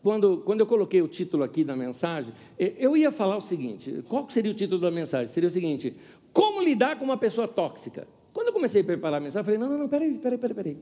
quando, 0.02 0.38
quando 0.38 0.62
eu 0.62 0.66
coloquei 0.66 1.02
o 1.02 1.08
título 1.08 1.44
aqui 1.44 1.64
da 1.64 1.76
mensagem, 1.76 2.34
eu 2.58 2.98
ia 2.98 3.12
falar 3.12 3.38
o 3.38 3.42
seguinte: 3.42 4.04
qual 4.10 4.28
seria 4.30 4.52
o 4.52 4.56
título 4.56 4.82
da 4.82 4.90
mensagem? 4.90 5.32
Seria 5.32 5.48
o 5.48 5.52
seguinte: 5.52 5.94
Como 6.34 6.62
lidar 6.62 6.98
com 6.98 7.06
uma 7.06 7.18
pessoa 7.18 7.48
tóxica? 7.48 8.08
Quando 8.34 8.48
eu 8.48 8.54
comecei 8.54 8.82
a 8.82 8.84
preparar 8.84 9.18
a 9.18 9.24
mensagem, 9.24 9.40
eu 9.42 9.46
falei: 9.46 9.60
não, 9.60 9.70
não, 9.70 9.78
não, 9.78 9.90
peraí, 9.90 10.18
peraí, 10.18 10.38
peraí, 10.38 10.56
peraí. 10.56 10.78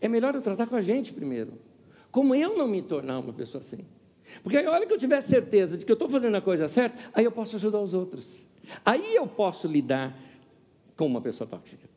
É 0.00 0.08
melhor 0.08 0.34
eu 0.34 0.42
tratar 0.42 0.66
com 0.66 0.76
a 0.76 0.80
gente 0.80 1.12
primeiro. 1.12 1.54
Como 2.10 2.34
eu 2.34 2.56
não 2.56 2.68
me 2.68 2.82
tornar 2.82 3.18
uma 3.18 3.32
pessoa 3.32 3.62
assim? 3.62 3.84
Porque 4.42 4.56
aí, 4.56 4.66
hora 4.66 4.86
que 4.86 4.92
eu 4.92 4.98
tiver 4.98 5.20
certeza 5.20 5.76
de 5.76 5.84
que 5.84 5.92
eu 5.92 5.94
estou 5.94 6.08
fazendo 6.08 6.36
a 6.36 6.40
coisa 6.40 6.68
certa, 6.68 6.98
aí 7.14 7.24
eu 7.24 7.32
posso 7.32 7.56
ajudar 7.56 7.80
os 7.80 7.94
outros. 7.94 8.26
Aí 8.84 9.14
eu 9.14 9.26
posso 9.26 9.68
lidar 9.68 10.18
com 10.96 11.06
uma 11.06 11.20
pessoa 11.20 11.46
tóxica. 11.46 11.88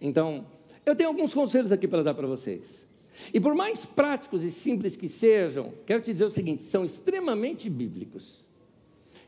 Então, 0.00 0.46
eu 0.86 0.94
tenho 0.94 1.08
alguns 1.08 1.34
conselhos 1.34 1.72
aqui 1.72 1.86
para 1.86 2.02
dar 2.02 2.14
para 2.14 2.26
vocês. 2.26 2.86
E 3.32 3.40
por 3.40 3.54
mais 3.54 3.84
práticos 3.84 4.42
e 4.42 4.50
simples 4.50 4.96
que 4.96 5.08
sejam, 5.08 5.72
quero 5.86 6.02
te 6.02 6.12
dizer 6.12 6.24
o 6.24 6.30
seguinte: 6.30 6.64
são 6.64 6.84
extremamente 6.84 7.70
bíblicos. 7.70 8.43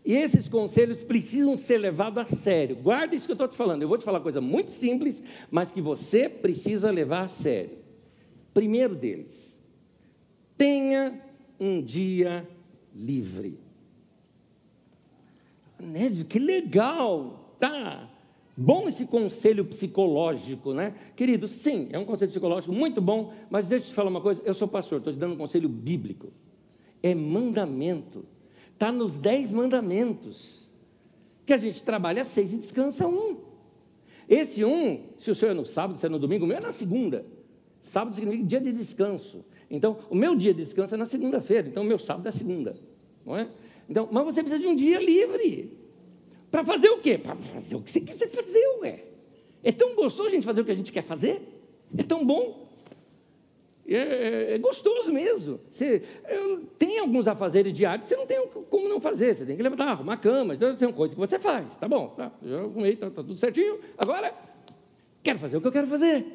E 0.07 0.15
esses 0.15 0.49
conselhos 0.49 1.03
precisam 1.03 1.59
ser 1.59 1.79
levados 1.79 2.23
a 2.23 2.25
sério. 2.25 2.77
Guarda 2.77 3.17
isso 3.17 3.27
que 3.27 3.33
eu 3.33 3.35
estou 3.35 3.49
te 3.49 3.57
falando. 3.57 3.83
Eu 3.83 3.89
vou 3.89 3.99
te 3.99 4.05
falar 4.05 4.21
coisa 4.21 4.41
muito 4.41 4.71
simples, 4.71 5.21
mas 5.51 5.73
que 5.73 5.83
você 5.83 6.29
precisa 6.29 6.93
levar 6.93 7.25
a 7.25 7.29
sério. 7.29 7.73
Primeiro 8.55 8.95
deles, 8.95 9.33
tenha 10.57 11.21
um 11.59 11.83
dia 11.83 12.49
livre. 12.95 13.59
Nédio, 15.81 16.25
que 16.25 16.39
legal! 16.39 17.57
Tá. 17.59 18.09
Bom 18.57 18.87
esse 18.87 19.07
conselho 19.07 19.65
psicológico, 19.65 20.73
né? 20.73 20.95
Querido, 21.17 21.49
sim, 21.49 21.89
é 21.91 21.99
um 21.99 22.05
conselho 22.05 22.31
psicológico 22.31 22.73
muito 22.73 23.01
bom, 23.01 23.35
mas 23.51 23.67
deixa 23.67 23.87
eu 23.87 23.89
te 23.89 23.95
falar 23.95 24.09
uma 24.09 24.21
coisa, 24.21 24.41
eu 24.45 24.55
sou 24.55 24.69
pastor, 24.69 24.99
estou 24.99 25.13
te 25.13 25.19
dando 25.19 25.35
um 25.35 25.37
conselho 25.37 25.69
bíblico. 25.69 26.29
É 27.03 27.13
mandamento. 27.13 28.25
Está 28.77 28.93
nos 28.93 29.19
dez 29.19 29.51
mandamentos. 29.51 30.69
Que 31.47 31.55
a 31.55 31.57
gente 31.57 31.83
trabalha 31.83 32.27
seis 32.27 32.53
e 32.53 32.59
descansa 32.59 33.09
um. 33.09 33.39
Esse 34.29 34.65
um, 34.65 35.01
se 35.19 35.31
o 35.31 35.35
senhor 35.35 35.53
é 35.53 35.55
no 35.55 35.65
sábado, 35.65 35.99
se 35.99 36.05
é 36.05 36.09
no 36.11 36.19
domingo, 36.19 36.45
o 36.45 36.49
meu 36.49 36.59
é 36.59 36.61
na 36.61 36.75
segunda. 36.75 37.25
Sábado 37.83 38.15
significa 38.15 38.45
dia 38.45 38.61
de 38.61 38.73
descanso. 38.73 39.45
Então, 39.71 39.99
o 40.11 40.15
meu 40.15 40.37
dia 40.37 40.53
de 40.53 40.63
descanso 40.63 40.95
é 40.95 40.99
na 40.99 41.07
segunda-feira, 41.07 41.69
então 41.69 41.85
o 41.85 41.87
meu 41.87 41.99
sábado 41.99 42.29
é 42.29 42.33
segunda. 42.33 42.77
Não 43.25 43.35
é? 43.35 43.49
Então, 43.89 44.09
mas 44.13 44.25
você 44.27 44.43
precisa 44.43 44.61
de 44.61 44.69
um 44.69 44.75
dia 44.75 45.01
livre. 45.01 45.73
Para 46.51 46.63
fazer 46.63 46.91
o 46.91 46.99
quê? 46.99 47.17
Para 47.17 47.35
fazer 47.37 47.77
o 47.77 47.81
que 47.81 47.91
você 47.91 48.01
quiser 48.01 48.29
fazer, 48.29 48.67
ué. 48.81 49.05
É 49.63 49.73
tão 49.73 49.95
gostoso 49.95 50.29
a 50.29 50.33
gente 50.33 50.45
fazer 50.45 50.61
o 50.61 50.65
que 50.67 50.73
a 50.73 50.77
gente 50.77 50.93
quer 50.93 51.03
fazer. 51.03 51.41
É 51.97 52.03
tão 52.03 52.27
bom. 52.27 52.66
É, 53.89 53.97
é, 53.97 54.55
é 54.55 54.59
gostoso 54.59 55.13
mesmo. 55.13 55.61
Você 55.71 56.03
tem 56.79 56.99
alguns 56.99 57.27
afazeres 57.27 57.73
diários 57.73 58.05
que 58.05 58.09
você 58.09 58.17
não 58.17 58.27
tem 58.27 58.47
como 58.69 58.89
não 58.89 59.01
fazer. 59.01 59.37
Você 59.37 59.47
tem 59.47 59.57
que 59.57 59.63
levantar, 59.63 59.89
arrumar 59.89 60.15
a 60.15 60.17
cama. 60.17 60.55
Então, 60.55 60.77
são 60.77 60.93
coisas 60.93 61.15
que 61.15 61.21
você 61.21 61.39
faz. 61.39 61.67
Tá 61.77 61.89
bom, 61.89 62.09
tá, 62.09 62.33
já 62.45 62.59
arrumei, 62.59 62.97
tá, 62.97 63.07
tá 63.11 63.23
tudo 63.23 63.37
certinho. 63.37 63.79
Agora, 63.97 64.35
quero 65.23 65.39
fazer 65.39 65.57
o 65.57 65.61
que 65.61 65.67
eu 65.69 65.73
quero 65.73 65.87
fazer. 65.87 66.27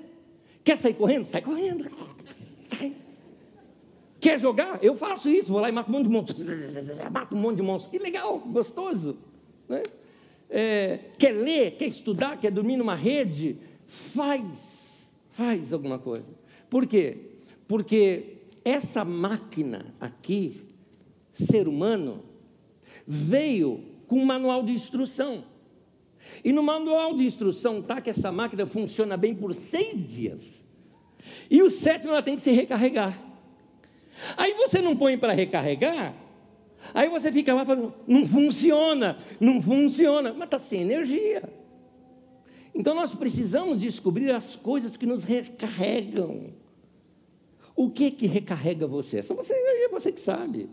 Quer 0.63 0.77
sair 0.77 0.93
correndo? 0.93 1.27
Sai 1.27 1.41
correndo. 1.41 1.89
Sai. 2.67 2.95
Quer 4.19 4.39
jogar? 4.39 4.79
Eu 4.81 4.95
faço 4.95 5.27
isso. 5.29 5.51
Vou 5.51 5.59
lá 5.59 5.69
e 5.69 5.71
mato 5.71 5.89
um 5.89 5.93
monte 5.93 6.05
de 6.05 6.11
monstros. 6.11 6.45
Mato 7.11 7.35
um 7.35 7.39
monte 7.39 7.55
de 7.57 7.63
monstros. 7.63 7.91
Que 7.91 7.99
legal, 7.99 8.39
gostoso. 8.39 9.17
Né? 9.67 9.83
é, 10.51 10.99
quer 11.17 11.31
ler, 11.31 11.71
quer 11.77 11.87
estudar, 11.87 12.37
quer 12.37 12.51
dormir 12.51 12.75
numa 12.75 12.93
rede, 12.93 13.57
faz, 13.87 14.43
faz 15.31 15.71
alguma 15.71 15.97
coisa. 15.97 16.27
Por 16.69 16.85
quê? 16.85 17.30
Porque 17.71 18.39
essa 18.65 19.05
máquina 19.05 19.95
aqui, 19.97 20.59
ser 21.33 21.69
humano, 21.69 22.21
veio 23.07 23.81
com 24.07 24.17
um 24.17 24.25
manual 24.25 24.61
de 24.61 24.73
instrução. 24.73 25.45
E 26.43 26.51
no 26.51 26.61
manual 26.61 27.15
de 27.15 27.23
instrução 27.23 27.79
está 27.79 28.01
que 28.01 28.09
essa 28.09 28.29
máquina 28.29 28.65
funciona 28.65 29.15
bem 29.15 29.33
por 29.33 29.53
seis 29.53 30.05
dias. 30.05 30.61
E 31.49 31.63
o 31.63 31.69
sétimo 31.69 32.11
ela 32.11 32.21
tem 32.21 32.35
que 32.35 32.41
se 32.41 32.51
recarregar. 32.51 33.17
Aí 34.35 34.53
você 34.53 34.81
não 34.81 34.93
põe 34.93 35.17
para 35.17 35.31
recarregar, 35.31 36.13
aí 36.93 37.07
você 37.07 37.31
fica 37.31 37.53
lá 37.53 37.63
falando, 37.63 37.93
não 38.05 38.27
funciona, 38.27 39.15
não 39.39 39.61
funciona, 39.61 40.33
mas 40.33 40.43
está 40.43 40.59
sem 40.59 40.81
energia. 40.81 41.41
Então 42.75 42.93
nós 42.93 43.15
precisamos 43.15 43.79
descobrir 43.79 44.29
as 44.29 44.57
coisas 44.57 44.97
que 44.97 45.05
nos 45.05 45.23
recarregam. 45.23 46.59
O 47.81 47.89
que 47.89 48.11
que 48.11 48.27
recarrega 48.27 48.85
você? 48.85 49.23
Só 49.23 49.33
você, 49.33 49.55
é 49.55 49.89
você 49.89 50.11
que 50.11 50.21
sabe. 50.21 50.69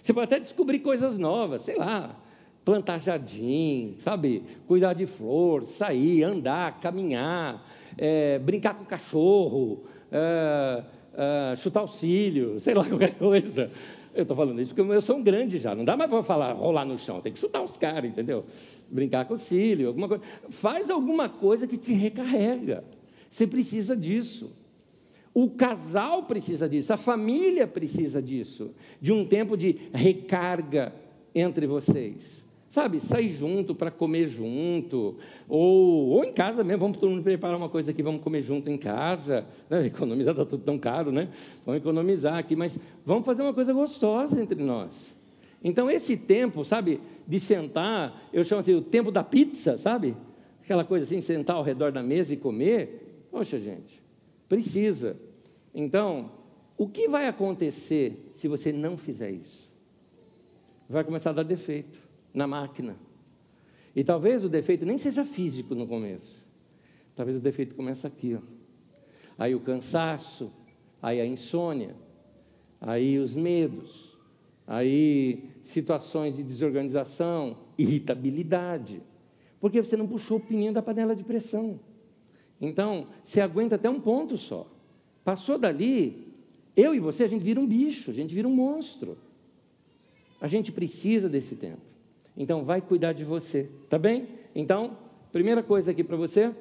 Você 0.00 0.12
pode 0.12 0.26
até 0.26 0.38
descobrir 0.38 0.78
coisas 0.78 1.18
novas, 1.18 1.62
sei 1.62 1.74
lá, 1.74 2.16
plantar 2.64 3.00
jardim, 3.00 3.96
sabe? 3.98 4.44
Cuidar 4.64 4.94
de 4.94 5.04
flor, 5.04 5.66
sair, 5.66 6.22
andar, 6.22 6.78
caminhar, 6.78 7.68
é, 7.98 8.38
brincar 8.38 8.74
com 8.74 8.84
o 8.84 8.86
cachorro, 8.86 9.82
é, 10.12 10.84
é, 11.14 11.56
chutar 11.56 11.82
o 11.82 11.88
cílio, 11.88 12.60
sei 12.60 12.74
lá, 12.74 12.84
qualquer 12.88 13.16
coisa. 13.16 13.68
Eu 14.14 14.22
estou 14.22 14.36
falando 14.36 14.62
isso 14.62 14.72
porque 14.72 14.88
eu 14.88 15.02
sou 15.02 15.16
um 15.16 15.22
grande 15.24 15.58
já, 15.58 15.74
não 15.74 15.84
dá 15.84 15.96
mais 15.96 16.08
para 16.08 16.22
falar 16.22 16.52
rolar 16.52 16.84
no 16.84 16.96
chão, 16.96 17.20
tem 17.20 17.32
que 17.32 17.40
chutar 17.40 17.64
os 17.64 17.76
caras, 17.76 18.08
entendeu? 18.08 18.44
Brincar 18.88 19.24
com 19.24 19.34
o 19.34 19.38
cílio, 19.38 19.88
alguma 19.88 20.06
coisa. 20.06 20.22
Faz 20.48 20.88
alguma 20.90 21.28
coisa 21.28 21.66
que 21.66 21.76
te 21.76 21.92
recarrega. 21.92 22.84
Você 23.28 23.48
precisa 23.48 23.96
disso. 23.96 24.61
O 25.34 25.50
casal 25.50 26.24
precisa 26.24 26.68
disso, 26.68 26.92
a 26.92 26.96
família 26.96 27.66
precisa 27.66 28.20
disso, 28.20 28.70
de 29.00 29.12
um 29.12 29.24
tempo 29.24 29.56
de 29.56 29.76
recarga 29.92 30.92
entre 31.34 31.66
vocês. 31.66 32.42
Sabe, 32.70 33.00
sair 33.00 33.30
junto 33.30 33.74
para 33.74 33.90
comer 33.90 34.28
junto, 34.28 35.16
ou, 35.46 36.08
ou 36.08 36.24
em 36.24 36.32
casa 36.32 36.64
mesmo, 36.64 36.80
vamos 36.80 36.96
todo 36.96 37.10
mundo 37.10 37.22
preparar 37.22 37.56
uma 37.56 37.68
coisa 37.68 37.90
aqui, 37.90 38.02
vamos 38.02 38.22
comer 38.22 38.40
junto 38.40 38.70
em 38.70 38.78
casa. 38.78 39.46
Né? 39.68 39.84
Economizar 39.88 40.32
está 40.32 40.46
tudo 40.46 40.64
tão 40.64 40.78
caro, 40.78 41.12
né? 41.12 41.28
Vamos 41.66 41.82
economizar 41.82 42.38
aqui, 42.38 42.56
mas 42.56 42.78
vamos 43.04 43.26
fazer 43.26 43.42
uma 43.42 43.52
coisa 43.52 43.74
gostosa 43.74 44.40
entre 44.40 44.62
nós. 44.62 45.14
Então, 45.62 45.90
esse 45.90 46.16
tempo, 46.16 46.64
sabe, 46.64 47.00
de 47.26 47.38
sentar, 47.38 48.28
eu 48.32 48.42
chamo 48.42 48.62
assim, 48.62 48.74
o 48.74 48.80
tempo 48.80 49.10
da 49.10 49.22
pizza, 49.22 49.76
sabe? 49.76 50.16
Aquela 50.64 50.84
coisa 50.84 51.04
assim, 51.04 51.20
sentar 51.20 51.56
ao 51.56 51.62
redor 51.62 51.92
da 51.92 52.02
mesa 52.02 52.32
e 52.32 52.38
comer. 52.38 53.26
Poxa, 53.30 53.58
gente, 53.58 54.01
precisa. 54.52 55.16
Então, 55.74 56.30
o 56.76 56.86
que 56.86 57.08
vai 57.08 57.26
acontecer 57.26 58.34
se 58.36 58.46
você 58.46 58.70
não 58.70 58.98
fizer 58.98 59.30
isso? 59.30 59.72
Vai 60.90 61.02
começar 61.04 61.30
a 61.30 61.32
dar 61.32 61.42
defeito 61.42 61.98
na 62.34 62.46
máquina. 62.46 62.96
E 63.96 64.04
talvez 64.04 64.44
o 64.44 64.50
defeito 64.50 64.84
nem 64.84 64.98
seja 64.98 65.24
físico 65.24 65.74
no 65.74 65.86
começo. 65.86 66.44
Talvez 67.16 67.38
o 67.38 67.40
defeito 67.40 67.74
comece 67.74 68.06
aqui. 68.06 68.34
Ó. 68.34 68.40
Aí 69.38 69.54
o 69.54 69.60
cansaço, 69.60 70.52
aí 71.00 71.18
a 71.18 71.24
insônia, 71.24 71.96
aí 72.78 73.18
os 73.18 73.34
medos, 73.34 74.18
aí 74.66 75.48
situações 75.64 76.36
de 76.36 76.42
desorganização, 76.42 77.56
irritabilidade. 77.78 79.00
Porque 79.58 79.80
você 79.80 79.96
não 79.96 80.06
puxou 80.06 80.36
o 80.36 80.40
pininho 80.40 80.74
da 80.74 80.82
panela 80.82 81.16
de 81.16 81.24
pressão. 81.24 81.80
Então, 82.62 83.06
você 83.24 83.40
aguenta 83.40 83.74
até 83.74 83.90
um 83.90 84.00
ponto 84.00 84.38
só. 84.38 84.70
Passou 85.24 85.58
dali, 85.58 86.32
eu 86.76 86.94
e 86.94 87.00
você, 87.00 87.24
a 87.24 87.28
gente 87.28 87.42
vira 87.42 87.58
um 87.58 87.66
bicho, 87.66 88.12
a 88.12 88.14
gente 88.14 88.32
vira 88.32 88.46
um 88.46 88.54
monstro. 88.54 89.18
A 90.40 90.46
gente 90.46 90.70
precisa 90.70 91.28
desse 91.28 91.56
tempo. 91.56 91.82
Então, 92.36 92.64
vai 92.64 92.80
cuidar 92.80 93.14
de 93.14 93.24
você, 93.24 93.68
tá 93.88 93.98
bem? 93.98 94.28
Então, 94.54 94.96
primeira 95.32 95.60
coisa 95.60 95.90
aqui 95.90 96.04
para 96.04 96.16
você, 96.16 96.54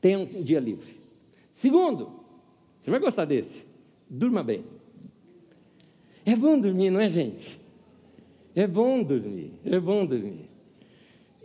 tenha 0.00 0.18
um 0.18 0.42
dia 0.42 0.58
livre. 0.58 0.96
Segundo, 1.52 2.10
você 2.80 2.90
vai 2.90 2.98
gostar 2.98 3.26
desse, 3.26 3.64
durma 4.10 4.42
bem. 4.42 4.64
É 6.24 6.34
bom 6.34 6.58
dormir, 6.58 6.90
não 6.90 6.98
é, 6.98 7.08
gente? 7.08 7.60
É 8.56 8.66
bom 8.66 9.04
dormir, 9.04 9.52
é 9.64 9.78
bom 9.78 10.04
dormir. 10.04 10.50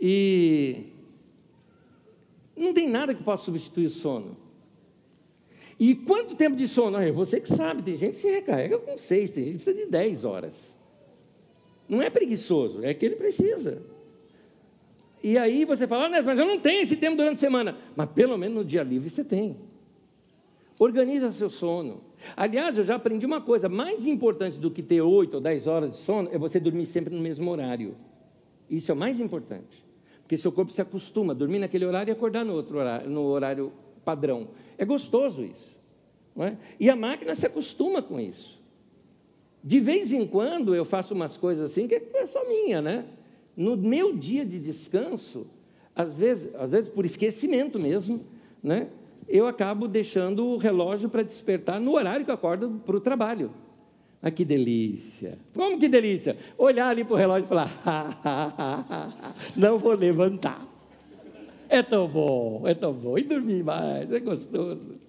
E 0.00 0.91
não 2.62 2.72
tem 2.72 2.88
nada 2.88 3.14
que 3.14 3.22
possa 3.22 3.44
substituir 3.44 3.86
o 3.86 3.90
sono. 3.90 4.36
E 5.78 5.94
quanto 5.94 6.36
tempo 6.36 6.56
de 6.56 6.68
sono? 6.68 6.98
É 6.98 7.10
você 7.10 7.40
que 7.40 7.48
sabe, 7.48 7.82
tem 7.82 7.96
gente 7.96 8.14
que 8.14 8.20
se 8.20 8.30
recarrega 8.30 8.78
com 8.78 8.96
seis, 8.96 9.30
tem 9.30 9.44
gente 9.44 9.58
que 9.58 9.64
precisa 9.64 9.84
de 9.84 9.90
dez 9.90 10.24
horas. 10.24 10.54
Não 11.88 12.00
é 12.00 12.08
preguiçoso, 12.08 12.84
é 12.84 12.94
que 12.94 13.04
ele 13.04 13.16
precisa. 13.16 13.82
E 15.22 15.38
aí 15.38 15.64
você 15.64 15.86
fala, 15.86 16.06
ah, 16.06 16.22
mas 16.22 16.38
eu 16.38 16.46
não 16.46 16.58
tenho 16.58 16.82
esse 16.82 16.96
tempo 16.96 17.16
durante 17.16 17.36
a 17.36 17.40
semana. 17.40 17.76
Mas 17.94 18.10
pelo 18.10 18.36
menos 18.36 18.56
no 18.56 18.64
dia 18.64 18.82
livre 18.82 19.10
você 19.10 19.22
tem. 19.22 19.56
Organiza 20.78 21.30
seu 21.32 21.48
sono. 21.48 22.00
Aliás, 22.36 22.76
eu 22.76 22.84
já 22.84 22.96
aprendi 22.96 23.24
uma 23.24 23.40
coisa: 23.40 23.68
mais 23.68 24.06
importante 24.06 24.58
do 24.58 24.70
que 24.70 24.82
ter 24.82 25.00
oito 25.00 25.34
ou 25.34 25.40
dez 25.40 25.66
horas 25.66 25.92
de 25.92 25.96
sono 25.98 26.28
é 26.32 26.38
você 26.38 26.58
dormir 26.58 26.86
sempre 26.86 27.14
no 27.14 27.20
mesmo 27.20 27.50
horário. 27.50 27.96
Isso 28.68 28.90
é 28.90 28.94
o 28.94 28.96
mais 28.96 29.20
importante. 29.20 29.81
Porque 30.32 30.40
seu 30.40 30.50
corpo 30.50 30.72
se 30.72 30.80
acostuma 30.80 31.34
a 31.34 31.36
dormir 31.36 31.58
naquele 31.58 31.84
horário 31.84 32.10
e 32.10 32.12
acordar 32.12 32.42
no 32.42 32.54
outro 32.54 32.78
horário, 32.78 33.10
no 33.10 33.20
horário 33.24 33.70
padrão. 34.02 34.48
É 34.78 34.84
gostoso 34.86 35.44
isso. 35.44 35.76
É? 36.38 36.56
E 36.80 36.88
a 36.88 36.96
máquina 36.96 37.34
se 37.34 37.44
acostuma 37.44 38.00
com 38.00 38.18
isso. 38.18 38.58
De 39.62 39.78
vez 39.78 40.10
em 40.10 40.26
quando 40.26 40.74
eu 40.74 40.86
faço 40.86 41.12
umas 41.12 41.36
coisas 41.36 41.70
assim 41.70 41.86
que 41.86 41.96
é 41.96 42.24
só 42.24 42.48
minha, 42.48 42.80
né? 42.80 43.04
No 43.54 43.76
meu 43.76 44.16
dia 44.16 44.42
de 44.42 44.58
descanso, 44.58 45.46
às 45.94 46.16
vezes, 46.16 46.48
às 46.54 46.70
vezes 46.70 46.90
por 46.90 47.04
esquecimento 47.04 47.78
mesmo, 47.78 48.18
né? 48.62 48.88
Eu 49.28 49.46
acabo 49.46 49.86
deixando 49.86 50.46
o 50.46 50.56
relógio 50.56 51.10
para 51.10 51.22
despertar 51.22 51.78
no 51.78 51.92
horário 51.92 52.24
que 52.24 52.30
eu 52.30 52.34
acordo 52.34 52.80
para 52.86 52.96
o 52.96 53.00
trabalho. 53.02 53.50
Ah, 54.22 54.30
que 54.30 54.44
delícia! 54.44 55.36
Como 55.52 55.78
que 55.80 55.88
delícia? 55.88 56.36
Olhar 56.56 56.90
ali 56.90 57.02
para 57.02 57.14
o 57.14 57.16
relógio 57.16 57.44
e 57.44 57.48
falar: 57.48 57.70
não 59.56 59.78
vou 59.78 59.94
levantar. 59.94 60.64
É 61.68 61.82
tão 61.82 62.06
bom, 62.06 62.62
é 62.64 62.74
tão 62.74 62.92
bom. 62.92 63.18
E 63.18 63.22
dormir 63.22 63.64
mais, 63.64 64.12
é 64.12 64.20
gostoso. 64.20 65.00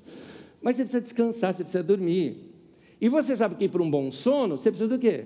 Mas 0.62 0.78
você 0.78 0.84
precisa 0.84 1.02
descansar, 1.02 1.54
você 1.54 1.64
precisa 1.64 1.84
dormir. 1.84 2.38
E 3.00 3.08
você 3.08 3.36
sabe 3.36 3.56
que 3.56 3.70
para 3.70 3.84
um 3.84 3.92
bom 3.92 4.12
sono, 4.12 4.58
você 4.58 4.72
precisa 4.72 4.90
do 4.90 4.98
quê? 4.98 5.26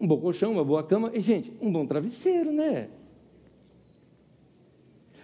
Um 0.00 0.06
bom 0.06 0.18
colchão, 0.18 0.52
uma 0.52 0.64
boa 0.64 0.82
cama 0.82 1.10
e, 1.12 1.20
gente, 1.20 1.52
um 1.60 1.70
bom 1.70 1.84
travesseiro, 1.84 2.50
né? 2.50 2.88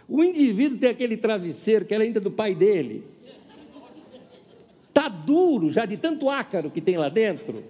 O 0.06 0.22
indivíduo 0.22 0.76
tem 0.76 0.90
aquele 0.90 1.16
travesseiro 1.16 1.84
que 1.84 1.94
era 1.94 2.04
ainda 2.04 2.20
do 2.20 2.30
pai 2.30 2.54
dele. 2.54 3.04
Está 4.88 5.08
duro 5.08 5.70
já 5.70 5.86
de 5.86 5.96
tanto 5.96 6.28
ácaro 6.28 6.70
que 6.70 6.80
tem 6.80 6.98
lá 6.98 7.08
dentro. 7.08 7.62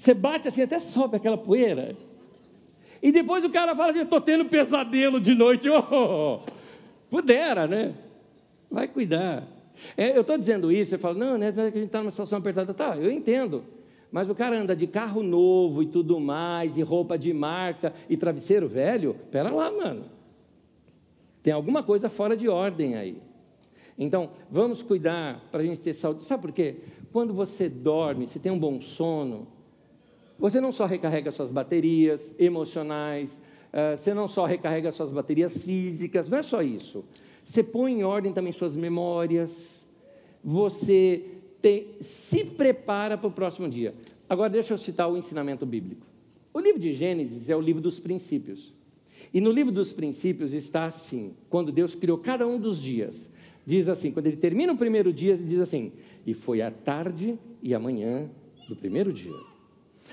Você 0.00 0.14
bate 0.14 0.48
assim, 0.48 0.62
até 0.62 0.80
sobe 0.80 1.18
aquela 1.18 1.36
poeira. 1.36 1.94
E 3.02 3.12
depois 3.12 3.44
o 3.44 3.50
cara 3.50 3.76
fala 3.76 3.90
assim: 3.90 4.00
estou 4.00 4.18
tendo 4.18 4.46
pesadelo 4.46 5.20
de 5.20 5.34
noite. 5.34 5.68
Oh, 5.92 6.40
pudera, 7.10 7.66
né? 7.66 7.94
Vai 8.70 8.88
cuidar. 8.88 9.46
É, 9.98 10.16
eu 10.16 10.22
estou 10.22 10.38
dizendo 10.38 10.72
isso, 10.72 10.90
você 10.90 10.98
fala, 10.98 11.14
não, 11.14 11.36
né, 11.36 11.48
a 11.48 11.64
gente 11.64 11.80
está 11.80 11.98
numa 11.98 12.10
situação 12.10 12.38
apertada. 12.38 12.72
Tá, 12.72 12.96
eu 12.96 13.10
entendo. 13.10 13.62
Mas 14.10 14.30
o 14.30 14.34
cara 14.34 14.58
anda 14.58 14.74
de 14.74 14.86
carro 14.86 15.22
novo 15.22 15.82
e 15.82 15.86
tudo 15.86 16.18
mais, 16.18 16.78
e 16.78 16.82
roupa 16.82 17.18
de 17.18 17.34
marca, 17.34 17.92
e 18.08 18.16
travesseiro 18.16 18.68
velho, 18.68 19.16
pera 19.30 19.50
lá, 19.50 19.70
mano. 19.70 20.06
Tem 21.42 21.52
alguma 21.52 21.82
coisa 21.82 22.08
fora 22.08 22.34
de 22.34 22.48
ordem 22.48 22.94
aí. 22.94 23.20
Então, 23.98 24.30
vamos 24.50 24.82
cuidar 24.82 25.46
para 25.50 25.60
a 25.60 25.64
gente 25.64 25.80
ter 25.82 25.92
saúde. 25.92 26.24
Sabe 26.24 26.40
por 26.40 26.52
quê? 26.52 26.76
Quando 27.12 27.34
você 27.34 27.68
dorme, 27.68 28.28
você 28.28 28.38
tem 28.38 28.50
um 28.50 28.58
bom 28.58 28.80
sono, 28.80 29.59
você 30.40 30.60
não 30.60 30.72
só 30.72 30.86
recarrega 30.86 31.30
suas 31.30 31.52
baterias 31.52 32.20
emocionais, 32.38 33.28
eh, 33.72 33.96
você 33.96 34.14
não 34.14 34.26
só 34.26 34.46
recarrega 34.46 34.90
suas 34.90 35.10
baterias 35.10 35.58
físicas, 35.58 36.28
não 36.28 36.38
é 36.38 36.42
só 36.42 36.62
isso. 36.62 37.04
Você 37.44 37.62
põe 37.62 37.92
em 37.92 38.02
ordem 38.02 38.32
também 38.32 38.50
suas 38.50 38.74
memórias, 38.74 39.50
você 40.42 41.22
se 42.00 42.42
prepara 42.42 43.18
para 43.18 43.28
o 43.28 43.30
próximo 43.30 43.68
dia. 43.68 43.94
Agora, 44.28 44.48
deixa 44.48 44.72
eu 44.72 44.78
citar 44.78 45.10
o 45.12 45.16
ensinamento 45.18 45.66
bíblico. 45.66 46.06
O 46.54 46.58
livro 46.58 46.80
de 46.80 46.94
Gênesis 46.94 47.50
é 47.50 47.54
o 47.54 47.60
livro 47.60 47.82
dos 47.82 48.00
princípios. 48.00 48.72
E 49.34 49.40
no 49.42 49.52
livro 49.52 49.70
dos 49.70 49.92
princípios 49.92 50.54
está 50.54 50.86
assim: 50.86 51.34
quando 51.50 51.70
Deus 51.70 51.94
criou 51.94 52.16
cada 52.16 52.46
um 52.46 52.58
dos 52.58 52.80
dias, 52.80 53.30
diz 53.66 53.88
assim, 53.88 54.10
quando 54.10 54.26
ele 54.26 54.38
termina 54.38 54.72
o 54.72 54.76
primeiro 54.76 55.12
dia, 55.12 55.34
ele 55.34 55.44
diz 55.44 55.60
assim: 55.60 55.92
e 56.26 56.32
foi 56.32 56.62
a 56.62 56.70
tarde 56.70 57.38
e 57.62 57.74
a 57.74 57.78
manhã 57.78 58.30
do 58.68 58.74
primeiro 58.74 59.12
dia. 59.12 59.49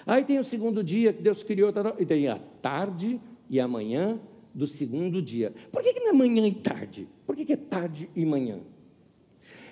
Aí 0.07 0.23
tem 0.23 0.39
o 0.39 0.43
segundo 0.43 0.81
dia 0.81 1.11
que 1.11 1.21
Deus 1.21 1.43
criou, 1.43 1.69
e 1.99 2.05
tem 2.05 2.29
a 2.29 2.39
tarde 2.61 3.19
e 3.49 3.59
a 3.59 3.67
manhã 3.67 4.17
do 4.53 4.65
segundo 4.65 5.21
dia. 5.21 5.53
Por 5.69 5.83
que, 5.83 5.93
que 5.93 5.99
não 5.99 6.09
é 6.11 6.13
manhã 6.13 6.47
e 6.47 6.53
tarde? 6.53 7.09
Por 7.25 7.35
que, 7.35 7.43
que 7.43 7.51
é 7.51 7.57
tarde 7.57 8.09
e 8.15 8.25
manhã? 8.25 8.61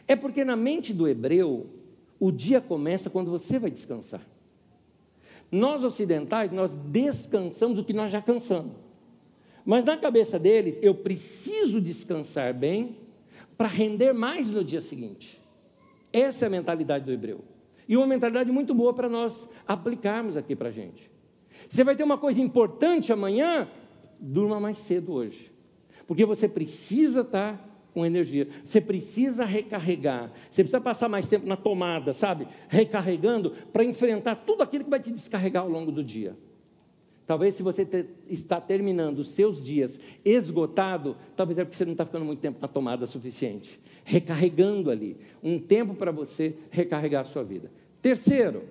É 0.05 0.13
porque 0.13 0.43
na 0.43 0.57
mente 0.57 0.93
do 0.93 1.07
hebreu, 1.07 1.67
o 2.19 2.31
dia 2.31 2.59
começa 2.59 3.09
quando 3.09 3.31
você 3.31 3.57
vai 3.57 3.71
descansar. 3.71 4.21
Nós 5.49 5.85
ocidentais, 5.85 6.51
nós 6.51 6.69
descansamos 6.87 7.79
o 7.79 7.83
que 7.85 7.93
nós 7.93 8.11
já 8.11 8.21
cansamos. 8.21 8.75
Mas 9.63 9.85
na 9.85 9.97
cabeça 9.97 10.37
deles, 10.37 10.77
eu 10.81 10.93
preciso 10.93 11.79
descansar 11.79 12.53
bem 12.53 12.97
para 13.57 13.67
render 13.67 14.11
mais 14.11 14.49
no 14.49 14.65
dia 14.65 14.81
seguinte. 14.81 15.41
Essa 16.11 16.45
é 16.45 16.47
a 16.47 16.51
mentalidade 16.51 17.05
do 17.05 17.11
hebreu. 17.11 17.54
E 17.87 17.95
uma 17.95 18.07
mentalidade 18.07 18.51
muito 18.51 18.73
boa 18.73 18.93
para 18.93 19.07
nós 19.07 19.47
aplicarmos 19.67 20.35
aqui 20.35 20.55
para 20.55 20.69
a 20.69 20.71
gente. 20.71 21.09
Você 21.69 21.83
vai 21.83 21.95
ter 21.95 22.03
uma 22.03 22.17
coisa 22.17 22.41
importante 22.41 23.11
amanhã, 23.13 23.67
durma 24.19 24.59
mais 24.59 24.77
cedo 24.79 25.13
hoje. 25.13 25.51
Porque 26.07 26.25
você 26.25 26.47
precisa 26.47 27.21
estar 27.21 27.57
tá 27.57 27.65
com 27.93 28.05
energia. 28.05 28.47
Você 28.63 28.81
precisa 28.81 29.45
recarregar. 29.45 30.31
Você 30.51 30.63
precisa 30.63 30.81
passar 30.81 31.07
mais 31.07 31.27
tempo 31.27 31.47
na 31.47 31.55
tomada, 31.55 32.13
sabe? 32.13 32.47
Recarregando 32.67 33.51
para 33.71 33.83
enfrentar 33.83 34.35
tudo 34.35 34.61
aquilo 34.61 34.83
que 34.83 34.89
vai 34.89 34.99
te 34.99 35.11
descarregar 35.11 35.63
ao 35.63 35.69
longo 35.69 35.91
do 35.91 36.03
dia. 36.03 36.35
Talvez 37.25 37.55
se 37.55 37.63
você 37.63 37.83
te, 37.83 38.05
está 38.29 38.61
terminando 38.61 39.19
os 39.19 39.29
seus 39.31 39.63
dias 39.63 39.99
esgotado, 40.23 41.17
talvez 41.35 41.57
é 41.57 41.63
porque 41.63 41.77
você 41.77 41.85
não 41.85 41.93
está 41.93 42.05
ficando 42.05 42.25
muito 42.25 42.39
tempo 42.39 42.59
na 42.61 42.67
tomada 42.67 43.07
suficiente. 43.07 43.79
Recarregando 44.03 44.91
ali. 44.91 45.17
Um 45.41 45.59
tempo 45.59 45.95
para 45.95 46.11
você 46.11 46.55
recarregar 46.69 47.21
a 47.21 47.25
sua 47.25 47.43
vida. 47.43 47.71
Terceiro, 48.01 48.63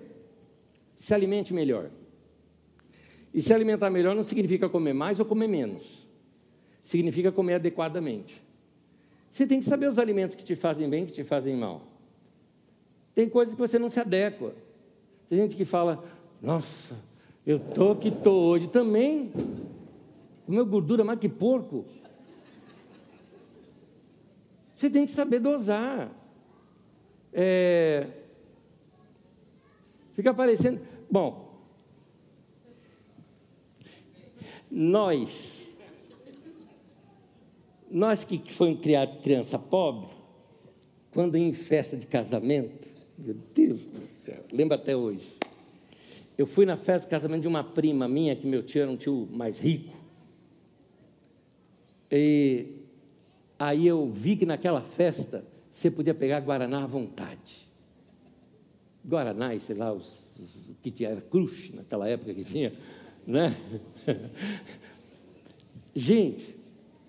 se 0.99 1.13
alimente 1.13 1.53
melhor. 1.53 1.89
E 3.33 3.41
se 3.41 3.53
alimentar 3.53 3.89
melhor 3.89 4.15
não 4.15 4.23
significa 4.23 4.69
comer 4.69 4.93
mais 4.93 5.19
ou 5.19 5.25
comer 5.25 5.47
menos. 5.47 6.07
Significa 6.85 7.33
comer 7.33 7.55
adequadamente. 7.55 8.41
Você 9.29 9.45
tem 9.45 9.59
que 9.59 9.65
saber 9.65 9.89
os 9.89 9.99
alimentos 9.99 10.33
que 10.33 10.45
te 10.45 10.55
fazem 10.55 10.89
bem 10.89 11.03
e 11.03 11.07
que 11.07 11.11
te 11.11 11.23
fazem 11.25 11.57
mal. 11.57 11.81
Tem 13.13 13.27
coisas 13.27 13.53
que 13.53 13.59
você 13.59 13.77
não 13.77 13.89
se 13.89 13.99
adequa. 13.99 14.55
Tem 15.27 15.39
gente 15.39 15.57
que 15.57 15.65
fala, 15.65 16.01
nossa, 16.41 16.95
eu 17.45 17.59
tô 17.59 17.95
que 17.95 18.11
tô 18.11 18.31
hoje 18.31 18.67
também. 18.67 19.31
Comeu 20.45 20.65
gordura 20.65 21.03
mais 21.03 21.19
que 21.19 21.29
porco. 21.29 21.85
Você 24.75 24.89
tem 24.89 25.05
que 25.05 25.11
saber 25.11 25.39
dosar. 25.39 26.11
É... 27.33 28.07
Fica 30.13 30.33
parecendo. 30.33 30.81
Bom, 31.09 31.45
Nós, 34.77 35.65
nós 37.89 38.25
que 38.25 38.37
fomos 38.51 38.81
criados 38.81 39.21
criança 39.21 39.57
pobre, 39.57 40.09
quando 41.11 41.37
em 41.37 41.53
festa 41.53 41.95
de 41.95 42.05
casamento, 42.05 42.85
meu 43.17 43.35
Deus 43.53 43.87
do 43.87 43.99
céu, 43.99 44.43
lembro 44.51 44.75
até 44.75 44.93
hoje. 44.93 45.25
Eu 46.37 46.45
fui 46.45 46.65
na 46.65 46.75
festa 46.75 47.05
de 47.05 47.07
casamento 47.07 47.41
de 47.41 47.47
uma 47.47 47.63
prima 47.63 48.07
minha, 48.07 48.35
que 48.35 48.45
meu 48.45 48.61
tio 48.61 48.81
era 48.81 48.91
um 48.91 48.97
tio 48.97 49.27
mais 49.31 49.59
rico. 49.59 49.95
E 52.11 52.67
aí 53.57 53.87
eu 53.87 54.09
vi 54.11 54.35
que 54.35 54.45
naquela 54.45 54.81
festa 54.81 55.45
você 55.71 55.89
podia 55.89 56.13
pegar 56.13 56.39
Guaraná 56.41 56.83
à 56.83 56.87
vontade. 56.87 57.65
Guaraná, 59.03 59.53
e 59.53 59.59
sei 59.59 59.75
lá, 59.75 59.93
os, 59.93 60.05
os, 60.39 60.77
que 60.81 60.91
tinha, 60.91 61.09
era 61.09 61.21
crush 61.21 61.71
naquela 61.73 62.07
época 62.07 62.33
que 62.33 62.43
tinha, 62.43 62.73
né? 63.25 63.55
Gente, 65.95 66.55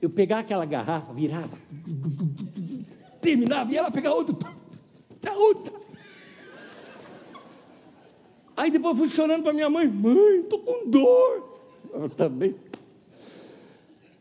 eu 0.01 0.11
pegava 0.11 0.43
aquela 0.43 0.65
garrafa, 0.65 1.13
virava, 1.13 1.59
terminava, 3.21 3.73
e 3.73 3.77
ela 3.77 3.91
pegava 3.91 4.15
outra, 4.15 4.53
outra. 5.37 5.86
Aí 8.57 8.71
depois 8.71 8.97
fui 8.97 9.09
chorando 9.09 9.43
para 9.43 9.53
minha 9.53 9.69
mãe, 9.69 9.87
mãe, 9.87 10.41
estou 10.41 10.61
com 10.61 10.89
dor. 10.89 11.61
Eu 11.93 12.09
também. 12.09 12.55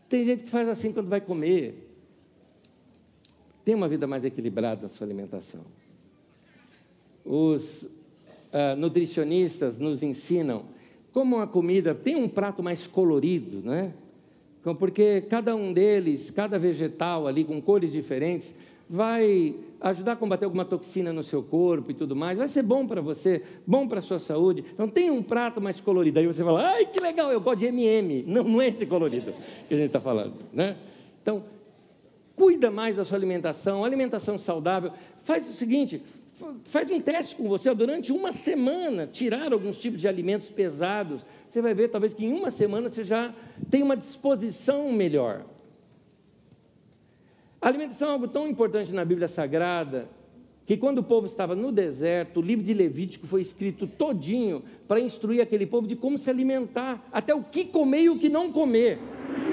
Tem 0.09 0.25
gente 0.25 0.43
que 0.43 0.49
faz 0.49 0.67
assim 0.67 0.91
quando 0.91 1.07
vai 1.07 1.21
comer. 1.21 1.89
Tem 3.63 3.73
uma 3.73 3.87
vida 3.87 4.05
mais 4.05 4.23
equilibrada 4.23 4.83
na 4.83 4.89
sua 4.89 5.07
alimentação. 5.07 5.61
Os 7.23 7.83
uh, 7.83 8.75
nutricionistas 8.77 9.79
nos 9.79 10.03
ensinam 10.03 10.65
como 11.11 11.39
a 11.39 11.47
comida 11.47 11.95
tem 11.95 12.15
um 12.15 12.27
prato 12.27 12.61
mais 12.61 12.85
colorido, 12.85 13.61
né? 13.61 13.93
Porque 14.73 15.21
cada 15.29 15.55
um 15.55 15.71
deles, 15.73 16.31
cada 16.31 16.57
vegetal 16.57 17.27
ali 17.27 17.43
com 17.43 17.61
cores 17.61 17.91
diferentes, 17.91 18.53
vai 18.89 19.55
ajudar 19.81 20.13
a 20.13 20.15
combater 20.15 20.45
alguma 20.45 20.63
toxina 20.63 21.11
no 21.11 21.23
seu 21.23 21.43
corpo 21.43 21.91
e 21.91 21.93
tudo 21.93 22.15
mais. 22.15 22.37
Vai 22.37 22.47
ser 22.47 22.63
bom 22.63 22.87
para 22.87 23.01
você, 23.01 23.43
bom 23.65 23.87
para 23.87 23.99
a 23.99 24.01
sua 24.01 24.19
saúde. 24.19 24.63
Então 24.73 24.87
tem 24.87 25.11
um 25.11 25.21
prato 25.21 25.59
mais 25.59 25.81
colorido. 25.81 26.19
Aí 26.19 26.27
você 26.27 26.43
fala, 26.43 26.67
ai 26.67 26.85
que 26.85 26.99
legal, 26.99 27.31
eu 27.31 27.41
gosto 27.41 27.59
de 27.59 27.65
MM. 27.65 28.23
Não, 28.27 28.43
não 28.43 28.61
é 28.61 28.69
esse 28.69 28.85
colorido 28.85 29.33
que 29.67 29.73
a 29.73 29.77
gente 29.77 29.87
está 29.87 29.99
falando, 29.99 30.33
né? 30.53 30.77
Então, 31.21 31.43
cuida 32.35 32.69
mais 32.69 32.95
da 32.95 33.03
sua 33.03 33.17
alimentação, 33.17 33.83
alimentação 33.83 34.37
saudável. 34.37 34.91
Faz 35.23 35.49
o 35.49 35.53
seguinte, 35.53 36.01
faz 36.65 36.91
um 36.91 36.99
teste 36.99 37.35
com 37.35 37.47
você 37.47 37.73
durante 37.73 38.11
uma 38.11 38.33
semana, 38.33 39.07
tirar 39.07 39.53
alguns 39.53 39.77
tipos 39.77 40.01
de 40.01 40.07
alimentos 40.07 40.49
pesados. 40.49 41.25
Você 41.49 41.61
vai 41.61 41.73
ver, 41.73 41.89
talvez, 41.89 42.13
que 42.13 42.25
em 42.25 42.33
uma 42.33 42.51
semana 42.51 42.89
você 42.89 43.03
já 43.03 43.33
tem 43.69 43.81
uma 43.81 43.95
disposição 43.95 44.91
melhor. 44.91 45.45
A 47.61 47.67
alimentação 47.67 48.09
é 48.09 48.11
algo 48.11 48.27
tão 48.27 48.47
importante 48.47 48.91
na 48.91 49.05
Bíblia 49.05 49.27
Sagrada 49.27 50.09
que 50.65 50.75
quando 50.75 50.97
o 50.97 51.03
povo 51.03 51.27
estava 51.27 51.55
no 51.55 51.71
deserto, 51.71 52.39
o 52.39 52.43
livro 52.43 52.65
de 52.65 52.73
Levítico 52.73 53.27
foi 53.27 53.41
escrito 53.41 53.85
todinho 53.85 54.63
para 54.87 54.99
instruir 54.99 55.41
aquele 55.41 55.65
povo 55.65 55.87
de 55.87 55.95
como 55.95 56.17
se 56.17 56.29
alimentar, 56.29 57.07
até 57.11 57.35
o 57.35 57.43
que 57.43 57.65
comer 57.65 58.03
e 58.03 58.09
o 58.09 58.17
que 58.17 58.29
não 58.29 58.51
comer. 58.51 58.97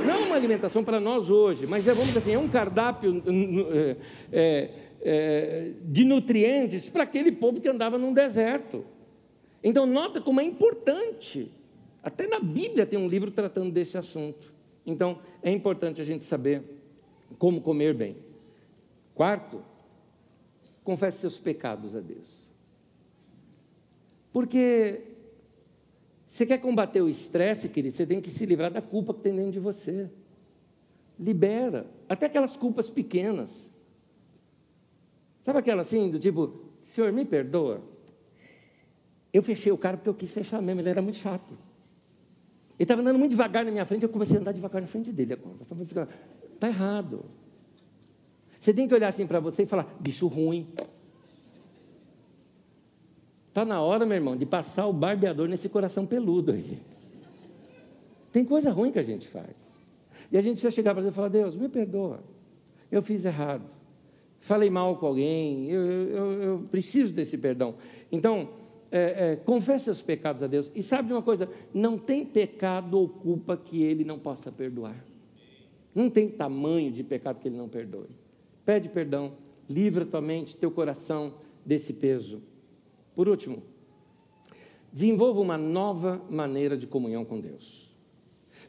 Não 0.07 0.15
é 0.15 0.17
uma 0.19 0.35
alimentação 0.35 0.83
para 0.83 0.99
nós 0.99 1.29
hoje, 1.29 1.67
mas 1.67 1.87
é, 1.87 1.93
vamos 1.93 2.09
dizer 2.09 2.21
assim, 2.21 2.33
é 2.33 2.39
um 2.39 2.49
cardápio 2.49 3.23
é, 4.33 4.69
é, 5.03 5.73
de 5.85 6.05
nutrientes 6.05 6.89
para 6.89 7.03
aquele 7.03 7.33
povo 7.33 7.61
que 7.61 7.69
andava 7.69 7.99
num 7.99 8.13
deserto. 8.13 8.85
Então, 9.63 9.85
nota 9.85 10.21
como 10.21 10.41
é 10.41 10.45
importante. 10.45 11.51
Até 12.03 12.27
na 12.27 12.41
Bíblia 12.41 12.87
tem 12.87 12.99
um 12.99 13.09
livro 13.09 13.31
tratando 13.31 13.71
desse 13.71 13.99
assunto. 13.99 14.53
Então, 14.87 15.19
é 15.43 15.51
importante 15.51 16.01
a 16.01 16.05
gente 16.05 16.25
saber 16.25 16.63
como 17.39 17.61
comer 17.61 17.95
bem. 17.95 18.17
Quarto, 19.15 19.63
confesse 20.83 21.19
seus 21.19 21.39
pecados 21.39 21.95
a 21.95 22.01
Deus. 22.01 22.43
Porque 24.33 25.03
você 26.29 26.47
quer 26.47 26.59
combater 26.59 27.03
o 27.03 27.09
estresse, 27.09 27.69
querido, 27.69 27.95
você 27.95 28.07
tem 28.07 28.21
que 28.21 28.31
se 28.31 28.47
livrar 28.47 28.73
da 28.73 28.81
culpa 28.81 29.13
que 29.13 29.21
tem 29.21 29.37
dentro 29.37 29.53
de 29.53 29.61
você. 29.61 30.09
Libera, 31.21 31.87
até 32.09 32.27
aquelas 32.27 32.57
culpas 32.57 32.89
pequenas. 32.89 33.51
Sabe 35.45 35.59
aquela 35.59 35.83
assim, 35.83 36.11
do 36.11 36.19
tipo, 36.19 36.63
senhor, 36.83 37.13
me 37.13 37.25
perdoa? 37.25 37.81
Eu 39.33 39.43
fechei 39.43 39.73
o 39.73 39.79
cara 39.79 39.97
porque 39.97 40.09
eu 40.09 40.15
quis 40.15 40.31
fechar 40.31 40.63
mesmo, 40.63 40.81
ele 40.81 40.89
era 40.89 41.03
muito 41.03 41.19
chato. 41.19 41.53
Ele 41.53 42.85
estava 42.85 43.01
andando 43.01 43.19
muito 43.19 43.33
devagar 43.33 43.65
na 43.65 43.71
minha 43.71 43.85
frente, 43.85 44.03
eu 44.03 44.09
comecei 44.09 44.37
a 44.37 44.41
andar 44.41 44.53
devagar 44.53 44.81
na 44.81 44.89
frente 44.89 45.11
dele. 45.13 45.37
Está 46.55 46.69
errado. 46.69 47.25
Você 48.61 48.73
tem 48.73 48.87
que 48.87 48.95
olhar 48.95 49.09
assim 49.09 49.27
para 49.27 49.41
você 49.41 49.65
e 49.65 49.67
falar, 49.67 49.87
bicho 49.99 50.29
ruim. 50.29 50.69
Está 53.49 53.65
na 53.65 53.83
hora, 53.83 54.07
meu 54.07 54.15
irmão, 54.15 54.37
de 54.37 54.47
passar 54.47 54.87
o 54.87 54.93
barbeador 54.93 55.49
nesse 55.49 55.69
coração 55.69 56.07
peludo 56.07 56.53
aí. 56.53 56.81
Tem 58.31 58.45
coisa 58.45 58.71
ruim 58.71 58.93
que 58.93 58.99
a 58.99 59.03
gente 59.03 59.27
faz. 59.29 59.51
E 60.31 60.39
a 60.39 60.41
gente 60.41 60.53
precisa 60.53 60.71
chegar 60.71 60.95
para 60.95 61.03
Deus 61.03 61.13
e 61.13 61.17
falar, 61.17 61.29
Deus, 61.29 61.57
me 61.57 61.69
perdoa. 61.69 62.23
Eu 62.91 63.03
fiz 63.03 63.25
errado 63.25 63.82
falei 64.43 64.69
mal 64.69 64.97
com 64.97 65.07
alguém, 65.07 65.71
eu, 65.71 65.83
eu, 65.83 66.33
eu 66.43 66.59
preciso 66.71 67.13
desse 67.13 67.39
perdão. 67.39 67.77
Então, 68.11 68.51
é, 68.91 69.33
é, 69.33 69.37
confesse 69.37 69.85
seus 69.85 70.03
pecados 70.03 70.43
a 70.43 70.47
Deus. 70.47 70.71
E 70.75 70.83
sabe 70.83 71.09
de 71.09 71.15
uma 71.15 71.23
coisa? 71.23 71.49
Não 71.73 71.97
tem 71.97 72.27
pecado 72.27 72.99
ou 72.99 73.09
culpa 73.09 73.57
que 73.57 73.83
Ele 73.83 74.05
não 74.05 74.19
possa 74.19 74.53
perdoar. 74.53 75.03
Não 75.95 76.11
tem 76.11 76.29
tamanho 76.29 76.91
de 76.93 77.03
pecado 77.05 77.39
que 77.39 77.49
Ele 77.49 77.57
não 77.57 77.69
perdoe. 77.69 78.09
Pede 78.65 78.89
perdão, 78.89 79.33
livra 79.69 80.05
tua 80.05 80.21
mente, 80.21 80.57
teu 80.57 80.71
coração 80.71 81.35
desse 81.65 81.93
peso. 81.93 82.43
Por 83.15 83.29
último, 83.29 83.63
desenvolva 84.93 85.41
uma 85.41 85.57
nova 85.57 86.21
maneira 86.29 86.77
de 86.77 86.87
comunhão 86.87 87.25
com 87.25 87.41
Deus. 87.41 87.92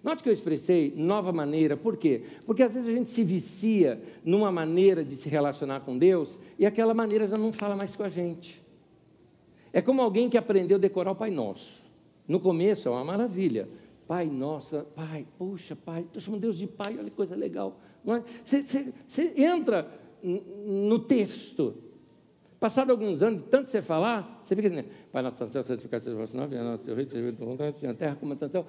Note 0.03 0.21
que 0.21 0.27
eu 0.27 0.33
expressei 0.33 0.93
nova 0.97 1.31
maneira, 1.31 1.77
por 1.77 1.95
quê? 1.95 2.23
Porque 2.45 2.61
às 2.61 2.73
vezes 2.73 2.89
a 2.89 2.91
gente 2.91 3.09
se 3.09 3.23
vicia 3.23 4.01
numa 4.25 4.51
maneira 4.51 5.03
de 5.03 5.15
se 5.15 5.29
relacionar 5.29 5.79
com 5.79 5.97
Deus 5.97 6.37
e 6.59 6.65
aquela 6.65 6.93
maneira 6.93 7.25
já 7.25 7.37
não 7.37 7.53
fala 7.53 7.73
mais 7.73 7.95
com 7.95 8.03
a 8.03 8.09
gente. 8.09 8.61
É 9.71 9.81
como 9.81 10.01
alguém 10.01 10.29
que 10.29 10.37
aprendeu 10.37 10.75
a 10.75 10.79
decorar 10.79 11.11
o 11.11 11.15
Pai 11.15 11.31
Nosso. 11.31 11.81
No 12.27 12.39
começo 12.39 12.89
é 12.89 12.91
uma 12.91 13.03
maravilha. 13.03 13.69
Pai 14.05 14.27
Nossa, 14.27 14.85
Pai, 14.93 15.25
puxa, 15.37 15.73
Pai, 15.73 16.01
estou 16.01 16.21
chamando 16.21 16.41
Deus 16.41 16.57
de 16.57 16.67
Pai, 16.67 16.97
olha 16.97 17.09
que 17.09 17.15
coisa 17.15 17.35
legal. 17.35 17.79
É? 18.05 18.21
você, 18.43 19.33
entra 19.37 19.89
no 20.21 20.99
texto. 20.99 21.75
Passado 22.59 22.91
alguns 22.91 23.21
anos, 23.21 23.41
de 23.41 23.47
tanto 23.49 23.69
você 23.69 23.81
falar, 23.81 24.41
você 24.43 24.53
fica 24.55 24.69
dizendo, 24.69 24.87
Pai 25.13 25.23
Nosso, 25.23 25.47
santificado 25.47 26.03
seja 26.03 26.15
o 26.15 26.19
vosso 26.19 26.35
nome, 26.35 26.55
nosso 26.57 26.93
Rei, 26.93 27.05
seja 27.05 27.29
o 27.29 27.45
vontade, 27.45 27.75
assim, 27.77 27.87
a 27.87 27.93
terra 27.93 28.17
como 28.17 28.33
a. 28.33 28.65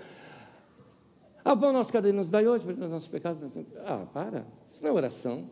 Ah, 1.45 1.55
pão 1.55 1.73
nosso 1.75 1.93
cada 1.93 2.11
nos 2.11 2.31
dai 2.31 2.47
hoje, 2.47 2.65
perdoa 2.65 2.87
os 2.87 2.91
nossos 2.91 3.09
pecados. 3.09 3.43
Ah, 3.87 4.07
para. 4.13 4.47
Isso 4.73 4.83
não 4.83 4.91
é 4.91 4.93
oração. 4.93 5.51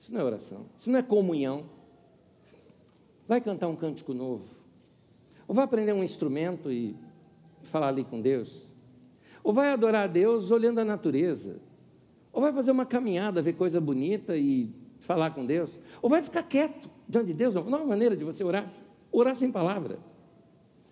Isso 0.00 0.12
não 0.12 0.20
é 0.22 0.24
oração. 0.24 0.66
Isso 0.80 0.90
não 0.90 0.98
é 0.98 1.02
comunhão. 1.02 1.64
Vai 3.26 3.40
cantar 3.42 3.68
um 3.68 3.76
cântico 3.76 4.14
novo. 4.14 4.44
Ou 5.46 5.54
vai 5.54 5.64
aprender 5.64 5.92
um 5.92 6.02
instrumento 6.02 6.72
e 6.72 6.96
falar 7.64 7.88
ali 7.88 8.04
com 8.04 8.22
Deus. 8.22 8.66
Ou 9.44 9.52
vai 9.52 9.70
adorar 9.70 10.04
a 10.04 10.06
Deus 10.06 10.50
olhando 10.50 10.78
a 10.78 10.84
natureza. 10.84 11.60
Ou 12.32 12.40
vai 12.40 12.52
fazer 12.52 12.70
uma 12.70 12.86
caminhada, 12.86 13.42
ver 13.42 13.52
coisa 13.52 13.78
bonita 13.80 14.34
e 14.34 14.72
falar 15.00 15.32
com 15.32 15.44
Deus. 15.44 15.70
Ou 16.00 16.08
vai 16.08 16.22
ficar 16.22 16.42
quieto 16.42 16.88
diante 17.06 17.26
de 17.26 17.34
Deus. 17.34 17.54
Não 17.54 17.62
é 17.62 17.66
uma 17.66 17.84
maneira 17.84 18.16
de 18.16 18.24
você 18.24 18.42
orar. 18.42 18.72
Orar 19.12 19.36
sem 19.36 19.52
palavra. 19.52 19.98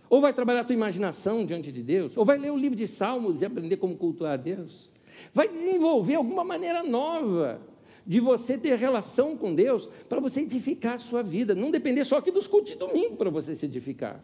Ou 0.09 0.21
vai 0.21 0.33
trabalhar 0.33 0.61
a 0.61 0.65
tua 0.65 0.75
imaginação 0.75 1.45
diante 1.45 1.73
de 1.73 1.83
Deus, 1.83 2.17
ou 2.17 2.25
vai 2.25 2.39
ler 2.39 2.53
o 2.53 2.57
livro 2.57 2.77
de 2.77 2.87
Salmos 2.87 3.41
e 3.41 3.45
aprender 3.45 3.77
como 3.77 3.97
cultuar 3.97 4.35
a 4.35 4.37
Deus. 4.37 4.91
Vai 5.35 5.49
desenvolver 5.49 6.15
alguma 6.15 6.45
maneira 6.45 6.83
nova 6.83 7.61
de 8.07 8.21
você 8.21 8.57
ter 8.57 8.77
relação 8.77 9.37
com 9.37 9.55
Deus 9.55 9.89
para 10.09 10.21
você 10.21 10.41
edificar 10.41 10.95
a 10.95 10.99
sua 10.99 11.23
vida. 11.23 11.55
Não 11.55 11.71
depender 11.71 12.05
só 12.05 12.19
aqui 12.19 12.31
dos 12.31 12.47
cultos 12.47 12.73
de 12.73 12.79
domingo 12.79 13.17
para 13.17 13.31
você 13.31 13.57
se 13.57 13.67
edificar. 13.67 14.23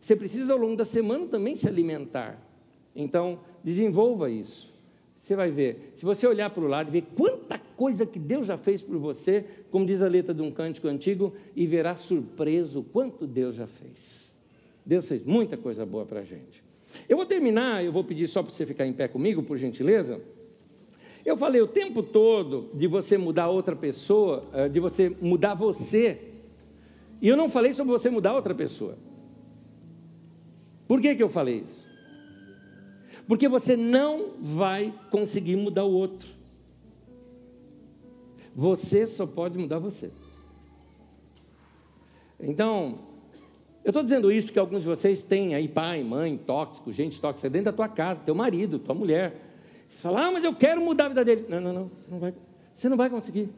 Você 0.00 0.16
precisa 0.16 0.52
ao 0.52 0.58
longo 0.58 0.76
da 0.76 0.84
semana 0.84 1.26
também 1.26 1.54
se 1.54 1.68
alimentar. 1.68 2.40
Então, 2.96 3.40
desenvolva 3.62 4.30
isso. 4.30 4.70
Você 5.20 5.36
vai 5.36 5.50
ver, 5.50 5.92
se 5.96 6.04
você 6.04 6.26
olhar 6.26 6.50
para 6.50 6.64
o 6.64 6.66
lado 6.66 6.88
e 6.88 6.92
ver 6.92 7.06
quanta 7.14 7.58
coisa 7.76 8.04
que 8.04 8.18
Deus 8.18 8.46
já 8.46 8.56
fez 8.56 8.82
por 8.82 8.96
você, 8.98 9.44
como 9.70 9.86
diz 9.86 10.02
a 10.02 10.08
letra 10.08 10.34
de 10.34 10.42
um 10.42 10.50
cântico 10.50 10.88
antigo, 10.88 11.34
e 11.54 11.66
verá 11.66 11.94
surpreso 11.94 12.82
quanto 12.82 13.26
Deus 13.26 13.54
já 13.54 13.66
fez. 13.66 14.19
Deus 14.90 15.06
fez 15.06 15.24
muita 15.24 15.56
coisa 15.56 15.86
boa 15.86 16.04
para 16.04 16.18
a 16.18 16.24
gente. 16.24 16.64
Eu 17.08 17.16
vou 17.16 17.24
terminar, 17.24 17.84
eu 17.84 17.92
vou 17.92 18.02
pedir 18.02 18.26
só 18.26 18.42
para 18.42 18.50
você 18.50 18.66
ficar 18.66 18.84
em 18.84 18.92
pé 18.92 19.06
comigo, 19.06 19.40
por 19.40 19.56
gentileza. 19.56 20.20
Eu 21.24 21.36
falei 21.36 21.60
o 21.60 21.68
tempo 21.68 22.02
todo 22.02 22.68
de 22.74 22.88
você 22.88 23.16
mudar 23.16 23.50
outra 23.50 23.76
pessoa, 23.76 24.44
eh, 24.52 24.68
de 24.68 24.80
você 24.80 25.08
mudar 25.08 25.54
você. 25.54 26.32
E 27.22 27.28
eu 27.28 27.36
não 27.36 27.48
falei 27.48 27.72
sobre 27.72 27.92
você 27.92 28.10
mudar 28.10 28.34
outra 28.34 28.52
pessoa. 28.52 28.98
Por 30.88 31.00
que, 31.00 31.14
que 31.14 31.22
eu 31.22 31.28
falei 31.28 31.58
isso? 31.58 31.86
Porque 33.28 33.48
você 33.48 33.76
não 33.76 34.32
vai 34.40 34.92
conseguir 35.08 35.54
mudar 35.54 35.84
o 35.84 35.92
outro. 35.92 36.28
Você 38.52 39.06
só 39.06 39.24
pode 39.24 39.56
mudar 39.56 39.78
você. 39.78 40.10
Então, 42.40 43.09
eu 43.82 43.90
estou 43.90 44.02
dizendo 44.02 44.30
isso 44.30 44.46
porque 44.48 44.58
alguns 44.58 44.82
de 44.82 44.88
vocês 44.88 45.22
têm 45.22 45.54
aí 45.54 45.66
pai, 45.66 46.02
mãe, 46.04 46.36
tóxico, 46.36 46.92
gente 46.92 47.20
tóxica 47.20 47.48
dentro 47.48 47.66
da 47.66 47.72
tua 47.72 47.88
casa, 47.88 48.20
teu 48.20 48.34
marido, 48.34 48.78
tua 48.78 48.94
mulher. 48.94 49.34
Você 49.88 49.96
fala, 49.96 50.26
ah, 50.26 50.30
mas 50.30 50.44
eu 50.44 50.54
quero 50.54 50.80
mudar 50.80 51.06
a 51.06 51.08
vida 51.08 51.24
dele. 51.24 51.46
Não, 51.48 51.60
não, 51.60 51.72
não, 51.72 51.88
você 51.88 52.10
não 52.10 52.18
vai, 52.18 52.34
você 52.74 52.88
não 52.88 52.96
vai 52.96 53.10
conseguir. 53.10 53.48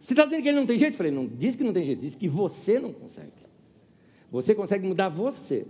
Você 0.00 0.12
está 0.12 0.24
dizendo 0.24 0.42
que 0.42 0.48
ele 0.48 0.58
não 0.58 0.66
tem 0.66 0.78
jeito? 0.78 0.94
Eu 0.94 0.98
falei, 0.98 1.12
não 1.12 1.26
diz 1.26 1.54
que 1.54 1.62
não 1.62 1.72
tem 1.72 1.84
jeito, 1.84 2.00
diz 2.00 2.14
que 2.14 2.28
você 2.28 2.78
não 2.80 2.92
consegue. 2.92 3.30
Você 4.30 4.54
consegue 4.54 4.84
mudar 4.84 5.08
você. 5.08 5.64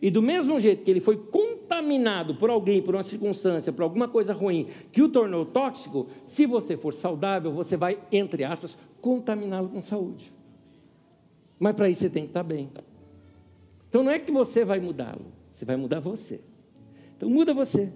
E 0.00 0.10
do 0.10 0.20
mesmo 0.20 0.60
jeito 0.60 0.84
que 0.84 0.90
ele 0.90 1.00
foi 1.00 1.16
contaminado 1.16 2.34
por 2.34 2.50
alguém, 2.50 2.82
por 2.82 2.94
uma 2.94 3.02
circunstância, 3.02 3.72
por 3.72 3.82
alguma 3.82 4.08
coisa 4.08 4.34
ruim 4.34 4.68
que 4.92 5.00
o 5.00 5.08
tornou 5.08 5.46
tóxico, 5.46 6.06
se 6.26 6.44
você 6.44 6.76
for 6.76 6.92
saudável, 6.92 7.50
você 7.50 7.78
vai, 7.78 7.98
entre 8.12 8.44
aspas, 8.44 8.76
contaminá-lo 9.00 9.70
com 9.70 9.82
saúde. 9.82 10.35
Mas 11.58 11.74
para 11.74 11.88
isso 11.88 12.02
você 12.02 12.10
tem 12.10 12.24
que 12.24 12.30
estar 12.30 12.42
bem. 12.42 12.70
Então 13.88 14.02
não 14.02 14.10
é 14.10 14.18
que 14.18 14.30
você 14.30 14.64
vai 14.64 14.78
mudá-lo, 14.78 15.26
você 15.52 15.64
vai 15.64 15.76
mudar 15.76 16.00
você. 16.00 16.40
Então 17.16 17.30
muda 17.30 17.54
você. 17.54 17.92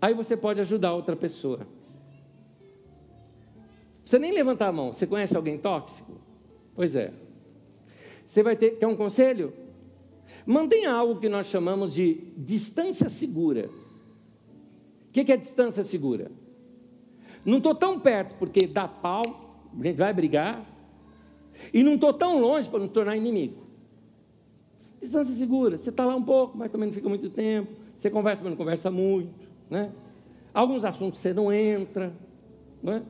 Aí 0.00 0.14
você 0.14 0.36
pode 0.36 0.60
ajudar 0.60 0.94
outra 0.94 1.14
pessoa. 1.14 1.66
Você 4.04 4.18
nem 4.18 4.32
levantar 4.32 4.68
a 4.68 4.72
mão. 4.72 4.92
Você 4.92 5.06
conhece 5.06 5.36
alguém 5.36 5.56
tóxico? 5.56 6.12
Pois 6.74 6.96
é. 6.96 7.12
Você 8.26 8.42
vai 8.42 8.56
ter. 8.56 8.72
Quer 8.72 8.86
um 8.86 8.96
conselho? 8.96 9.52
Mantenha 10.44 10.90
algo 10.92 11.20
que 11.20 11.28
nós 11.28 11.46
chamamos 11.46 11.94
de 11.94 12.32
distância 12.36 13.08
segura. 13.08 13.70
O 15.08 15.12
que 15.12 15.30
é 15.30 15.36
distância 15.36 15.84
segura? 15.84 16.30
Não 17.44 17.58
estou 17.58 17.74
tão 17.74 18.00
perto 18.00 18.36
porque 18.36 18.66
dá 18.66 18.86
pau, 18.86 19.22
a 19.78 19.82
gente 19.82 19.96
vai 19.96 20.12
brigar, 20.12 20.64
e 21.72 21.82
não 21.82 21.94
estou 21.94 22.12
tão 22.12 22.38
longe 22.38 22.68
para 22.68 22.78
não 22.78 22.88
tornar 22.88 23.16
inimigo. 23.16 23.66
Distância 25.00 25.34
segura. 25.34 25.78
Você 25.78 25.90
está 25.90 26.04
lá 26.04 26.14
um 26.14 26.22
pouco, 26.22 26.56
mas 26.56 26.70
também 26.70 26.88
não 26.88 26.94
fica 26.94 27.08
muito 27.08 27.30
tempo. 27.30 27.72
Você 27.98 28.10
conversa, 28.10 28.42
mas 28.42 28.50
não 28.50 28.56
conversa 28.56 28.90
muito. 28.90 29.48
Né? 29.68 29.92
Alguns 30.52 30.84
assuntos 30.84 31.20
você 31.20 31.32
não 31.32 31.52
entra. 31.52 32.12
Não 32.82 32.94
é? 32.94 33.02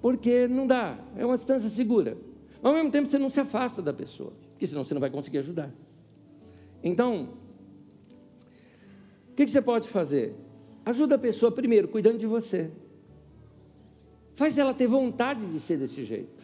Porque 0.00 0.46
não 0.46 0.66
dá. 0.66 0.98
É 1.16 1.24
uma 1.26 1.36
distância 1.36 1.68
segura. 1.68 2.16
Mas, 2.62 2.64
ao 2.64 2.74
mesmo 2.74 2.90
tempo, 2.90 3.08
você 3.08 3.18
não 3.18 3.30
se 3.30 3.40
afasta 3.40 3.82
da 3.82 3.92
pessoa. 3.92 4.32
Porque 4.52 4.66
senão 4.66 4.84
você 4.84 4.94
não 4.94 5.00
vai 5.00 5.10
conseguir 5.10 5.38
ajudar. 5.38 5.70
Então, 6.82 7.30
o 9.30 9.34
que, 9.34 9.44
que 9.44 9.50
você 9.50 9.60
pode 9.60 9.88
fazer? 9.88 10.34
Ajuda 10.84 11.16
a 11.16 11.18
pessoa 11.18 11.52
primeiro, 11.52 11.88
cuidando 11.88 12.18
de 12.18 12.26
você. 12.26 12.70
Faz 14.34 14.56
ela 14.56 14.72
ter 14.72 14.86
vontade 14.86 15.44
de 15.46 15.60
ser 15.60 15.76
desse 15.76 16.04
jeito. 16.04 16.39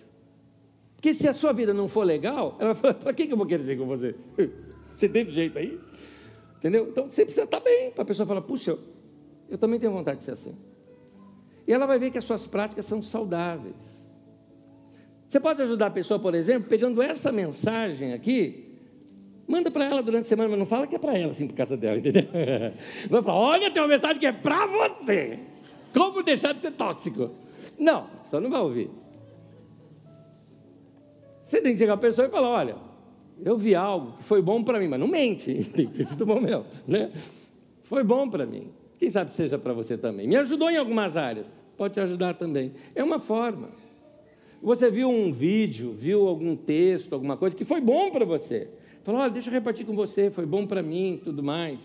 Porque 0.96 1.14
se 1.14 1.28
a 1.28 1.34
sua 1.34 1.52
vida 1.52 1.72
não 1.72 1.88
for 1.88 2.04
legal, 2.04 2.56
ela 2.58 2.74
fala, 2.74 2.94
para 2.94 3.12
que 3.12 3.30
eu 3.30 3.36
vou 3.36 3.46
querer 3.46 3.62
ser 3.64 3.76
com 3.76 3.86
você? 3.86 4.14
Você 4.96 5.08
tem 5.08 5.30
jeito 5.30 5.58
aí? 5.58 5.78
Entendeu? 6.56 6.88
Então 6.88 7.08
você 7.08 7.22
precisa 7.22 7.44
estar 7.44 7.60
bem, 7.60 7.90
para 7.90 8.02
a 8.02 8.06
pessoa 8.06 8.26
falar, 8.26 8.40
puxa, 8.40 8.78
eu 9.48 9.58
também 9.58 9.78
tenho 9.78 9.92
vontade 9.92 10.20
de 10.20 10.24
ser 10.24 10.32
assim. 10.32 10.56
E 11.68 11.72
ela 11.72 11.86
vai 11.86 11.98
ver 11.98 12.10
que 12.10 12.16
as 12.16 12.24
suas 12.24 12.46
práticas 12.46 12.86
são 12.86 13.02
saudáveis. 13.02 13.76
Você 15.28 15.38
pode 15.38 15.60
ajudar 15.60 15.88
a 15.88 15.90
pessoa, 15.90 16.18
por 16.18 16.34
exemplo, 16.34 16.68
pegando 16.68 17.02
essa 17.02 17.30
mensagem 17.30 18.14
aqui, 18.14 18.74
manda 19.46 19.70
para 19.70 19.84
ela 19.84 20.02
durante 20.02 20.24
a 20.24 20.28
semana, 20.28 20.48
mas 20.48 20.58
não 20.58 20.66
fala 20.66 20.86
que 20.86 20.96
é 20.96 20.98
para 20.98 21.16
ela, 21.16 21.32
assim, 21.32 21.46
por 21.46 21.54
causa 21.54 21.76
dela, 21.76 21.98
entendeu? 21.98 22.24
Vai 23.10 23.22
falar, 23.22 23.38
olha, 23.38 23.70
tem 23.70 23.82
uma 23.82 23.88
mensagem 23.88 24.18
que 24.18 24.26
é 24.26 24.32
para 24.32 24.66
você. 24.66 25.38
Como 25.92 26.22
deixar 26.22 26.54
de 26.54 26.60
ser 26.60 26.72
tóxico? 26.72 27.30
Não, 27.78 28.08
só 28.30 28.40
não 28.40 28.50
vai 28.50 28.60
ouvir. 28.60 28.90
Você 31.46 31.62
tem 31.62 31.72
que 31.72 31.78
chegar 31.78 31.94
a 31.94 31.96
pessoa 31.96 32.26
e 32.26 32.30
falar: 32.30 32.48
olha, 32.48 32.76
eu 33.42 33.56
vi 33.56 33.74
algo 33.74 34.18
que 34.18 34.24
foi 34.24 34.42
bom 34.42 34.62
para 34.62 34.80
mim, 34.80 34.88
mas 34.88 34.98
não 34.98 35.06
mente, 35.06 35.64
tem 35.72 35.86
que 35.86 35.98
ter 35.98 36.08
sido 36.08 36.26
bom 36.26 36.40
mesmo, 36.40 36.66
né? 36.86 37.12
Foi 37.84 38.02
bom 38.02 38.28
para 38.28 38.44
mim. 38.44 38.70
Quem 38.98 39.10
sabe 39.10 39.32
seja 39.32 39.56
para 39.56 39.72
você 39.72 39.96
também. 39.96 40.26
Me 40.26 40.36
ajudou 40.36 40.68
em 40.68 40.76
algumas 40.76 41.16
áreas, 41.16 41.48
pode 41.76 41.94
te 41.94 42.00
ajudar 42.00 42.34
também. 42.34 42.72
É 42.94 43.04
uma 43.04 43.20
forma. 43.20 43.68
Você 44.60 44.90
viu 44.90 45.08
um 45.08 45.32
vídeo, 45.32 45.92
viu 45.92 46.26
algum 46.26 46.56
texto, 46.56 47.12
alguma 47.12 47.36
coisa 47.36 47.54
que 47.54 47.64
foi 47.64 47.80
bom 47.80 48.10
para 48.10 48.24
você. 48.24 48.68
Falou, 49.04 49.20
olha, 49.20 49.30
deixa 49.30 49.48
eu 49.48 49.52
repartir 49.52 49.86
com 49.86 49.94
você, 49.94 50.30
foi 50.30 50.44
bom 50.44 50.66
para 50.66 50.82
mim, 50.82 51.20
tudo 51.22 51.42
mais. 51.42 51.78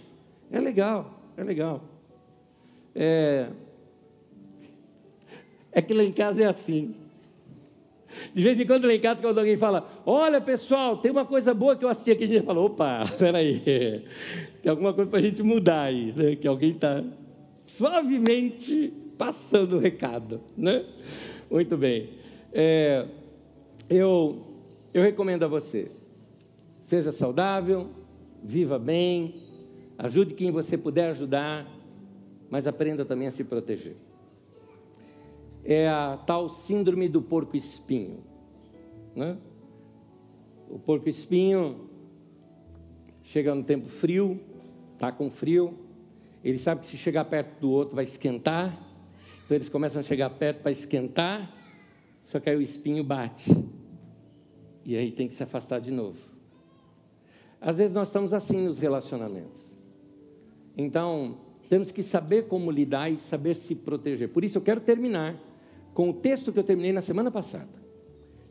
É 0.49 0.59
legal, 0.59 1.21
é 1.37 1.43
legal. 1.43 1.83
É, 2.95 3.49
é 5.71 5.81
que 5.81 5.93
lá 5.93 6.03
em 6.03 6.11
casa 6.11 6.41
é 6.41 6.47
assim. 6.47 6.95
De 8.33 8.41
vez 8.41 8.59
em 8.59 8.65
quando 8.65 8.85
lá 8.85 8.93
em 8.93 8.99
casa, 8.99 9.21
quando 9.21 9.37
alguém 9.37 9.57
fala, 9.57 10.01
olha 10.05 10.39
pessoal, 10.39 10.97
tem 10.97 11.11
uma 11.11 11.25
coisa 11.25 11.53
boa 11.53 11.75
que 11.75 11.85
eu 11.85 11.89
assisti 11.89 12.11
aqui, 12.11 12.23
a 12.25 12.27
gente 12.27 12.45
fala, 12.45 12.61
opa, 12.61 13.05
peraí, 13.17 13.59
tem 14.61 14.69
alguma 14.69 14.93
coisa 14.93 15.09
para 15.09 15.19
a 15.19 15.21
gente 15.21 15.41
mudar 15.41 15.83
aí, 15.83 16.13
né? 16.15 16.35
que 16.35 16.47
alguém 16.47 16.71
está 16.71 17.03
suavemente 17.65 18.93
passando 19.17 19.77
o 19.77 19.79
recado. 19.79 20.41
Né? 20.57 20.85
Muito 21.49 21.77
bem. 21.77 22.09
É, 22.53 23.05
eu, 23.89 24.41
eu 24.93 25.01
recomendo 25.01 25.43
a 25.43 25.47
você, 25.47 25.91
seja 26.81 27.11
saudável, 27.11 27.89
viva 28.43 28.77
bem, 28.77 29.35
ajude 29.97 30.33
quem 30.33 30.51
você 30.51 30.77
puder 30.77 31.09
ajudar, 31.11 31.67
mas 32.49 32.67
aprenda 32.67 33.05
também 33.05 33.27
a 33.27 33.31
se 33.31 33.43
proteger 33.43 33.95
é 35.63 35.87
a 35.87 36.17
tal 36.17 36.49
síndrome 36.49 37.07
do 37.07 37.21
porco-espinho. 37.21 38.23
Né? 39.15 39.37
O 40.69 40.79
porco-espinho 40.79 41.89
chega 43.23 43.53
no 43.53 43.63
tempo 43.63 43.87
frio, 43.87 44.39
está 44.93 45.11
com 45.11 45.29
frio, 45.29 45.77
ele 46.43 46.57
sabe 46.57 46.81
que 46.81 46.87
se 46.87 46.97
chegar 46.97 47.25
perto 47.25 47.59
do 47.59 47.69
outro 47.69 47.95
vai 47.95 48.03
esquentar, 48.03 48.77
então 49.45 49.55
eles 49.55 49.69
começam 49.69 49.99
a 49.99 50.03
chegar 50.03 50.29
perto 50.31 50.61
para 50.61 50.71
esquentar, 50.71 51.53
só 52.23 52.39
que 52.39 52.49
aí 52.49 52.55
o 52.55 52.61
espinho 52.61 53.03
bate, 53.03 53.51
e 54.83 54.95
aí 54.95 55.11
tem 55.11 55.27
que 55.27 55.33
se 55.33 55.43
afastar 55.43 55.79
de 55.79 55.91
novo. 55.91 56.17
Às 57.59 57.77
vezes 57.77 57.93
nós 57.93 58.07
estamos 58.07 58.33
assim 58.33 58.65
nos 58.65 58.79
relacionamentos. 58.79 59.61
Então, 60.75 61.37
temos 61.69 61.91
que 61.91 62.01
saber 62.01 62.47
como 62.47 62.71
lidar 62.71 63.11
e 63.11 63.17
saber 63.17 63.55
se 63.55 63.75
proteger. 63.75 64.29
Por 64.29 64.43
isso 64.43 64.57
eu 64.57 64.61
quero 64.61 64.81
terminar 64.81 65.50
com 65.93 66.09
o 66.09 66.13
texto 66.13 66.51
que 66.51 66.59
eu 66.59 66.63
terminei 66.63 66.93
na 66.93 67.01
semana 67.01 67.29
passada. 67.29 67.81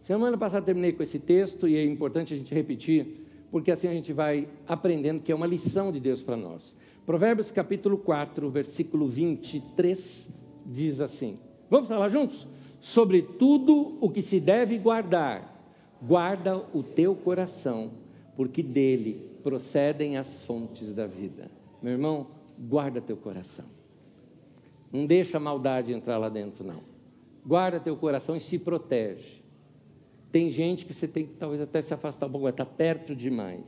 Semana 0.02 0.36
passada 0.36 0.64
terminei 0.64 0.92
com 0.92 1.02
esse 1.02 1.18
texto 1.18 1.68
e 1.68 1.76
é 1.76 1.84
importante 1.84 2.34
a 2.34 2.36
gente 2.36 2.52
repetir, 2.54 3.26
porque 3.50 3.70
assim 3.70 3.88
a 3.88 3.92
gente 3.92 4.12
vai 4.12 4.48
aprendendo 4.66 5.22
que 5.22 5.30
é 5.30 5.34
uma 5.34 5.46
lição 5.46 5.92
de 5.92 6.00
Deus 6.00 6.22
para 6.22 6.36
nós. 6.36 6.74
Provérbios 7.06 7.50
capítulo 7.50 7.98
4, 7.98 8.50
versículo 8.50 9.08
23 9.08 10.28
diz 10.66 11.00
assim: 11.00 11.36
Vamos 11.68 11.88
falar 11.88 12.08
juntos? 12.08 12.46
Sobre 12.80 13.22
tudo 13.22 13.98
o 14.00 14.08
que 14.08 14.22
se 14.22 14.40
deve 14.40 14.78
guardar, 14.78 15.60
guarda 16.02 16.64
o 16.72 16.82
teu 16.82 17.14
coração, 17.14 17.90
porque 18.36 18.62
dele 18.62 19.30
procedem 19.42 20.16
as 20.16 20.42
fontes 20.42 20.94
da 20.94 21.06
vida. 21.06 21.50
Meu 21.82 21.92
irmão, 21.92 22.26
guarda 22.58 23.00
teu 23.00 23.16
coração. 23.16 23.66
Não 24.92 25.06
deixa 25.06 25.36
a 25.36 25.40
maldade 25.40 25.92
entrar 25.92 26.18
lá 26.18 26.28
dentro, 26.28 26.64
não. 26.64 26.89
Guarda 27.44 27.80
teu 27.80 27.96
coração 27.96 28.36
e 28.36 28.40
se 28.40 28.58
protege. 28.58 29.40
Tem 30.30 30.50
gente 30.50 30.86
que 30.86 30.94
você 30.94 31.08
tem 31.08 31.26
que 31.26 31.34
talvez 31.34 31.60
até 31.60 31.82
se 31.82 31.92
afastar 31.92 32.28
vai 32.28 32.50
estar 32.50 32.66
perto 32.66 33.14
demais. 33.16 33.64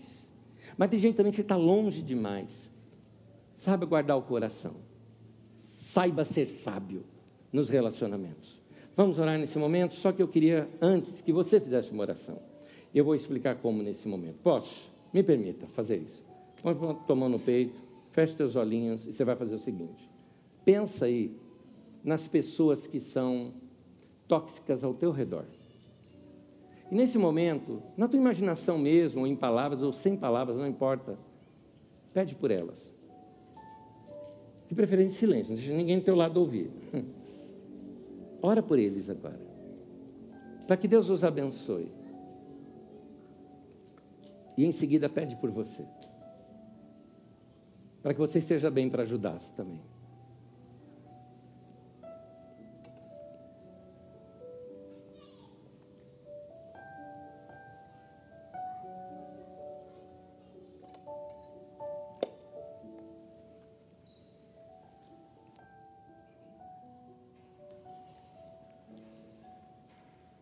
Mas 0.76 0.90
tem 0.90 0.98
gente 0.98 1.16
também 1.16 1.30
que 1.30 1.36
você 1.36 1.42
está 1.42 1.56
longe 1.56 2.02
demais. 2.02 2.70
Saiba 3.56 3.86
guardar 3.86 4.16
o 4.16 4.22
coração. 4.22 4.76
Saiba 5.84 6.24
ser 6.24 6.48
sábio 6.48 7.04
nos 7.52 7.68
relacionamentos. 7.68 8.60
Vamos 8.96 9.18
orar 9.18 9.38
nesse 9.38 9.58
momento, 9.58 9.94
só 9.94 10.12
que 10.12 10.22
eu 10.22 10.28
queria 10.28 10.68
antes 10.80 11.20
que 11.20 11.32
você 11.32 11.60
fizesse 11.60 11.90
uma 11.92 12.02
oração. 12.02 12.38
Eu 12.94 13.04
vou 13.04 13.14
explicar 13.14 13.56
como 13.56 13.82
nesse 13.82 14.06
momento. 14.06 14.36
Posso? 14.42 14.90
Me 15.12 15.22
permita 15.22 15.66
fazer 15.68 15.96
isso. 15.96 16.22
Põe 16.62 16.74
tua 17.06 17.16
mão 17.16 17.28
no 17.28 17.38
peito, 17.38 17.80
feche 18.10 18.34
teus 18.34 18.54
olhinhos 18.54 19.06
e 19.06 19.12
você 19.12 19.24
vai 19.24 19.34
fazer 19.34 19.54
o 19.54 19.58
seguinte. 19.58 20.08
Pensa 20.64 21.06
aí 21.06 21.34
nas 22.04 22.28
pessoas 22.28 22.86
que 22.86 23.00
são 23.00 23.52
tóxicas 24.32 24.82
ao 24.82 24.94
teu 24.94 25.10
redor. 25.10 25.44
E 26.90 26.94
nesse 26.94 27.18
momento, 27.18 27.82
na 27.98 28.08
tua 28.08 28.18
imaginação 28.18 28.78
mesmo, 28.78 29.20
ou 29.20 29.26
em 29.26 29.36
palavras, 29.36 29.82
ou 29.82 29.92
sem 29.92 30.16
palavras, 30.16 30.56
não 30.56 30.66
importa, 30.66 31.18
pede 32.14 32.34
por 32.34 32.50
elas. 32.50 32.78
De 34.70 34.74
preferência 34.74 35.18
silêncio, 35.18 35.50
não 35.50 35.56
deixa 35.56 35.74
ninguém 35.74 35.98
do 35.98 36.04
teu 36.06 36.16
lado 36.16 36.40
ouvir. 36.40 36.70
Ora 38.40 38.62
por 38.62 38.78
eles 38.78 39.10
agora. 39.10 39.38
Para 40.66 40.78
que 40.78 40.88
Deus 40.88 41.10
os 41.10 41.22
abençoe. 41.22 41.92
E 44.56 44.64
em 44.64 44.72
seguida 44.72 45.10
pede 45.10 45.36
por 45.36 45.50
você. 45.50 45.84
Para 48.02 48.14
que 48.14 48.20
você 48.20 48.38
esteja 48.38 48.70
bem 48.70 48.88
para 48.88 49.02
ajudar 49.02 49.38
também. 49.54 49.91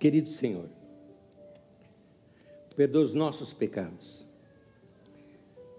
Querido 0.01 0.31
Senhor, 0.31 0.65
perdoa 2.75 3.03
os 3.03 3.13
nossos 3.13 3.53
pecados. 3.53 4.27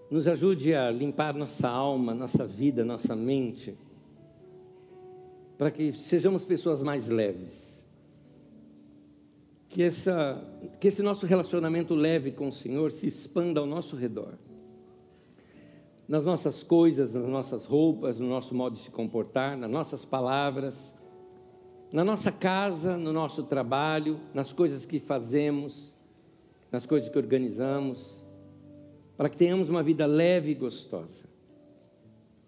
Nos 0.08 0.28
ajude 0.28 0.72
a 0.72 0.92
limpar 0.92 1.34
nossa 1.34 1.68
alma, 1.68 2.14
nossa 2.14 2.46
vida, 2.46 2.84
nossa 2.84 3.16
mente, 3.16 3.76
para 5.58 5.72
que 5.72 5.92
sejamos 5.94 6.44
pessoas 6.44 6.84
mais 6.84 7.08
leves. 7.08 7.82
Que, 9.68 9.82
essa, 9.82 10.40
que 10.78 10.86
esse 10.86 11.02
nosso 11.02 11.26
relacionamento 11.26 11.92
leve 11.92 12.30
com 12.30 12.46
o 12.46 12.52
Senhor 12.52 12.92
se 12.92 13.08
expanda 13.08 13.58
ao 13.58 13.66
nosso 13.66 13.96
redor. 13.96 14.34
Nas 16.06 16.24
nossas 16.24 16.62
coisas, 16.62 17.12
nas 17.12 17.26
nossas 17.26 17.64
roupas, 17.64 18.20
no 18.20 18.28
nosso 18.28 18.54
modo 18.54 18.76
de 18.76 18.82
se 18.82 18.90
comportar, 18.92 19.56
nas 19.56 19.70
nossas 19.70 20.04
palavras, 20.04 20.91
na 21.92 22.02
nossa 22.02 22.32
casa, 22.32 22.96
no 22.96 23.12
nosso 23.12 23.42
trabalho, 23.42 24.18
nas 24.32 24.50
coisas 24.50 24.86
que 24.86 24.98
fazemos, 24.98 25.94
nas 26.70 26.86
coisas 26.86 27.10
que 27.10 27.18
organizamos, 27.18 28.16
para 29.14 29.28
que 29.28 29.36
tenhamos 29.36 29.68
uma 29.68 29.82
vida 29.82 30.06
leve 30.06 30.52
e 30.52 30.54
gostosa. 30.54 31.26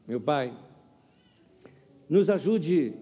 Meu 0.08 0.18
Pai, 0.18 0.56
nos 2.08 2.30
ajude 2.30 2.94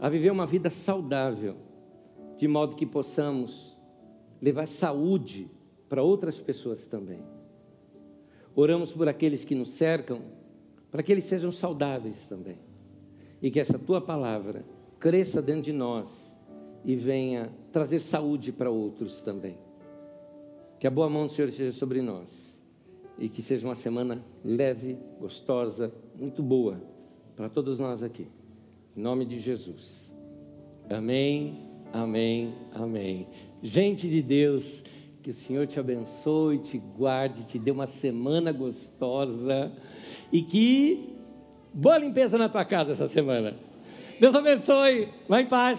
a 0.00 0.08
viver 0.08 0.30
uma 0.30 0.44
vida 0.44 0.70
saudável, 0.70 1.56
de 2.36 2.48
modo 2.48 2.74
que 2.74 2.84
possamos 2.84 3.76
levar 4.42 4.66
saúde 4.66 5.48
para 5.88 6.02
outras 6.02 6.40
pessoas 6.40 6.84
também. 6.84 7.22
Oramos 8.56 8.90
por 8.92 9.08
aqueles 9.08 9.44
que 9.44 9.54
nos 9.54 9.70
cercam, 9.70 10.20
para 10.90 11.02
que 11.02 11.12
eles 11.12 11.24
sejam 11.24 11.52
saudáveis 11.52 12.26
também. 12.26 12.58
E 13.40 13.50
que 13.50 13.60
essa 13.60 13.78
tua 13.78 14.00
palavra 14.00 14.64
cresça 15.06 15.40
dentro 15.40 15.62
de 15.62 15.72
nós 15.72 16.08
e 16.84 16.96
venha 16.96 17.48
trazer 17.70 18.00
saúde 18.00 18.50
para 18.50 18.72
outros 18.72 19.20
também. 19.20 19.56
Que 20.80 20.86
a 20.88 20.90
boa 20.90 21.08
mão 21.08 21.28
do 21.28 21.32
Senhor 21.32 21.46
esteja 21.46 21.70
sobre 21.70 22.02
nós 22.02 22.58
e 23.16 23.28
que 23.28 23.40
seja 23.40 23.68
uma 23.68 23.76
semana 23.76 24.20
leve, 24.44 24.98
gostosa, 25.20 25.94
muito 26.18 26.42
boa 26.42 26.82
para 27.36 27.48
todos 27.48 27.78
nós 27.78 28.02
aqui. 28.02 28.26
Em 28.96 29.00
nome 29.00 29.24
de 29.24 29.38
Jesus. 29.38 30.12
Amém, 30.90 31.70
amém, 31.92 32.52
amém. 32.74 33.28
Gente 33.62 34.10
de 34.10 34.20
Deus, 34.20 34.82
que 35.22 35.30
o 35.30 35.34
Senhor 35.34 35.68
te 35.68 35.78
abençoe, 35.78 36.58
te 36.58 36.78
guarde, 36.78 37.44
te 37.44 37.60
dê 37.60 37.70
uma 37.70 37.86
semana 37.86 38.50
gostosa 38.50 39.70
e 40.32 40.42
que 40.42 41.14
boa 41.72 41.96
limpeza 41.96 42.36
na 42.36 42.48
tua 42.48 42.64
casa 42.64 42.90
essa 42.90 43.06
semana. 43.06 43.66
Deus 44.18 44.34
abençoe. 44.34 45.08
Vai 45.28 45.42
em 45.42 45.46
paz. 45.46 45.78